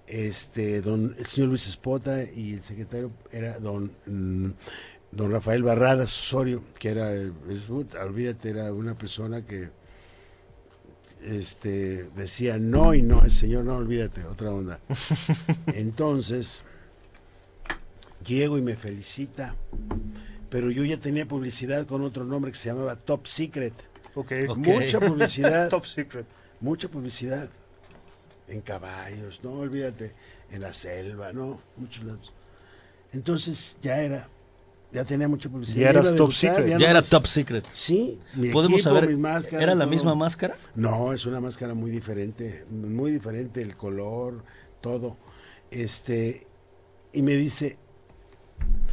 este 0.06 0.80
don 0.80 1.14
el 1.18 1.26
señor 1.26 1.50
Luis 1.50 1.66
Espota 1.66 2.22
y 2.24 2.54
el 2.54 2.62
secretario 2.64 3.10
era 3.30 3.58
don 3.58 3.92
mm, 4.06 4.50
don 5.12 5.30
Rafael 5.32 5.62
Barradas 5.62 6.10
Osorio, 6.12 6.62
que 6.78 6.88
era 6.90 7.12
es- 7.14 7.68
olvídate, 8.00 8.50
era 8.50 8.72
una 8.72 8.96
persona 8.96 9.44
que 9.44 9.70
este 11.22 12.04
decía 12.16 12.58
no 12.58 12.94
y 12.94 13.02
no, 13.02 13.24
el 13.24 13.30
señor 13.30 13.64
no, 13.64 13.76
olvídate, 13.76 14.24
otra 14.24 14.50
onda. 14.50 14.80
Entonces, 15.74 16.62
llego 18.26 18.56
y 18.58 18.62
me 18.62 18.76
felicita, 18.76 19.56
pero 20.50 20.70
yo 20.70 20.84
ya 20.84 20.96
tenía 20.96 21.26
publicidad 21.26 21.86
con 21.86 22.02
otro 22.02 22.24
nombre 22.24 22.50
que 22.52 22.58
se 22.58 22.68
llamaba 22.70 22.96
Top 22.96 23.26
Secret. 23.26 23.74
Ok. 24.14 24.32
Ok. 24.48 24.56
Mucha 24.58 25.00
publicidad, 25.00 25.68
Top 25.70 25.84
secret. 25.86 26.26
mucha 26.60 26.88
publicidad. 26.88 27.48
En 28.48 28.62
caballos, 28.62 29.40
no 29.44 29.52
olvídate, 29.52 30.14
en 30.50 30.62
la 30.62 30.72
selva, 30.72 31.32
no, 31.34 31.60
muchos 31.76 32.02
lados. 32.04 32.32
Entonces 33.12 33.76
ya 33.82 34.00
era, 34.00 34.26
ya 34.90 35.04
tenía 35.04 35.28
mucha 35.28 35.50
publicidad. 35.50 35.80
Ya 35.80 35.90
eras 35.90 36.14
top 36.16 36.32
secret. 36.32 36.66
Ya 36.78 36.90
era 36.90 37.00
nomás- 37.00 37.10
top 37.10 37.26
secret. 37.26 37.64
Sí, 37.74 38.18
mi 38.34 38.48
¿Podemos 38.48 38.80
equipo, 38.80 38.94
saber? 38.94 39.08
mis 39.08 39.18
máscaras, 39.18 39.62
¿Era 39.62 39.74
la 39.74 39.84
todo. 39.84 39.90
misma 39.92 40.14
máscara? 40.14 40.56
No, 40.74 41.12
es 41.12 41.26
una 41.26 41.40
máscara 41.42 41.74
muy 41.74 41.90
diferente, 41.90 42.64
muy 42.70 43.10
diferente 43.10 43.60
el 43.60 43.76
color, 43.76 44.42
todo. 44.80 45.18
Este, 45.70 46.46
y 47.12 47.20
me 47.22 47.34
dice, 47.36 47.76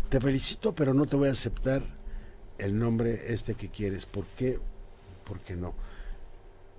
te 0.10 0.20
felicito, 0.20 0.74
pero 0.76 0.94
no 0.94 1.06
te 1.06 1.16
voy 1.16 1.28
a 1.30 1.32
aceptar 1.32 1.84
el 2.58 2.78
nombre 2.78 3.34
este 3.34 3.56
que 3.56 3.70
quieres. 3.70 4.06
¿Por 4.06 4.26
qué? 4.28 4.60
Porque 5.26 5.56
no. 5.56 5.74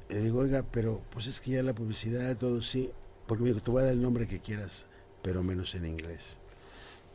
Le 0.09 0.21
digo, 0.21 0.41
oiga, 0.41 0.65
pero 0.71 1.03
pues 1.11 1.27
es 1.27 1.41
que 1.41 1.53
ya 1.53 1.63
la 1.63 1.75
publicidad, 1.75 2.37
todo 2.37 2.63
sí. 2.63 2.91
Porque 3.27 3.43
me 3.43 3.49
dijo, 3.51 3.61
te 3.61 3.71
voy 3.71 3.83
a 3.83 3.87
dar 3.87 3.95
el 3.95 4.01
nombre 4.03 4.29
que 4.29 4.39
quieras, 4.41 4.87
pero 5.23 5.43
menos 5.43 5.75
en 5.75 5.85
inglés. 5.87 6.39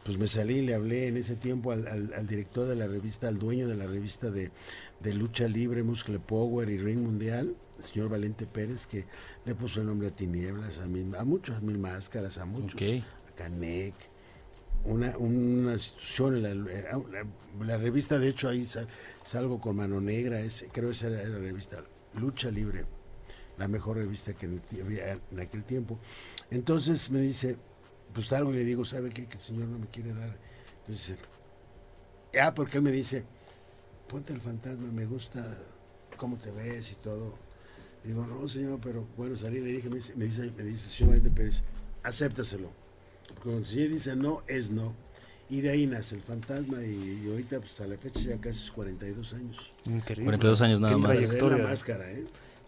Pues 0.03 0.17
me 0.17 0.28
salí 0.28 0.57
y 0.57 0.61
le 0.65 0.74
hablé 0.74 1.07
en 1.07 1.15
ese 1.15 1.36
tiempo 1.36 1.72
al, 1.72 1.88
al- 1.88 2.13
al 2.15 2.28
director 2.28 2.67
de 2.67 2.76
la 2.76 2.88
revista, 2.88 3.28
al 3.28 3.38
dueño 3.39 3.67
de 3.67 3.76
la 3.76 3.86
revista 3.88 4.30
de, 4.32 4.51
de 4.99 5.13
lucha 5.13 5.47
libre, 5.47 5.84
Muscle 5.84 6.19
Power 6.19 6.69
y 6.69 6.78
Ring 6.80 6.99
Mundial, 7.01 7.55
el 7.78 7.86
señor 7.86 8.09
Valente 8.09 8.45
Pérez, 8.47 8.88
que 8.88 9.05
le 9.45 9.53
puso 9.55 9.80
el 9.80 9.86
nombre 9.88 10.07
a 10.07 10.11
Tinieblas, 10.11 10.80
a, 10.80 10.88
mil, 10.88 11.15
a 11.15 11.24
muchos, 11.24 11.55
a 11.57 11.61
Mil 11.61 11.78
Máscaras, 11.78 12.39
a 12.39 12.45
muchos, 12.45 12.74
Ok. 12.74 13.03
a 13.30 13.36
Canec, 13.36 13.93
una, 14.86 15.17
una 15.17 15.73
institución, 15.73 16.41
la, 16.41 16.51
eh, 16.51 16.88
la- 17.65 17.77
revista, 17.77 18.17
de 18.19 18.29
hecho, 18.29 18.49
ahí 18.49 18.65
sal- 18.65 18.88
salgo 19.23 19.59
con 19.59 19.75
Mano 19.75 20.01
Negra, 20.01 20.39
ese, 20.39 20.67
creo 20.69 20.89
que 20.89 20.95
esa 20.95 21.07
era 21.07 21.23
la 21.27 21.38
revista 21.38 21.84
Lucha 22.15 22.49
Libre, 22.51 22.86
la 23.57 23.67
mejor 23.67 23.97
revista 23.97 24.34
que 24.34 24.47
había 24.82 25.19
en 25.32 25.39
aquel 25.39 25.63
tiempo. 25.63 25.99
Entonces 26.49 27.09
me 27.11 27.19
dice, 27.19 27.57
pues 28.13 28.27
salgo 28.27 28.51
y 28.51 28.55
le 28.57 28.63
digo, 28.63 28.86
¿sabe 28.86 29.11
qué? 29.11 29.27
Que 29.27 29.36
el 29.36 29.41
señor 29.41 29.67
no 29.67 29.79
me 29.79 29.88
quiere 29.88 30.13
dar. 30.13 30.36
Entonces, 30.82 31.17
ah, 32.41 32.53
porque 32.53 32.77
él 32.77 32.84
me 32.84 32.91
dice, 32.91 33.23
ponte 34.07 34.34
el 34.34 34.41
fantasma, 34.41 34.91
me 34.91 35.05
gusta 35.05 35.45
cómo 36.17 36.38
te 36.38 36.51
ves 36.51 36.91
y 36.91 36.95
todo. 36.95 37.36
Digo, 38.03 38.25
no, 38.25 38.47
señor, 38.47 38.79
pero 38.82 39.07
bueno, 39.15 39.38
salí 39.38 39.59
le 39.59 39.71
dije, 39.71 39.89
me 39.89 39.97
dice, 39.97 40.15
me 40.15 40.25
dice, 40.25 40.51
me 40.57 40.63
dice 40.63 40.88
señor 40.88 41.21
Pérez, 41.34 41.63
acéptaselo. 42.03 42.80
Porque 43.34 43.49
cuando 43.49 43.67
señor 43.67 43.89
dice 43.89 44.15
no, 44.15 44.41
es 44.47 44.71
no. 44.71 44.93
Y 45.49 45.59
de 45.61 45.71
ahí 45.71 45.86
nace 45.86 46.15
el 46.15 46.21
fantasma 46.21 46.82
y, 46.82 47.23
y 47.25 47.29
ahorita, 47.29 47.59
pues 47.59 47.82
a 47.82 47.88
la 47.88 47.97
fecha 47.97 48.21
ya 48.21 48.38
casi 48.38 48.59
sus 48.59 48.71
42 48.71 49.34
años. 49.34 49.73
Increíble. 49.86 50.23
42 50.25 50.61
años 50.61 50.79
nada 50.79 50.93
Sin 50.93 51.01
más. 51.03 51.11
Trayectoria. 51.11 51.57
la 51.57 51.63
máscara, 51.67 52.09
¿eh? 52.11 52.23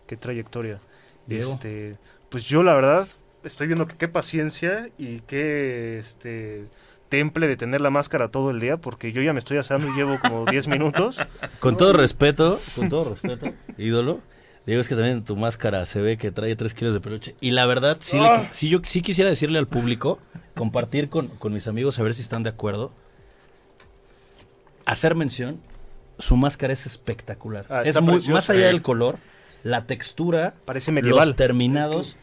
Qué 0.05 0.17
trayectoria. 0.17 0.79
Diego. 1.25 1.53
Este, 1.53 1.95
pues 2.29 2.43
yo 2.45 2.61
la 2.63 2.73
verdad 2.73 3.07
estoy 3.45 3.67
viendo 3.67 3.87
que 3.87 3.95
qué 3.95 4.07
paciencia 4.09 4.89
y 4.97 5.19
qué 5.21 5.97
este 5.99 6.65
temple 7.07 7.47
de 7.47 7.55
tener 7.55 7.79
la 7.79 7.89
máscara 7.89 8.29
todo 8.29 8.49
el 8.51 8.59
día 8.59 8.77
porque 8.77 9.11
yo 9.11 9.21
ya 9.21 9.33
me 9.33 9.39
estoy 9.39 9.57
asando 9.57 9.87
y 9.87 9.91
llevo 9.95 10.19
como 10.19 10.45
10 10.45 10.67
minutos. 10.67 11.19
Con 11.61 11.77
todo 11.77 11.93
respeto, 11.93 12.59
con 12.75 12.89
todo 12.89 13.11
respeto, 13.11 13.53
ídolo. 13.77 14.19
Digo, 14.65 14.79
es 14.79 14.87
que 14.87 14.95
también 14.95 15.23
tu 15.25 15.35
máscara 15.35 15.85
se 15.85 16.01
ve 16.01 16.17
que 16.17 16.31
trae 16.31 16.55
3 16.55 16.73
kilos 16.73 16.93
de 16.93 17.01
peluche. 17.01 17.35
Y 17.41 17.51
la 17.51 17.65
verdad, 17.65 17.97
sí, 17.99 18.17
le 18.17 18.29
sí 18.51 18.69
yo 18.69 18.79
sí 18.83 19.01
quisiera 19.01 19.29
decirle 19.29 19.59
al 19.59 19.67
público, 19.67 20.19
compartir 20.55 21.09
con, 21.09 21.27
con 21.27 21.51
mis 21.53 21.67
amigos, 21.67 21.99
a 21.99 22.03
ver 22.03 22.13
si 22.13 22.21
están 22.21 22.43
de 22.43 22.49
acuerdo. 22.51 22.93
Hacer 24.85 25.15
mención, 25.15 25.59
su 26.17 26.35
máscara 26.37 26.73
es 26.73 26.85
espectacular. 26.85 27.65
Ah, 27.69 27.83
es 27.83 27.99
muy, 28.01 28.13
preciosa. 28.15 28.33
más 28.33 28.49
allá 28.49 28.67
del 28.67 28.81
color, 28.81 29.17
la 29.63 29.85
textura, 29.85 30.55
Parece 30.65 30.91
medieval. 30.91 31.27
los 31.29 31.35
terminados. 31.37 32.17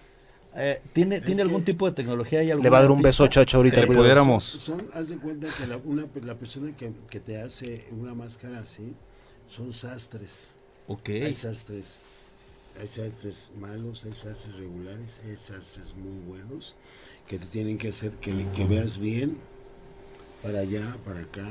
eh, 0.56 0.82
¿Tiene, 0.92 1.20
¿tiene 1.20 1.36
que- 1.36 1.42
algún 1.42 1.64
tipo 1.64 1.86
de 1.88 1.92
tecnología? 1.94 2.40
¿Hay 2.40 2.46
Le 2.48 2.70
va 2.70 2.78
a 2.78 2.82
dar 2.82 2.90
un 2.90 3.02
beso 3.02 3.26
Chacho 3.28 3.58
ahorita. 3.58 3.76
que 3.76 3.80
le 3.82 3.86
cuidado. 3.86 4.04
pudiéramos- 4.04 4.44
Son, 4.44 4.86
haz 4.94 5.08
de 5.08 5.16
cuenta 5.16 5.46
que 5.56 5.66
la, 5.66 5.76
una, 5.78 6.06
la 6.24 6.34
persona 6.34 6.74
que, 6.76 6.92
que 7.08 7.20
te 7.20 7.40
hace 7.40 7.86
una 7.92 8.14
máscara 8.14 8.58
así 8.60 8.94
son 9.48 9.72
sastres. 9.72 10.54
Ok. 10.88 11.08
Hay 11.10 11.32
sastres, 11.32 12.02
hay 12.80 12.86
sastres 12.86 13.50
malos, 13.58 14.04
hay 14.04 14.12
sastres 14.12 14.56
regulares, 14.56 15.20
hay 15.26 15.36
sastres 15.36 15.94
muy 15.96 16.18
buenos 16.26 16.76
que 17.28 17.38
te 17.38 17.46
tienen 17.46 17.78
que 17.78 17.88
hacer 17.88 18.12
que, 18.12 18.32
que 18.56 18.64
veas 18.64 18.98
bien 18.98 19.36
para 20.42 20.60
allá, 20.60 20.96
para 21.04 21.20
acá. 21.20 21.46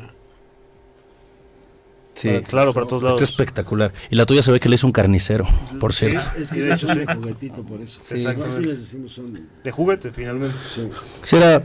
Sí. 2.13 2.27
Para- 2.29 2.41
claro, 2.41 2.73
para 2.73 2.85
todos 2.87 3.03
lados. 3.03 3.21
Está 3.21 3.31
espectacular. 3.31 3.93
Y 4.09 4.15
la 4.15 4.25
tuya 4.25 4.43
se 4.43 4.51
ve 4.51 4.59
que 4.59 4.67
le 4.67 4.75
hizo 4.75 4.87
un 4.87 4.91
carnicero, 4.93 5.47
por 5.79 5.93
cierto. 5.93 6.23
Es 6.35 6.51
que 6.51 6.75
son 6.77 6.97
de 6.99 7.05
juguetito 7.13 7.63
por 7.63 7.79
eso. 7.81 8.01
Sí. 8.03 8.23
No, 8.23 8.59
les 8.59 8.79
decimos 8.79 9.11
son. 9.13 9.47
De 9.63 9.71
juguete, 9.71 10.11
finalmente. 10.11 10.57
sí. 10.73 10.89
Quisiera 11.21 11.63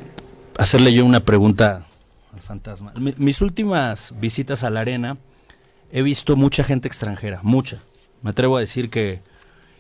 hacerle 0.59 0.93
yo 0.93 1.05
una 1.05 1.21
pregunta 1.21 1.87
al 2.33 2.41
fantasma. 2.41 2.93
Mi- 3.01 3.15
mis 3.17 3.41
últimas 3.43 4.15
visitas 4.21 4.63
a 4.63 4.71
la 4.71 4.81
arena 4.81 5.19
he 5.91 6.03
visto 6.03 6.37
mucha 6.37 6.63
gente 6.63 6.87
extranjera, 6.87 7.41
mucha. 7.43 7.81
Me 8.23 8.31
atrevo 8.31 8.57
a 8.57 8.61
decir 8.61 8.91
que 8.91 9.21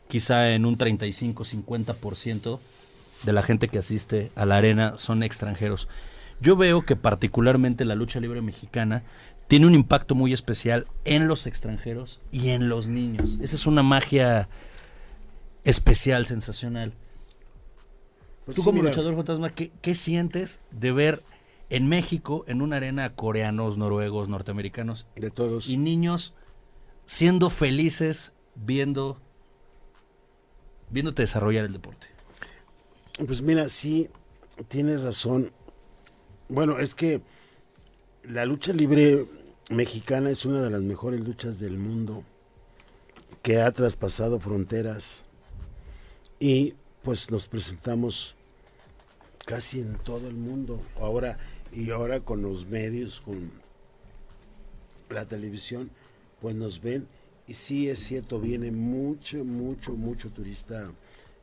quizá 0.08 0.50
en 0.52 0.66
un 0.66 0.76
35-50% 0.78 2.58
de 3.24 3.32
la 3.32 3.42
gente 3.42 3.68
que 3.68 3.78
asiste 3.78 4.30
a 4.34 4.46
la 4.46 4.56
arena 4.56 4.94
son 4.98 5.22
extranjeros. 5.22 5.88
Yo 6.40 6.56
veo 6.56 6.84
que 6.84 6.96
particularmente 6.96 7.84
la 7.84 7.94
lucha 7.94 8.20
libre 8.20 8.42
mexicana 8.42 9.02
tiene 9.46 9.66
un 9.66 9.74
impacto 9.74 10.14
muy 10.14 10.32
especial 10.32 10.86
en 11.04 11.28
los 11.28 11.46
extranjeros 11.46 12.20
y 12.32 12.50
en 12.50 12.68
los 12.68 12.88
niños. 12.88 13.38
Esa 13.40 13.56
es 13.56 13.66
una 13.66 13.82
magia 13.82 14.48
especial, 15.64 16.26
sensacional. 16.26 16.92
Pues 18.44 18.56
Tú 18.56 18.62
sí, 18.62 18.66
como 18.66 18.80
mira, 18.80 18.90
luchador 18.90 19.14
fantasma, 19.14 19.50
¿qué, 19.50 19.70
qué 19.80 19.94
sientes 19.94 20.62
de 20.70 20.92
ver 20.92 21.22
en 21.70 21.88
México, 21.88 22.44
en 22.46 22.62
una 22.62 22.76
arena, 22.76 23.14
coreanos, 23.14 23.78
noruegos, 23.78 24.28
norteamericanos 24.28 25.06
de 25.16 25.30
todos. 25.30 25.68
y 25.68 25.76
niños 25.76 26.34
siendo 27.06 27.50
felices 27.50 28.32
viendo 28.54 29.20
viéndote 30.90 31.22
desarrollar 31.22 31.64
el 31.64 31.72
deporte? 31.72 32.06
Pues 33.26 33.42
mira, 33.42 33.68
sí, 33.68 34.08
tienes 34.68 35.02
razón. 35.02 35.52
Bueno, 36.48 36.78
es 36.78 36.94
que 36.94 37.22
la 38.24 38.44
lucha 38.44 38.72
libre 38.72 39.26
mexicana 39.70 40.30
es 40.30 40.44
una 40.44 40.62
de 40.62 40.70
las 40.70 40.82
mejores 40.82 41.20
luchas 41.20 41.58
del 41.58 41.78
mundo 41.78 42.24
que 43.42 43.60
ha 43.60 43.70
traspasado 43.72 44.40
fronteras 44.40 45.24
y 46.38 46.74
pues 47.02 47.30
nos 47.30 47.46
presentamos 47.46 48.34
casi 49.44 49.80
en 49.80 49.96
todo 49.98 50.28
el 50.28 50.34
mundo. 50.34 50.82
Ahora 50.98 51.38
y 51.72 51.90
ahora 51.90 52.20
con 52.20 52.42
los 52.42 52.66
medios, 52.66 53.20
con 53.20 53.50
la 55.10 55.26
televisión, 55.26 55.90
pues 56.40 56.54
nos 56.54 56.80
ven 56.80 57.08
y 57.46 57.54
sí 57.54 57.88
es 57.88 57.98
cierto, 57.98 58.40
viene 58.40 58.70
mucho, 58.70 59.44
mucho, 59.44 59.92
mucho 59.92 60.30
turista, 60.30 60.92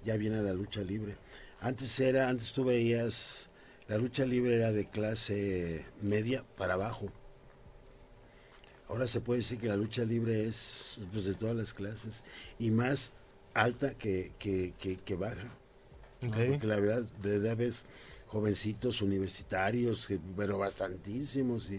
ya 0.03 0.17
viene 0.17 0.37
a 0.37 0.41
la 0.41 0.53
lucha 0.53 0.81
libre. 0.81 1.15
Antes 1.59 1.99
era, 1.99 2.29
antes 2.29 2.51
tú 2.53 2.63
veías, 2.63 3.49
la 3.87 3.97
lucha 3.97 4.25
libre 4.25 4.55
era 4.55 4.71
de 4.71 4.89
clase 4.89 5.85
media 6.01 6.43
para 6.57 6.73
abajo. 6.73 7.11
Ahora 8.87 9.07
se 9.07 9.21
puede 9.21 9.39
decir 9.39 9.59
que 9.59 9.67
la 9.67 9.77
lucha 9.77 10.03
libre 10.03 10.45
es 10.45 10.97
pues, 11.11 11.25
de 11.25 11.35
todas 11.35 11.55
las 11.55 11.73
clases 11.73 12.23
y 12.59 12.71
más 12.71 13.13
alta 13.53 13.93
que, 13.93 14.33
que, 14.39 14.73
que, 14.79 14.97
que 14.97 15.15
baja. 15.15 15.43
¿no? 16.21 16.29
Ok. 16.29 16.37
Porque 16.49 16.67
la 16.67 16.79
verdad, 16.79 17.03
de 17.21 17.37
verdad 17.37 17.57
ves 17.57 17.85
jovencitos 18.31 19.01
universitarios, 19.01 20.07
que- 20.07 20.17
pero 20.37 20.57
bastantísimos, 20.57 21.69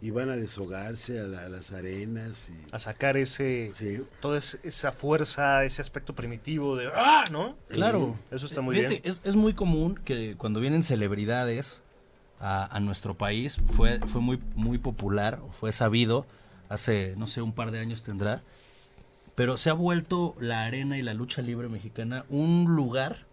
y, 0.00 0.10
van 0.10 0.30
a 0.30 0.36
deshogarse 0.36 1.20
a, 1.20 1.24
la- 1.24 1.44
a 1.44 1.48
las 1.50 1.72
arenas. 1.72 2.48
Y, 2.48 2.74
A 2.74 2.78
sacar 2.78 3.18
ese, 3.18 3.70
sí, 3.74 4.00
toda 4.20 4.38
es- 4.38 4.58
esa 4.62 4.90
fuerza, 4.90 5.64
ese 5.64 5.82
aspecto 5.82 6.14
primitivo 6.14 6.76
de 6.76 6.88
¡ah! 6.94 7.24
¿no? 7.30 7.56
Claro. 7.68 8.16
Eso 8.30 8.46
está 8.46 8.62
muy 8.62 8.76
Fíjate, 8.76 9.00
bien. 9.00 9.02
Es, 9.04 9.20
es 9.22 9.36
muy 9.36 9.52
común 9.52 10.00
que 10.02 10.34
cuando 10.38 10.60
vienen 10.60 10.82
celebridades 10.82 11.82
a, 12.40 12.74
a 12.74 12.80
nuestro 12.80 13.14
país, 13.18 13.58
fue, 13.76 13.98
fue 14.06 14.22
muy, 14.22 14.40
muy 14.54 14.78
popular, 14.78 15.40
fue 15.52 15.72
sabido, 15.72 16.26
hace, 16.70 17.14
no 17.18 17.26
sé, 17.26 17.42
un 17.42 17.52
par 17.52 17.70
de 17.70 17.80
años 17.80 18.02
tendrá, 18.02 18.42
pero 19.34 19.58
se 19.58 19.68
ha 19.68 19.74
vuelto 19.74 20.34
la 20.40 20.64
arena 20.64 20.96
y 20.96 21.02
la 21.02 21.12
lucha 21.12 21.42
libre 21.42 21.68
mexicana 21.68 22.24
un 22.30 22.64
lugar 22.74 23.26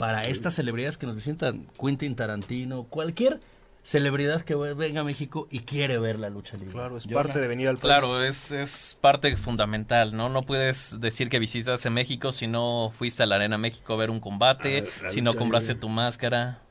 para 0.00 0.24
estas 0.26 0.54
celebridades 0.54 0.96
que 0.96 1.04
nos 1.06 1.14
visitan, 1.14 1.66
Quentin 1.78 2.16
Tarantino, 2.16 2.84
cualquier 2.84 3.38
celebridad 3.82 4.40
que 4.42 4.54
venga 4.54 5.02
a 5.02 5.04
México 5.04 5.46
y 5.50 5.60
quiere 5.60 5.98
ver 5.98 6.18
la 6.18 6.30
lucha 6.30 6.56
libre. 6.56 6.72
Claro, 6.72 6.96
es 6.96 7.04
Yo 7.04 7.14
parte 7.14 7.34
la- 7.34 7.40
de 7.42 7.48
venir 7.48 7.68
al 7.68 7.74
país. 7.76 7.82
Claro, 7.82 8.22
es, 8.24 8.50
es 8.50 8.96
parte 9.00 9.36
fundamental, 9.36 10.16
¿no? 10.16 10.30
No 10.30 10.42
puedes 10.42 11.00
decir 11.00 11.28
que 11.28 11.38
visitas 11.38 11.84
en 11.84 11.92
México 11.92 12.32
si 12.32 12.46
no 12.46 12.90
fuiste 12.94 13.22
a 13.22 13.26
la 13.26 13.34
Arena 13.36 13.58
México 13.58 13.92
a 13.92 13.96
ver 13.96 14.08
un 14.10 14.20
combate, 14.20 14.88
A 15.00 15.02
la 15.04 15.10
si 15.10 15.20
no 15.20 15.34
compraste 15.34 15.72
libre. 15.74 15.80
tu 15.82 15.88
máscara. 15.90 16.62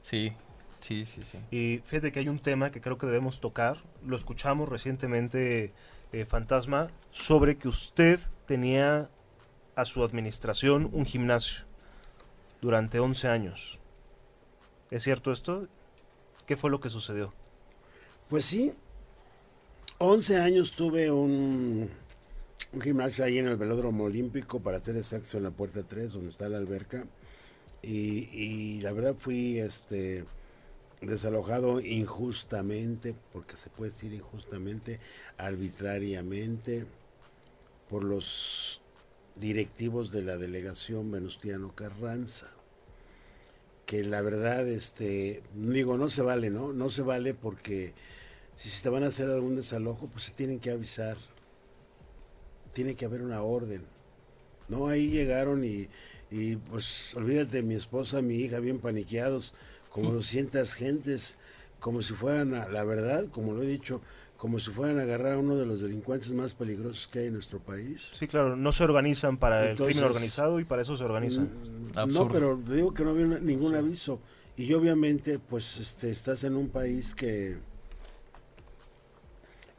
Sí, 0.00 0.32
sí, 0.80 1.04
sí, 1.04 1.20
sí. 1.22 1.38
Y 1.50 1.80
fíjate 1.84 2.12
que 2.12 2.20
hay 2.20 2.28
un 2.28 2.38
tema 2.38 2.70
que 2.70 2.80
creo 2.80 2.96
que 2.96 3.06
debemos 3.06 3.40
tocar. 3.40 3.76
Lo 4.06 4.16
escuchamos 4.16 4.68
recientemente, 4.70 5.72
eh, 6.12 6.24
Fantasma, 6.24 6.88
sobre 7.10 7.56
que 7.58 7.68
usted 7.68 8.20
tenía 8.46 9.10
a 9.76 9.84
su 9.84 10.02
administración 10.02 10.88
un 10.92 11.04
gimnasio 11.04 11.64
durante 12.64 12.98
11 12.98 13.28
años. 13.28 13.78
¿Es 14.90 15.02
cierto 15.02 15.32
esto? 15.32 15.68
¿Qué 16.46 16.56
fue 16.56 16.70
lo 16.70 16.80
que 16.80 16.88
sucedió? 16.88 17.34
Pues 18.30 18.46
sí, 18.46 18.72
11 19.98 20.38
años 20.38 20.72
tuve 20.72 21.10
un, 21.10 21.90
gimnasio 22.82 23.26
ahí 23.26 23.36
en 23.36 23.48
el 23.48 23.56
velódromo 23.56 24.04
olímpico, 24.04 24.60
para 24.60 24.78
hacer 24.78 24.96
exacto 24.96 25.36
en 25.36 25.42
la 25.42 25.50
puerta 25.50 25.82
3, 25.82 26.14
donde 26.14 26.30
está 26.30 26.48
la 26.48 26.56
alberca. 26.56 27.04
Y, 27.82 28.30
y 28.32 28.80
la 28.80 28.94
verdad 28.94 29.14
fui 29.18 29.58
este 29.58 30.24
desalojado 31.02 31.82
injustamente, 31.82 33.14
porque 33.30 33.56
se 33.56 33.68
puede 33.68 33.90
decir 33.90 34.14
injustamente, 34.14 35.00
arbitrariamente, 35.36 36.86
por 37.90 38.04
los 38.04 38.80
directivos 39.36 40.10
de 40.10 40.22
la 40.22 40.36
delegación 40.36 41.10
Venustiano 41.10 41.74
Carranza 41.74 42.56
que 43.86 44.02
la 44.02 44.22
verdad, 44.22 44.66
este, 44.66 45.42
digo, 45.54 45.98
no 45.98 46.10
se 46.10 46.22
vale, 46.22 46.50
¿no? 46.50 46.72
No 46.72 46.88
se 46.88 47.02
vale 47.02 47.34
porque 47.34 47.92
si 48.56 48.68
se 48.68 48.82
te 48.82 48.88
van 48.88 49.04
a 49.04 49.08
hacer 49.08 49.28
algún 49.28 49.56
desalojo, 49.56 50.08
pues 50.08 50.24
se 50.24 50.32
tienen 50.32 50.60
que 50.60 50.70
avisar. 50.70 51.16
Tiene 52.72 52.94
que 52.94 53.04
haber 53.04 53.22
una 53.22 53.42
orden. 53.42 53.84
No, 54.68 54.88
ahí 54.88 55.10
llegaron 55.10 55.64
y, 55.64 55.88
y 56.30 56.56
pues 56.56 57.14
olvídate, 57.14 57.62
mi 57.62 57.74
esposa, 57.74 58.22
mi 58.22 58.36
hija, 58.36 58.58
bien 58.60 58.80
paniqueados, 58.80 59.54
como 59.90 60.12
200 60.12 60.74
gentes, 60.74 61.36
como 61.78 62.00
si 62.00 62.14
fueran, 62.14 62.50
la 62.50 62.84
verdad, 62.84 63.26
como 63.30 63.52
lo 63.52 63.62
he 63.62 63.66
dicho, 63.66 64.00
como 64.36 64.58
si 64.58 64.70
fueran 64.70 64.98
a 64.98 65.02
agarrar 65.02 65.34
a 65.34 65.38
uno 65.38 65.56
de 65.56 65.64
los 65.64 65.80
delincuentes 65.80 66.32
más 66.34 66.54
peligrosos 66.54 67.08
que 67.08 67.20
hay 67.20 67.26
en 67.28 67.34
nuestro 67.34 67.60
país. 67.60 68.12
Sí, 68.18 68.26
claro, 68.26 68.56
no 68.56 68.72
se 68.72 68.84
organizan 68.84 69.38
para 69.38 69.70
el 69.70 69.76
crimen 69.76 70.04
organizado 70.04 70.60
y 70.60 70.64
para 70.64 70.82
eso 70.82 70.96
se 70.96 71.04
organizan. 71.04 71.44
Mm, 71.44 71.98
Absurdo. 71.98 72.24
No, 72.26 72.30
pero 72.32 72.62
te 72.66 72.74
digo 72.74 72.92
que 72.92 73.04
no 73.04 73.10
había 73.10 73.26
una- 73.26 73.38
ningún 73.38 73.74
aviso. 73.74 74.20
Y 74.56 74.72
obviamente, 74.74 75.38
pues, 75.38 75.78
este, 75.78 76.10
estás 76.10 76.44
en 76.44 76.54
un 76.56 76.68
país 76.68 77.14
que, 77.14 77.56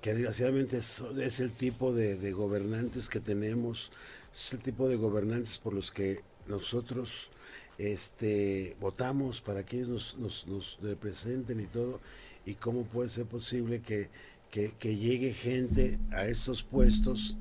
que 0.01 0.13
desgraciadamente 0.13 0.77
es, 0.77 1.01
es 1.17 1.39
el 1.39 1.53
tipo 1.53 1.93
de, 1.93 2.17
de 2.17 2.31
gobernantes 2.31 3.09
que 3.09 3.19
tenemos, 3.19 3.91
es 4.35 4.53
el 4.53 4.59
tipo 4.59 4.87
de 4.87 4.95
gobernantes 4.97 5.57
por 5.59 5.73
los 5.73 5.91
que 5.91 6.21
nosotros 6.47 7.29
este, 7.77 8.75
votamos 8.79 9.41
para 9.41 9.65
que 9.65 9.77
ellos 9.77 9.89
nos, 9.89 10.17
nos, 10.19 10.47
nos 10.47 10.77
representen 10.81 11.59
y 11.59 11.65
todo. 11.65 11.99
Y 12.45 12.53
cómo 12.55 12.83
puede 12.83 13.09
ser 13.09 13.25
posible 13.25 13.81
que, 13.81 14.09
que, 14.55 14.71
que 14.79 14.95
llegue 14.95 15.33
gente 15.33 15.99
a 16.13 16.25
estos 16.27 16.63
puestos 16.63 17.35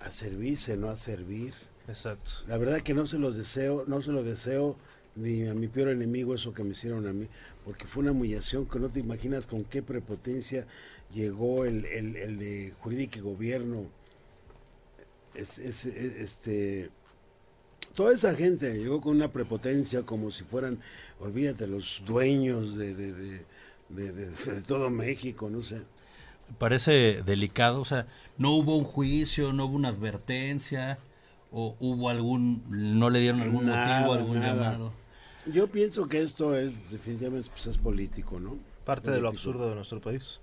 a 0.00 0.10
servirse, 0.10 0.74
no 0.74 0.88
a 0.88 0.96
servir. 0.96 1.52
Exacto. 1.86 2.32
La 2.46 2.56
verdad 2.56 2.80
que 2.80 2.94
no 2.94 3.06
se 3.06 3.18
los 3.18 3.36
deseo, 3.36 3.84
no 3.86 4.00
se 4.00 4.12
lo 4.12 4.22
deseo 4.22 4.78
ni 5.16 5.46
a 5.46 5.52
mi 5.52 5.68
peor 5.68 5.90
enemigo 5.90 6.34
eso 6.34 6.54
que 6.54 6.64
me 6.64 6.70
hicieron 6.70 7.06
a 7.06 7.12
mí, 7.12 7.28
porque 7.62 7.86
fue 7.86 8.02
una 8.04 8.12
humillación 8.12 8.64
que 8.66 8.78
no 8.78 8.88
te 8.88 9.00
imaginas 9.00 9.46
con 9.46 9.64
qué 9.64 9.82
prepotencia 9.82 10.66
llegó 11.12 11.66
el, 11.66 11.84
el, 11.84 12.16
el 12.16 12.38
de 12.38 12.72
jurídico 12.80 13.18
y 13.18 13.20
gobierno. 13.20 13.90
Es- 15.34 15.58
es- 15.58 15.84
es- 15.84 16.14
este, 16.22 16.88
toda 17.94 18.14
esa 18.14 18.34
gente 18.34 18.78
llegó 18.78 19.02
con 19.02 19.14
una 19.14 19.30
prepotencia 19.30 20.04
como 20.04 20.30
si 20.30 20.42
fueran, 20.44 20.80
olvídate, 21.20 21.66
los 21.66 22.02
dueños 22.06 22.78
de, 22.78 22.94
de- 22.94 23.12
de- 23.12 24.12
de 24.12 24.62
todo 24.66 24.88
México, 24.88 25.50
no 25.50 25.60
sé. 25.62 25.82
Parece 26.56 27.22
delicado, 27.24 27.80
o 27.80 27.84
sea, 27.84 28.06
no 28.38 28.52
hubo 28.52 28.76
un 28.76 28.84
juicio, 28.84 29.52
no 29.52 29.66
hubo 29.66 29.76
una 29.76 29.88
advertencia, 29.88 30.98
o 31.52 31.76
hubo 31.80 32.08
algún, 32.08 32.62
no 32.68 33.10
le 33.10 33.20
dieron 33.20 33.40
algún 33.40 33.66
Nada, 33.66 34.00
motivo, 34.00 34.14
algún 34.14 34.40
nada. 34.40 34.54
llamado. 34.54 34.92
Yo 35.46 35.68
pienso 35.70 36.08
que 36.08 36.20
esto 36.22 36.56
es 36.56 36.72
definitivamente 36.90 37.48
pues, 37.50 37.66
es 37.66 37.78
político, 37.78 38.38
¿no? 38.40 38.58
Parte 38.84 39.10
de 39.10 39.20
lo 39.20 39.28
absurdo 39.28 39.68
de 39.68 39.74
nuestro 39.74 40.00
país. 40.00 40.40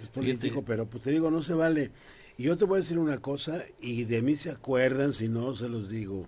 Es 0.00 0.08
político, 0.08 0.54
Fíjate. 0.56 0.66
pero 0.66 0.86
pues 0.86 1.04
te 1.04 1.10
digo, 1.10 1.30
no 1.30 1.42
se 1.42 1.54
vale. 1.54 1.90
Y 2.38 2.44
yo 2.44 2.56
te 2.56 2.64
voy 2.64 2.76
a 2.76 2.80
decir 2.80 2.98
una 2.98 3.18
cosa, 3.18 3.62
y 3.80 4.04
de 4.04 4.22
mí 4.22 4.36
se 4.36 4.50
acuerdan, 4.50 5.12
si 5.12 5.28
no 5.28 5.54
se 5.54 5.68
los 5.68 5.90
digo. 5.90 6.26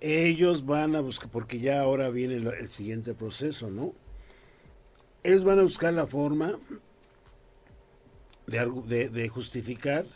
Ellos 0.00 0.66
van 0.66 0.94
a 0.94 1.00
buscar, 1.00 1.30
porque 1.30 1.58
ya 1.58 1.80
ahora 1.80 2.10
viene 2.10 2.36
el 2.36 2.68
siguiente 2.68 3.14
proceso, 3.14 3.70
¿no? 3.70 3.92
Ellos 5.24 5.44
van 5.44 5.58
a 5.58 5.62
buscar 5.62 5.92
la 5.94 6.06
forma 6.06 6.52
de, 8.46 8.66
de, 8.86 9.08
de 9.08 9.28
justificar 9.28 10.06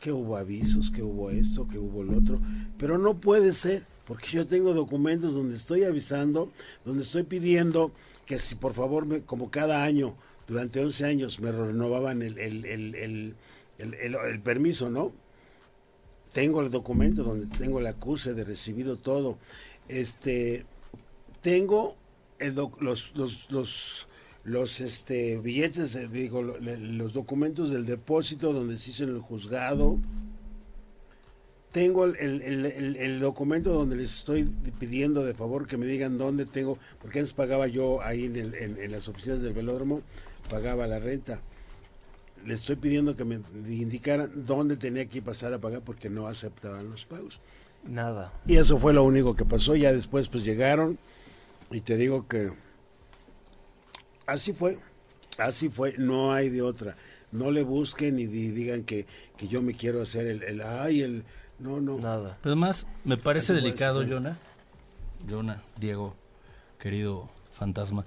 que 0.00 0.12
hubo 0.12 0.36
avisos, 0.36 0.90
que 0.90 1.02
hubo 1.02 1.30
esto, 1.30 1.66
que 1.68 1.78
hubo 1.78 2.02
lo 2.04 2.18
otro, 2.18 2.40
pero 2.78 2.98
no 2.98 3.20
puede 3.20 3.52
ser, 3.54 3.86
porque 4.04 4.28
yo 4.32 4.46
tengo 4.46 4.74
documentos 4.74 5.32
donde 5.34 5.56
estoy 5.56 5.84
avisando, 5.84 6.52
donde 6.84 7.02
estoy 7.04 7.22
pidiendo 7.22 7.92
que 8.26 8.38
si 8.38 8.54
por 8.56 8.74
favor, 8.74 9.06
me- 9.06 9.22
como 9.22 9.50
cada 9.50 9.82
año, 9.84 10.16
durante 10.46 10.80
11 10.84 11.06
años, 11.06 11.40
me 11.40 11.52
renovaban 11.52 12.20
el, 12.22 12.38
el, 12.38 12.64
el, 12.66 12.94
el, 12.94 13.34
el- 13.78 13.94
el- 13.94 14.14
el 14.14 14.40
permiso, 14.42 14.90
¿no? 14.90 15.12
tengo 16.32 16.60
el 16.62 16.70
documento 16.70 17.22
donde 17.22 17.46
tengo 17.56 17.78
el 17.78 17.86
acuse 17.86 18.34
de 18.34 18.44
recibido 18.44 18.96
todo. 18.96 19.38
Este, 19.88 20.66
tengo 21.42 21.96
el 22.40 22.54
doc- 22.56 22.80
los, 22.82 23.14
los, 23.16 23.50
los, 23.52 24.08
los 24.44 24.80
este, 24.80 25.38
billetes, 25.38 26.10
digo, 26.12 26.42
los 26.42 27.12
documentos 27.14 27.70
del 27.70 27.86
depósito 27.86 28.52
donde 28.52 28.76
se 28.78 28.90
hizo 28.90 29.04
en 29.04 29.10
el 29.10 29.20
juzgado. 29.20 29.98
Tengo 31.72 32.04
el, 32.04 32.14
el- 32.16 32.42
el- 32.66 32.96
el- 32.96 33.20
documento 33.20 33.72
donde 33.72 33.96
les 33.96 34.18
estoy 34.18 34.44
pidiendo 34.78 35.24
de 35.24 35.34
favor 35.34 35.66
que 35.66 35.76
me 35.76 35.86
digan 35.86 36.18
dónde 36.18 36.44
tengo, 36.46 36.78
porque 37.02 37.18
antes 37.18 37.32
pagaba 37.32 37.66
yo 37.66 38.00
ahí 38.02 38.26
en, 38.26 38.36
en- 38.36 38.78
en 38.78 38.92
las 38.92 39.08
oficinas 39.08 39.40
del 39.42 39.54
velódromo, 39.54 40.02
pagaba 40.48 40.86
la 40.86 41.00
renta. 41.00 41.40
Le 42.46 42.54
estoy 42.54 42.76
pidiendo 42.76 43.16
que 43.16 43.24
me 43.24 43.40
indicaran 43.68 44.30
dónde 44.46 44.76
tenía 44.76 45.06
que 45.06 45.20
pasar 45.22 45.52
a 45.52 45.58
pagar 45.58 45.80
porque 45.82 46.10
no 46.10 46.28
aceptaban 46.28 46.90
los 46.90 47.06
pagos. 47.06 47.40
Nada. 47.88 48.32
Y 48.46 48.56
eso 48.56 48.78
fue 48.78 48.92
lo 48.92 49.02
único 49.02 49.34
que 49.34 49.44
pasó. 49.44 49.74
Ya 49.74 49.92
después 49.92 50.28
pues 50.28 50.44
llegaron 50.44 50.98
y 51.72 51.80
te 51.80 51.96
digo 51.96 52.28
que 52.28 52.52
así 54.26 54.52
fue, 54.52 54.78
así 55.38 55.68
fue, 55.68 55.94
no 55.98 56.32
hay 56.32 56.48
de 56.50 56.62
otra. 56.62 56.96
No 57.32 57.50
le 57.50 57.62
busquen 57.64 58.18
y 58.20 58.26
di- 58.26 58.50
digan 58.50 58.84
que, 58.84 59.06
que 59.36 59.48
yo 59.48 59.60
me 59.62 59.74
quiero 59.74 60.00
hacer 60.02 60.26
el, 60.26 60.42
el 60.44 60.60
ay, 60.62 61.02
el 61.02 61.24
no, 61.58 61.80
no. 61.80 61.98
Nada. 61.98 62.38
Pero 62.42 62.52
además, 62.52 62.86
me 63.04 63.16
parece 63.16 63.52
Así 63.52 63.60
delicado. 63.62 64.04
Jonah. 64.06 64.38
Jonah, 65.28 65.62
Diego, 65.78 66.14
querido 66.78 67.28
fantasma. 67.52 68.04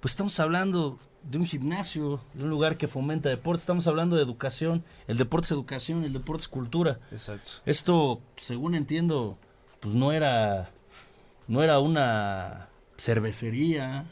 Pues 0.00 0.12
estamos 0.12 0.38
hablando 0.40 0.98
de 1.24 1.36
un 1.36 1.44
gimnasio, 1.46 2.22
de 2.32 2.44
un 2.44 2.50
lugar 2.50 2.78
que 2.78 2.88
fomenta 2.88 3.28
deporte. 3.28 3.60
Estamos 3.60 3.86
hablando 3.86 4.16
de 4.16 4.22
educación. 4.22 4.82
El 5.08 5.18
deporte 5.18 5.46
es 5.46 5.50
educación, 5.50 6.04
el 6.04 6.12
deporte 6.14 6.42
es 6.42 6.48
cultura. 6.48 6.98
Exacto. 7.12 7.50
Esto, 7.66 8.20
según 8.36 8.74
entiendo, 8.74 9.36
pues 9.80 9.94
no 9.94 10.12
era, 10.12 10.70
no 11.48 11.62
era 11.62 11.80
una 11.80 12.68
cervecería, 12.96 14.06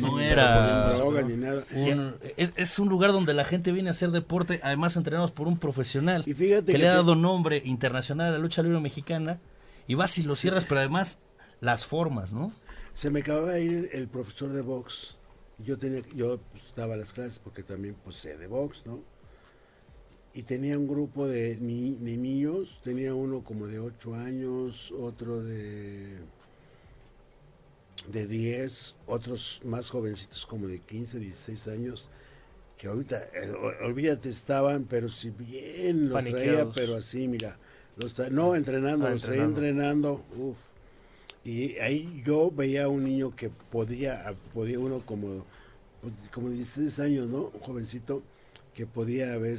no 0.00 0.08
Sin 0.10 0.20
era 0.20 0.88
droga 0.96 1.22
ni 1.22 1.36
nada. 1.36 1.64
un- 1.74 2.14
es, 2.36 2.52
es 2.56 2.78
un 2.78 2.88
lugar 2.88 3.12
donde 3.12 3.34
la 3.34 3.44
gente 3.44 3.72
viene 3.72 3.88
a 3.90 3.92
hacer 3.92 4.10
deporte, 4.10 4.60
además 4.62 4.96
entrenados 4.96 5.30
por 5.30 5.46
un 5.48 5.58
profesional 5.58 6.22
Y 6.26 6.34
fíjate 6.34 6.66
que, 6.66 6.72
que 6.72 6.78
le 6.78 6.88
ha 6.88 6.94
dado 6.94 7.14
nombre 7.14 7.60
internacional 7.64 8.28
a 8.28 8.30
la 8.32 8.38
lucha 8.38 8.62
libre 8.62 8.80
mexicana 8.80 9.38
y 9.86 9.94
vas 9.94 10.16
y 10.18 10.22
lo 10.22 10.36
cierras, 10.36 10.64
pero 10.64 10.80
además 10.80 11.20
las 11.60 11.84
formas, 11.86 12.32
¿no? 12.32 12.52
Se 12.94 13.10
me 13.10 13.20
acababa 13.20 13.52
de 13.52 13.64
ir 13.64 13.72
el, 13.72 13.88
el 13.92 14.08
profesor 14.08 14.50
de 14.50 14.62
box. 14.62 15.16
Yo 15.58 15.78
tenía, 15.78 16.02
yo 16.14 16.38
pues, 16.50 16.62
daba 16.76 16.96
las 16.96 17.12
clases 17.12 17.38
porque 17.38 17.62
también 17.62 17.96
pues 18.02 18.16
sé 18.16 18.36
de 18.36 18.46
box, 18.46 18.82
¿no? 18.84 19.00
Y 20.34 20.44
tenía 20.44 20.78
un 20.78 20.88
grupo 20.88 21.28
de, 21.28 21.58
ni- 21.60 21.94
de 21.96 22.16
niños, 22.16 22.80
tenía 22.82 23.14
uno 23.14 23.44
como 23.44 23.66
de 23.66 23.78
8 23.80 24.14
años, 24.14 24.90
otro 24.98 25.42
de 25.42 26.20
de 28.08 28.26
10, 28.26 28.94
otros 29.06 29.60
más 29.64 29.90
jovencitos 29.90 30.46
como 30.46 30.66
de 30.68 30.80
15, 30.80 31.18
16 31.18 31.68
años, 31.68 32.08
que 32.78 32.88
ahorita, 32.88 33.22
eh, 33.34 33.50
olvídate, 33.84 34.28
estaban, 34.28 34.84
pero 34.84 35.08
si 35.08 35.30
bien 35.30 36.08
los 36.08 36.14
traía, 36.32 36.64
pero 36.74 36.96
así, 36.96 37.28
mira, 37.28 37.58
los 37.96 38.16
tra- 38.16 38.30
no 38.30 38.56
entrenando, 38.56 39.06
Ah, 39.06 39.10
los 39.10 39.22
traía 39.22 39.42
entrenando, 39.50 40.24
uff. 40.36 40.58
Y 41.44 41.78
ahí 41.78 42.22
yo 42.24 42.50
veía 42.50 42.84
a 42.84 42.88
un 42.88 43.04
niño 43.04 43.34
que 43.34 43.50
podía, 43.50 44.34
podía 44.54 44.78
uno 44.78 45.04
como, 45.04 45.44
pues, 46.00 46.12
como 46.32 46.50
16 46.50 46.98
años, 47.00 47.28
¿no? 47.28 47.50
Un 47.54 47.60
jovencito 47.60 48.22
que 48.74 48.86
podía 48.86 49.34
haber 49.34 49.58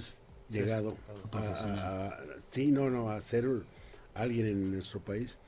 llegado 0.50 0.98
a, 1.34 1.38
a- 1.40 2.08
a- 2.08 2.18
sí, 2.52 2.68
no, 2.68 2.90
no, 2.90 3.10
a 3.10 3.20
ser 3.22 3.46
alguien 4.14 4.48
en 4.48 4.72
nuestro 4.72 5.00
país. 5.00 5.40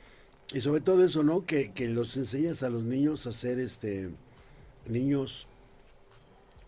Y 0.54 0.62
sobre 0.62 0.82
todo 0.82 1.04
eso, 1.04 1.24
¿no? 1.24 1.46
Que, 1.46 1.72
que 1.72 1.88
los 1.88 2.16
enseñas 2.18 2.64
a 2.64 2.70
los 2.70 2.84
niños 2.84 3.26
a 3.28 3.32
ser 3.32 3.60
este 3.60 4.12
niños 4.88 5.48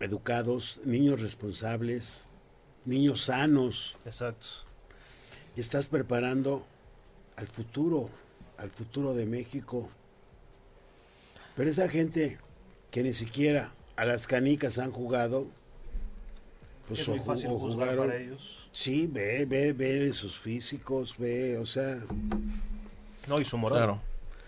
educados, 0.00 0.80
niños 0.84 1.20
responsables, 1.20 2.24
niños 2.84 3.22
sanos 3.22 3.96
Exacto. 4.04 4.46
y 5.56 5.60
estás 5.60 5.88
preparando 5.88 6.66
al 7.36 7.46
futuro, 7.46 8.10
al 8.56 8.70
futuro 8.70 9.14
de 9.14 9.26
México. 9.26 9.90
Pero 11.56 11.70
esa 11.70 11.88
gente 11.88 12.38
que 12.90 13.02
ni 13.02 13.12
siquiera 13.12 13.72
a 13.96 14.04
las 14.04 14.26
canicas 14.26 14.78
han 14.78 14.92
jugado, 14.92 15.48
pues 16.86 17.00
es 17.00 17.08
muy 17.08 17.18
fácil 17.20 17.50
o 17.50 17.58
jugaron. 17.58 18.08
para 18.08 18.18
ellos. 18.18 18.68
Sí, 18.70 19.08
ve, 19.08 19.44
ve, 19.44 19.72
ve 19.72 20.12
sus 20.12 20.38
físicos, 20.38 21.16
ve, 21.18 21.58
o 21.58 21.66
sea, 21.66 22.02
No, 23.28 23.40
y 23.40 23.44
su 23.44 23.58
moral. 23.58 23.78
Claro. 23.78 24.00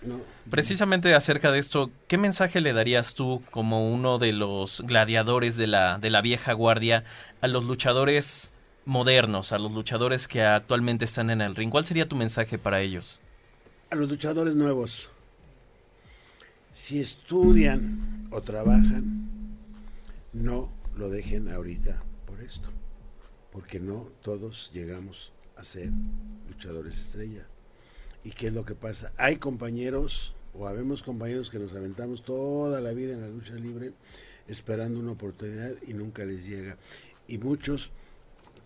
no. 0.03 0.21
Precisamente 0.51 1.15
acerca 1.15 1.53
de 1.53 1.59
esto, 1.59 1.91
¿qué 2.09 2.19
mensaje 2.19 2.61
le 2.61 2.73
darías 2.73 3.15
tú 3.15 3.43
como 3.51 3.93
uno 3.93 4.19
de 4.19 4.33
los 4.33 4.83
gladiadores 4.87 5.57
de 5.57 5.67
la, 5.67 5.99
de 5.99 6.11
la 6.11 6.23
vieja 6.23 6.53
guardia 6.53 7.05
a 7.41 7.49
los 7.49 7.67
luchadores 7.67 8.53
modernos, 8.85 9.53
a 9.53 9.59
los 9.59 9.73
luchadores 9.73 10.27
que 10.27 10.43
actualmente 10.43 11.05
están 11.05 11.31
en 11.31 11.41
el 11.41 11.55
ring? 11.55 11.71
¿Cuál 11.71 11.87
sería 11.87 12.07
tu 12.07 12.17
mensaje 12.17 12.59
para 12.59 12.81
ellos? 12.81 13.21
A 13.91 13.97
los 13.97 14.09
luchadores 14.09 14.55
nuevos, 14.55 15.11
si 16.73 17.01
estudian 17.01 18.29
o 18.31 18.41
trabajan, 18.41 19.59
no 20.33 20.73
lo 20.97 21.11
dejen 21.11 21.51
ahorita 21.51 22.03
por 22.27 22.41
esto, 22.41 22.71
porque 23.51 23.81
no 23.81 24.09
todos 24.23 24.71
llegamos 24.73 25.33
a 25.57 25.65
ser 25.65 25.91
luchadores 26.49 26.99
estrella. 26.99 27.49
¿Y 28.25 28.31
qué 28.31 28.49
es 28.49 28.55
lo 28.55 28.65
que 28.65 28.75
pasa? 28.75 29.13
Hay 29.17 29.37
compañeros, 29.37 30.35
o 30.55 30.69
habemos 30.69 31.03
compañeros 31.03 31.51
que 31.51 31.59
nos 31.59 31.75
aventamos 31.75 32.23
toda 32.23 32.81
la 32.81 32.93
vida 32.93 33.15
en 33.15 33.23
la 33.23 33.29
lucha 33.29 33.55
libre 33.55 33.93
esperando 34.47 35.01
una 35.01 35.13
oportunidad 35.13 35.71
y 35.87 35.95
nunca 35.95 36.25
les 36.25 36.45
llega. 36.47 36.77
Y 37.29 37.39
muchos 37.39 37.93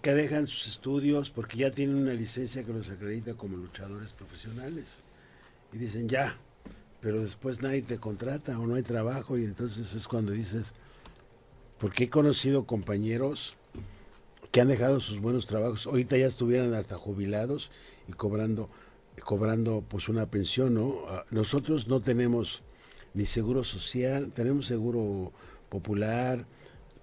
que 0.03 0.15
dejan 0.15 0.47
sus 0.47 0.67
estudios 0.67 1.31
porque 1.31 1.59
ya 1.59 1.71
tienen 1.71 1.97
una 1.97 2.15
licencia 2.15 2.65
que 2.65 2.73
los 2.73 2.91
acredita 2.91 3.35
como 3.35 3.57
luchadores 3.57 4.13
profesionales. 4.13 5.03
Y 5.73 5.79
dicen, 5.79 6.09
ya, 6.09 6.37
pero 7.01 7.23
después 7.23 7.63
nadie 7.63 7.83
te 7.83 7.99
contrata 7.99 8.59
o 8.59 8.67
no 8.67 8.75
hay 8.75 8.83
trabajo 8.83 9.39
y 9.39 9.45
entonces 9.45 9.95
es 9.95 10.09
cuando 10.09 10.33
dices, 10.33 10.73
porque 11.79 12.05
he 12.05 12.09
conocido 12.09 12.65
compañeros 12.65 13.57
que 14.51 14.61
han 14.61 14.69
dejado 14.69 15.01
sus 15.01 15.21
buenos 15.21 15.47
trabajos, 15.47 15.87
ahorita 15.87 16.17
ya 16.17 16.27
estuvieran 16.27 16.73
hasta 16.75 16.97
jubilados 16.97 17.71
y 18.09 18.13
cobrando 18.13 18.71
cobrando 19.23 19.85
pues 19.87 20.09
una 20.09 20.27
pensión, 20.31 20.75
¿no? 20.75 20.97
Ah, 21.09 21.25
Nosotros 21.31 21.89
no 21.89 22.01
tenemos 22.01 22.63
ni 23.15 23.27
seguro 23.27 23.63
social, 23.65 24.33
tenemos 24.35 24.67
seguro 24.67 25.33
popular, 25.69 26.47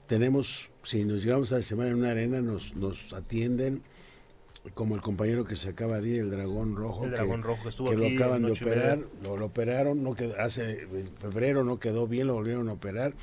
tenemos, 0.07 0.69
si 0.83 1.05
nos 1.05 1.23
llegamos 1.23 1.51
a 1.53 1.57
la 1.57 1.61
semana 1.63 1.91
en 1.91 1.95
una 1.97 2.11
arena, 2.11 2.41
nos, 2.41 2.75
nos 2.75 3.13
atienden, 3.13 3.81
como 4.75 4.95
el 4.95 5.01
compañero 5.01 5.43
que 5.45 5.55
se 5.55 5.69
acaba 5.69 6.01
de 6.01 6.09
ir, 6.09 6.19
el 6.19 6.29
dragón 6.31 6.75
rojo. 6.75 7.05
El 7.05 7.11
que- 7.11 7.15
dragón 7.15 7.41
rojo 7.43 7.63
que 7.63 7.69
estuvo 7.69 7.89
que 7.89 7.95
aquí 7.95 8.15
lo 8.15 8.23
acaban 8.23 8.43
de 8.43 8.51
operar, 8.51 8.99
lo, 9.23 9.37
lo 9.37 9.45
operaron, 9.47 10.03
no 10.03 10.13
quedó, 10.13 10.39
hace 10.39 10.85
febrero 11.19 11.63
no 11.63 11.79
quedó 11.79 12.07
bien, 12.07 12.27
lo 12.27 12.35
volvieron 12.35 12.69
a 12.69 12.73
operar 12.73 13.13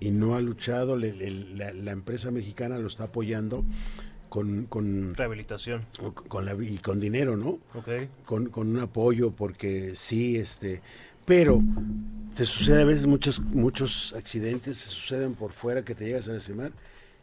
y 0.00 0.10
no 0.10 0.34
ha 0.34 0.40
luchado, 0.40 0.96
le- 0.96 1.12
le- 1.12 1.30
la, 1.54 1.72
la 1.72 1.92
empresa 1.92 2.30
mexicana 2.30 2.78
lo 2.78 2.86
está 2.88 3.04
apoyando 3.04 3.64
con, 4.28 4.66
con, 4.66 5.14
Rehabilitación. 5.14 5.86
con 6.28 6.44
la, 6.44 6.54
y 6.54 6.78
con 6.78 7.00
dinero, 7.00 7.36
¿no? 7.36 7.58
Ok. 7.74 7.88
con, 8.24 8.48
con 8.48 8.68
un 8.68 8.78
apoyo 8.80 9.30
porque 9.32 9.92
sí, 9.94 10.36
este, 10.36 10.82
pero 11.24 11.62
te 12.34 12.44
sucede 12.44 12.82
a 12.82 12.84
veces 12.84 13.06
muchos 13.06 13.40
muchos 13.40 14.14
accidentes 14.14 14.78
se 14.78 14.88
suceden 14.88 15.34
por 15.34 15.52
fuera 15.52 15.84
que 15.84 15.94
te 15.94 16.06
llegas 16.06 16.28
a 16.28 16.32
lastimar 16.32 16.72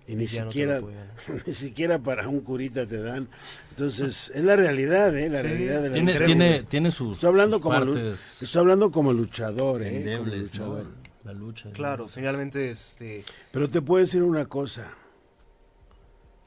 y 0.08 0.16
ni 0.16 0.28
Ya 0.28 0.46
no 0.46 0.52
siquiera 0.52 0.78
apoyan. 0.78 1.08
ni 1.48 1.54
siquiera 1.54 2.00
para 2.00 2.28
un 2.28 2.42
curita 2.42 2.86
te 2.86 3.02
dan. 3.02 3.28
Entonces, 3.72 4.32
es 4.36 4.44
la 4.44 4.56
realidad, 4.56 5.16
¿eh? 5.18 5.30
La 5.30 5.42
realidad 5.42 5.82
de 5.82 5.90
la 5.90 5.94
Tiene, 5.94 6.14
tiene, 6.14 6.64
tiene 6.64 6.92
sus, 6.92 7.16
Estoy 7.16 7.30
hablando 7.30 7.58
sus 7.58 7.64
como 7.64 7.76
partes 7.80 8.42
estoy 8.44 8.60
hablando 8.60 8.92
como 8.92 9.14
luchador, 9.14 9.82
¿eh? 9.82 9.88
Como 9.88 9.98
endebles, 9.98 10.60
¿no? 10.60 10.66
luchador. 10.66 10.88
La 11.24 11.34
lucha. 11.34 11.72
Claro, 11.72 12.08
finalmente, 12.08 12.70
este. 12.70 13.26
Pero 13.52 13.68
te 13.68 13.82
puedo 13.82 14.00
decir 14.00 14.22
una 14.22 14.46
cosa. 14.46 14.96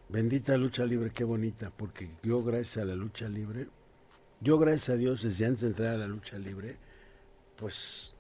Bendita 0.08 0.56
lucha 0.56 0.84
libre, 0.86 1.10
qué 1.10 1.24
bonita, 1.24 1.70
porque 1.76 2.10
yo 2.22 2.42
gracias 2.42 2.78
a 2.78 2.86
la 2.86 2.94
lucha 2.94 3.28
libre, 3.28 3.68
yo 4.40 4.58
gracias 4.58 4.88
a 4.90 4.96
Dios 4.96 5.22
desde 5.22 5.44
antes 5.46 5.60
de 5.60 5.66
entrar 5.68 5.94
a 5.94 5.98
la 5.98 6.06
lucha 6.06 6.38
libre, 6.38 6.76
pues 7.56 8.14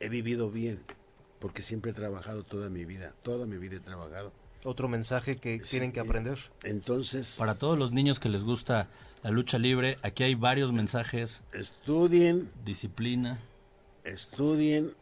he 0.00 0.08
vivido 0.08 0.50
bien, 0.50 0.80
porque 1.38 1.60
siempre 1.60 1.90
he 1.90 1.94
trabajado 1.94 2.44
toda 2.44 2.70
mi 2.70 2.86
vida, 2.86 3.14
toda 3.22 3.46
mi 3.46 3.58
vida 3.58 3.76
he 3.76 3.80
trabajado. 3.80 4.32
Otro 4.64 4.88
mensaje 4.88 5.36
que 5.36 5.60
Sí, 5.60 5.70
tienen 5.72 5.92
que 5.92 6.00
aprender. 6.00 6.38
Entonces, 6.64 7.36
Para 7.38 7.58
todos 7.58 7.78
los 7.78 7.92
niños 7.92 8.18
que 8.18 8.28
les 8.30 8.42
gusta 8.42 8.88
la 9.22 9.30
lucha 9.30 9.58
libre, 9.58 9.98
aquí 10.02 10.22
hay 10.22 10.34
varios 10.34 10.72
mensajes. 10.72 11.42
estudien, 11.52 12.50
Disciplina. 12.64 13.38
estudien 14.04 14.94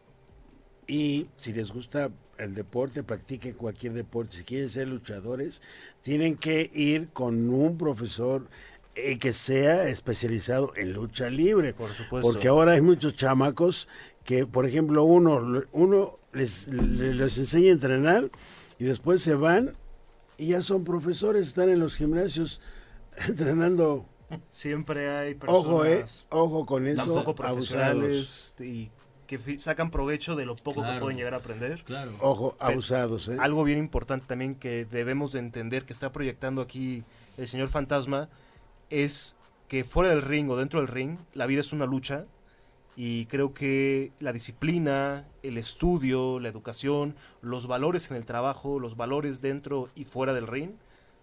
y 0.89 1.29
si 1.37 1.53
les 1.53 1.71
gusta 1.71 2.11
el 2.39 2.55
deporte, 2.55 3.03
practiquen 3.03 3.55
cualquier 3.55 3.93
deporte. 3.93 4.39
Si 4.39 4.45
quieren 4.45 4.71
ser 4.71 4.89
luchadores, 4.89 5.63
tienen 6.03 6.37
que 6.37 6.71
ir 6.75 7.09
con 7.11 7.49
un 7.51 7.79
profesor 7.79 8.49
eh, 8.95 9.19
que 9.19 9.33
sea 9.33 9.89
especializado 9.89 10.73
en 10.77 10.93
lucha 10.93 11.29
libre. 11.31 11.75
Por 11.75 11.91
supuesto. 11.91 12.31
Porque 12.31 12.49
ahora 12.49 12.73
hay 12.73 12.81
muchos 12.81 13.15
chamacos 13.15 13.89
que, 14.25 14.47
por 14.47 14.67
ejemplo, 14.67 15.05
uno, 15.05 15.65
uno 15.73 16.19
les, 16.33 16.69
les, 16.69 17.17
les 17.17 17.39
enseña 17.39 17.71
a 17.71 17.73
entrenar 17.75 18.31
y 18.79 18.85
después 18.85 19.23
se 19.23 19.35
van 19.35 19.73
y 20.39 20.49
ya 20.49 20.63
son 20.63 20.85
profesores, 20.85 21.47
están 21.49 21.71
en 21.71 21.79
los 21.79 21.97
gimnasios 21.97 22.61
entrenando. 23.29 24.07
Siempre 24.51 25.09
hay 25.09 25.35
personas 25.35 25.65
Ojo, 25.67 25.85
eh, 25.85 26.05
ojo 26.31 26.67
con 26.67 26.87
eso, 26.87 27.35
abusados. 27.45 28.57
y 28.61 28.91
que 29.27 29.59
sacan 29.59 29.91
provecho 29.91 30.37
de 30.37 30.47
lo 30.47 30.57
poco 30.57 30.83
que 30.83 30.99
pueden 31.01 31.17
llegar 31.17 31.35
a 31.35 31.39
aprender. 31.39 31.83
Claro. 31.85 32.13
Ojo, 32.21 32.57
abusados, 32.59 33.29
¿eh? 33.29 33.37
Algo 33.41 33.65
bien 33.65 33.79
importante 33.79 34.27
también 34.27 34.55
que 34.55 34.85
debemos 34.85 35.33
de 35.33 35.41
entender 35.41 35.85
que 35.85 35.93
está 35.93 36.13
proyectando 36.13 36.63
aquí 36.63 37.05
el 37.37 37.47
señor 37.49 37.69
Fantasma 37.69 38.29
es 38.91 39.37
que 39.69 39.85
fuera 39.85 40.11
del 40.11 40.23
ring 40.23 40.51
o 40.51 40.57
dentro 40.57 40.81
del 40.81 40.89
ring, 40.89 41.19
la 41.35 41.47
vida 41.47 41.61
es 41.61 41.73
una 41.73 41.87
lucha 41.87 42.25
y 42.97 43.27
creo 43.27 43.53
que 43.53 44.13
la 44.21 44.33
disciplina, 44.33 45.27
el 45.43 45.59
estudio, 45.59 46.41
la 46.41 46.49
educación, 46.49 47.15
los 47.43 47.67
valores 47.67 48.11
en 48.11 48.17
el 48.17 48.25
trabajo, 48.25 48.81
los 48.81 48.97
valores 48.97 49.43
dentro 49.43 49.91
y 49.95 50.05
fuera 50.05 50.33
del 50.33 50.47
ring 50.47 50.71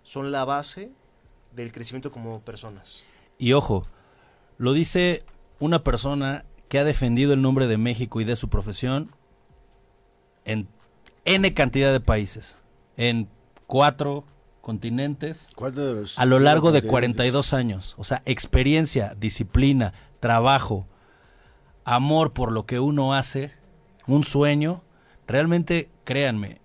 son 0.04 0.32
la 0.32 0.45
base 0.45 0.91
del 1.56 1.72
crecimiento 1.72 2.12
como 2.12 2.41
personas. 2.41 3.04
Y 3.39 3.54
ojo, 3.54 3.88
lo 4.58 4.74
dice 4.74 5.24
una 5.60 5.84
persona 5.84 6.45
que 6.74 6.80
ha 6.80 6.84
defendido 6.84 7.34
el 7.34 7.41
nombre 7.43 7.67
de 7.67 7.78
México 7.78 8.19
y 8.19 8.24
de 8.24 8.36
su 8.36 8.49
profesión 8.49 9.11
en 10.43 10.67
N 11.24 11.53
cantidad 11.53 11.91
de 11.91 11.99
países, 11.99 12.57
en 12.97 13.30
cuatro 13.67 14.24
continentes, 14.59 15.51
¿Cuántos 15.53 15.86
de 15.86 15.93
los 15.93 16.17
a 16.17 16.26
lo 16.26 16.39
largo 16.39 16.71
de 16.71 16.80
continentes? 16.82 16.89
42 16.89 17.53
años. 17.53 17.93
O 17.99 18.03
sea, 18.03 18.24
experiencia, 18.26 19.13
disciplina, 19.15 19.93
trabajo, 20.19 20.88
amor 21.86 22.34
por 22.34 22.51
lo 22.51 22.65
que 22.65 22.80
uno 22.80 23.13
hace, 23.13 23.51
un 24.07 24.24
sueño. 24.24 24.82
Realmente, 25.28 25.91
créanme, 26.05 26.59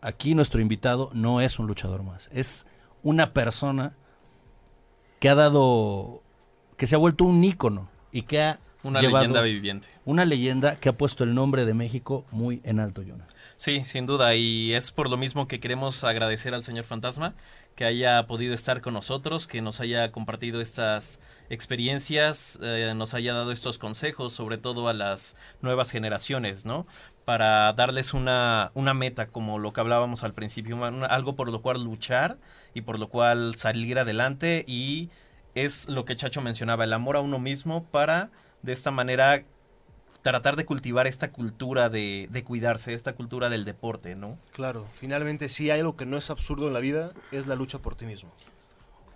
aquí 0.00 0.34
nuestro 0.34 0.62
invitado 0.62 1.10
no 1.12 1.42
es 1.42 1.58
un 1.58 1.66
luchador 1.66 2.02
más, 2.02 2.30
es 2.32 2.66
una 3.02 3.34
persona 3.34 3.94
que 5.20 5.28
ha 5.28 5.34
dado, 5.34 6.22
que 6.78 6.86
se 6.86 6.94
ha 6.94 6.98
vuelto 6.98 7.26
un 7.26 7.44
ícono 7.44 7.92
y 8.14 8.22
que 8.22 8.40
ha 8.40 8.58
Una 8.82 9.00
llevado 9.00 9.24
leyenda 9.24 9.42
viviente. 9.42 9.88
una 10.06 10.24
leyenda 10.24 10.76
que 10.76 10.88
ha 10.88 10.92
puesto 10.94 11.24
el 11.24 11.34
nombre 11.34 11.66
de 11.66 11.74
México 11.74 12.24
muy 12.30 12.60
en 12.64 12.80
alto, 12.80 13.02
Jonah. 13.06 13.26
Sí, 13.56 13.84
sin 13.84 14.06
duda, 14.06 14.34
y 14.34 14.72
es 14.74 14.90
por 14.90 15.08
lo 15.10 15.16
mismo 15.16 15.46
que 15.48 15.60
queremos 15.60 16.02
agradecer 16.04 16.54
al 16.54 16.62
señor 16.62 16.84
Fantasma 16.84 17.34
que 17.76 17.84
haya 17.84 18.24
podido 18.28 18.54
estar 18.54 18.80
con 18.80 18.94
nosotros, 18.94 19.46
que 19.48 19.60
nos 19.60 19.80
haya 19.80 20.12
compartido 20.12 20.60
estas 20.60 21.20
experiencias, 21.50 22.58
eh, 22.62 22.92
nos 22.94 23.14
haya 23.14 23.34
dado 23.34 23.50
estos 23.50 23.78
consejos, 23.78 24.32
sobre 24.32 24.58
todo 24.58 24.86
a 24.88 24.92
las 24.92 25.36
nuevas 25.60 25.90
generaciones, 25.90 26.64
¿no? 26.66 26.86
Para 27.24 27.72
darles 27.72 28.14
una, 28.14 28.70
una 28.74 28.94
meta, 28.94 29.26
como 29.26 29.58
lo 29.58 29.72
que 29.72 29.80
hablábamos 29.80 30.22
al 30.22 30.34
principio, 30.34 30.76
una- 30.76 31.06
algo 31.06 31.34
por 31.34 31.50
lo 31.50 31.62
cual 31.62 31.82
luchar 31.82 32.36
y 32.74 32.82
por 32.82 32.98
lo 33.00 33.08
cual 33.08 33.56
salir 33.56 33.98
adelante 33.98 34.64
y 34.68 35.10
es 35.54 35.88
lo 35.88 36.04
que 36.04 36.16
Chacho 36.16 36.40
mencionaba, 36.40 36.84
el 36.84 36.92
amor 36.92 37.16
a 37.16 37.20
uno 37.20 37.38
mismo 37.38 37.84
para 37.84 38.30
de 38.62 38.72
esta 38.72 38.90
manera 38.90 39.44
tratar 40.22 40.56
de 40.56 40.64
cultivar 40.64 41.06
esta 41.06 41.30
cultura 41.30 41.90
de, 41.90 42.28
de 42.30 42.44
cuidarse, 42.44 42.94
esta 42.94 43.12
cultura 43.12 43.50
del 43.50 43.64
deporte, 43.64 44.16
¿no? 44.16 44.38
Claro, 44.52 44.88
finalmente 44.94 45.48
si 45.48 45.70
hay 45.70 45.80
algo 45.80 45.96
que 45.96 46.06
no 46.06 46.16
es 46.16 46.30
absurdo 46.30 46.66
en 46.66 46.72
la 46.72 46.80
vida, 46.80 47.12
es 47.30 47.46
la 47.46 47.54
lucha 47.54 47.78
por 47.78 47.94
ti 47.94 48.06
mismo. 48.06 48.32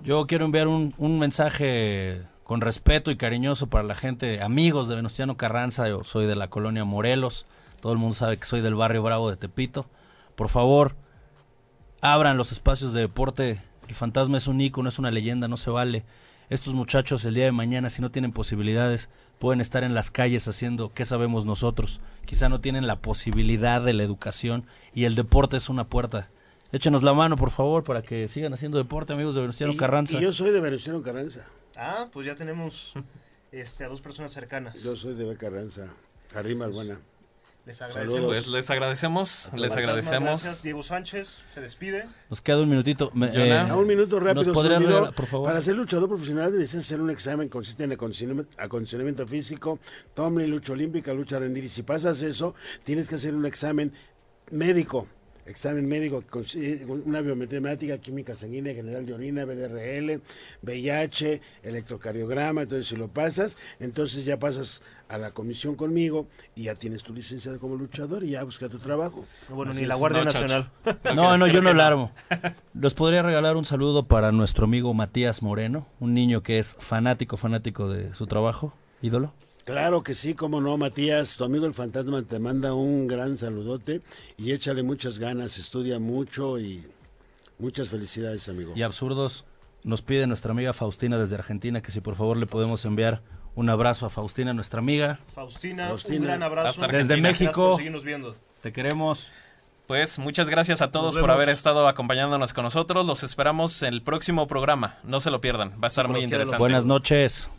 Yo 0.01 0.27
quiero 0.27 0.45
enviar 0.45 0.69
un, 0.69 0.95
un 0.99 1.19
mensaje 1.19 2.23
con 2.45 2.61
respeto 2.61 3.11
y 3.11 3.17
cariñoso 3.17 3.69
para 3.69 3.85
la 3.85 3.95
gente, 3.95 4.43
amigos 4.43 4.89
de 4.89 4.97
Venustiano 4.97 5.37
Carranza, 5.37 5.89
yo 5.89 6.05
soy 6.05 6.27
de 6.27 6.37
la 6.37 6.49
colonia 6.49 6.85
Morelos, 6.85 7.47
todo 7.81 7.93
el 7.93 7.99
mundo 7.99 8.15
sabe 8.15 8.37
que 8.37 8.47
soy 8.47 8.61
del 8.61 8.75
barrio 8.75 9.03
Bravo 9.03 9.31
de 9.31 9.37
Tepito. 9.37 9.87
Por 10.37 10.49
favor, 10.49 10.95
abran 12.01 12.37
los 12.37 12.53
espacios 12.53 12.93
de 12.93 13.01
deporte, 13.01 13.63
el 13.89 13.95
fantasma 13.95 14.37
es 14.37 14.47
un 14.47 14.61
ícono, 14.61 14.89
es 14.89 14.99
una 14.99 15.11
leyenda, 15.11 15.49
no 15.49 15.57
se 15.57 15.71
vale. 15.71 16.05
Estos 16.51 16.75
muchachos 16.75 17.25
el 17.25 17.35
día 17.35 17.45
de 17.45 17.53
mañana, 17.53 17.91
si 17.91 18.01
no 18.01 18.11
tienen 18.11 18.33
posibilidades, 18.33 19.11
pueden 19.39 19.61
estar 19.61 19.85
en 19.85 19.95
las 19.95 20.11
calles 20.11 20.49
haciendo 20.49 20.93
qué 20.95 21.05
sabemos 21.05 21.45
nosotros. 21.45 22.01
Quizá 22.25 22.49
no 22.49 22.61
tienen 22.61 22.87
la 22.87 22.97
posibilidad 23.01 23.83
de 23.83 23.93
la 23.93 24.03
educación 24.03 24.65
y 24.95 25.05
el 25.05 25.15
deporte 25.15 25.57
es 25.59 25.69
una 25.69 25.89
puerta. 25.89 26.29
Échenos 26.73 27.03
la 27.03 27.13
mano, 27.15 27.37
por 27.37 27.51
favor, 27.51 27.85
para 27.85 28.03
que 28.03 28.29
sigan 28.29 28.53
haciendo 28.55 28.79
deporte, 28.79 29.13
amigos 29.13 29.35
de 29.35 29.43
Venustiano 29.43 29.73
Y- 29.73 29.77
Carranza. 29.77 30.19
Y 30.19 30.23
yo 30.23 30.33
soy 30.33 30.51
de 30.51 30.61
Venustiano 30.61 31.03
Carranza. 31.03 31.47
Ah, 31.77 32.09
pues 32.13 32.27
ya 32.27 32.35
tenemos 32.35 32.95
este, 33.53 33.85
a 33.85 33.89
dos 33.89 34.01
personas 34.01 34.33
cercanas. 34.33 34.83
Yo 34.83 34.97
soy 34.97 35.15
de. 35.15 35.37
Carranza. 35.37 35.87
Jardín 36.33 36.59
Malbuena. 36.59 37.01
Les 37.69 37.83
agradecemos. 37.83 38.13
Saludos. 38.15 38.35
Pues 38.35 38.47
les 38.47 38.71
agradecemos, 38.71 39.51
les 39.55 39.77
agradecemos. 39.77 40.43
Gracias, 40.43 40.63
Diego 40.63 40.83
Sánchez 40.83 41.43
se 41.53 41.61
despide. 41.61 42.09
Nos 42.31 42.41
queda 42.41 42.63
un 42.63 42.69
minutito. 42.71 43.13
Eh, 43.15 43.53
A 43.53 43.77
un 43.77 43.87
minuto 43.87 44.19
rápido. 44.19 44.37
¿Nos 44.37 44.47
se 44.47 44.53
podría 44.53 44.79
me 44.79 44.87
olvidó. 44.87 44.97
regalar, 45.01 45.15
por 45.15 45.27
favor? 45.27 45.49
Para 45.49 45.61
ser 45.61 45.77
luchador 45.77 46.09
profesional 46.09 46.51
necesitas 46.51 46.87
hacer 46.87 47.03
un 47.03 47.11
examen 47.11 47.51
consiste 47.51 47.85
en 47.85 47.93
acondicionamiento, 47.93 48.57
acondicionamiento 48.59 49.27
físico, 49.29 49.79
tumbling, 50.15 50.51
lucha 50.51 50.73
olímpica, 50.73 51.13
lucha 51.13 51.39
rendir. 51.39 51.65
Y 51.65 51.69
si 51.69 51.83
pasas 51.83 52.23
eso, 52.23 52.55
tienes 52.85 53.07
que 53.07 53.17
hacer 53.17 53.35
un 53.35 53.45
examen 53.45 53.93
médico. 54.51 55.07
Examen 55.49 55.87
médico, 55.87 56.21
una 57.05 57.23
biometría, 57.23 57.99
química 57.99 58.37
sanguínea, 58.37 58.75
general 58.75 59.07
de 59.07 59.15
orina, 59.15 59.45
BDRL, 59.45 60.21
VIH, 60.63 61.41
electrocardiograma. 61.63 62.63
Entonces, 62.63 62.87
si 62.87 62.97
lo 62.97 63.09
pasas, 63.09 63.57
entonces 63.81 64.25
ya 64.25 64.39
pasas 64.39 64.83
a 65.09 65.17
la 65.17 65.31
comisión 65.31 65.75
conmigo 65.75 66.29
y 66.55 66.65
ya 66.65 66.75
tienes 66.75 67.03
tu 67.03 67.15
licencia 67.15 67.57
como 67.59 67.77
luchador 67.77 68.25
y 68.25 68.31
ya 68.31 68.45
busca 68.45 68.69
tu 68.69 68.79
trabajo. 68.79 69.25
No, 69.49 69.57
bueno, 69.57 69.73
Así 69.73 69.81
ni 69.81 69.87
la. 69.87 69.95
Guardia 69.95 70.25
No, 70.25 70.31
Chacho. 70.31 70.43
Nacional. 70.43 70.71
No, 71.15 71.39
no, 71.39 71.47
yo 71.47 71.63
no 71.63 71.73
la 71.73 71.87
armo. 71.87 72.11
¿Los 72.75 72.95
podría 72.95 73.23
regalar 73.23 73.57
un 73.57 73.65
saludo 73.65 74.07
para 74.07 74.33
nuestro 74.33 74.67
amigo 74.67 74.93
Matías 74.95 75.43
Moreno? 75.43 75.87
Un 75.99 76.15
niño 76.15 76.43
que 76.43 76.59
es 76.59 76.77
fanático, 76.79 77.37
fanático 77.37 77.89
de 77.89 78.15
su 78.15 78.27
trabajo, 78.27 78.75
ídolo. 79.03 79.33
Claro 79.69 80.03
que 80.03 80.15
sí, 80.15 80.33
cómo 80.33 80.63
no, 80.63 80.79
Matías. 80.79 81.37
Tu 81.37 81.45
amigo 81.45 81.67
el 81.67 81.75
fantasma 81.75 82.23
te 82.23 82.39
manda 82.39 82.73
un 82.73 83.07
gran 83.07 83.37
saludote 83.37 84.01
y 84.39 84.53
échale 84.53 84.83
muchas 84.83 85.19
ganas, 85.19 85.59
estudia 85.59 85.99
mucho 85.99 86.59
y 86.59 86.87
muchas 87.59 87.91
felicidades, 87.91 88.49
amigo. 88.49 88.73
Y 88.75 88.81
absurdos, 88.81 89.45
nos 89.85 90.01
pide 90.01 90.27
nuestra 90.27 90.53
amiga 90.53 90.73
Faustina 90.73 91.19
desde 91.19 91.35
Argentina 91.35 91.83
que 91.83 91.91
si 91.91 92.01
por 92.01 92.15
favor 92.15 92.39
le 92.39 92.47
podemos 92.47 92.83
enviar 92.87 93.21
un 93.57 93.69
abrazo 93.69 94.07
a 94.07 94.11
Faustina, 94.11 94.55
nuestra 94.55 94.79
amiga. 94.79 95.21
Faustina, 95.35 95.89
Faustina. 95.89 96.21
un 96.21 96.25
gran 96.25 96.43
abrazo. 96.43 96.69
Hasta 96.69 96.87
Desde 96.87 97.19
México. 97.19 97.79
viendo. 98.03 98.37
Te 98.63 98.73
queremos. 98.73 99.33
Pues 99.87 100.19
muchas 100.19 100.49
gracias 100.49 100.81
a 100.81 100.91
todos 100.91 101.19
por 101.19 101.31
haber 101.31 101.51
estado 101.51 101.89
acompañándonos 101.89 102.55
con 102.55 102.65
nosotros. 102.65 103.05
Los 103.05 103.23
esperamos 103.23 103.83
en 103.83 103.93
el 103.93 104.03
próximo 104.03 104.47
programa. 104.47 104.97
No 105.03 105.21
se 105.21 105.31
lo 105.31 105.43
pierdan. 105.43 105.73
Va 105.73 105.85
a 105.85 105.87
estar 105.89 106.09
muy 106.09 106.25
interesante. 106.25 106.57
Buenas 106.59 106.87
noches. 106.87 107.51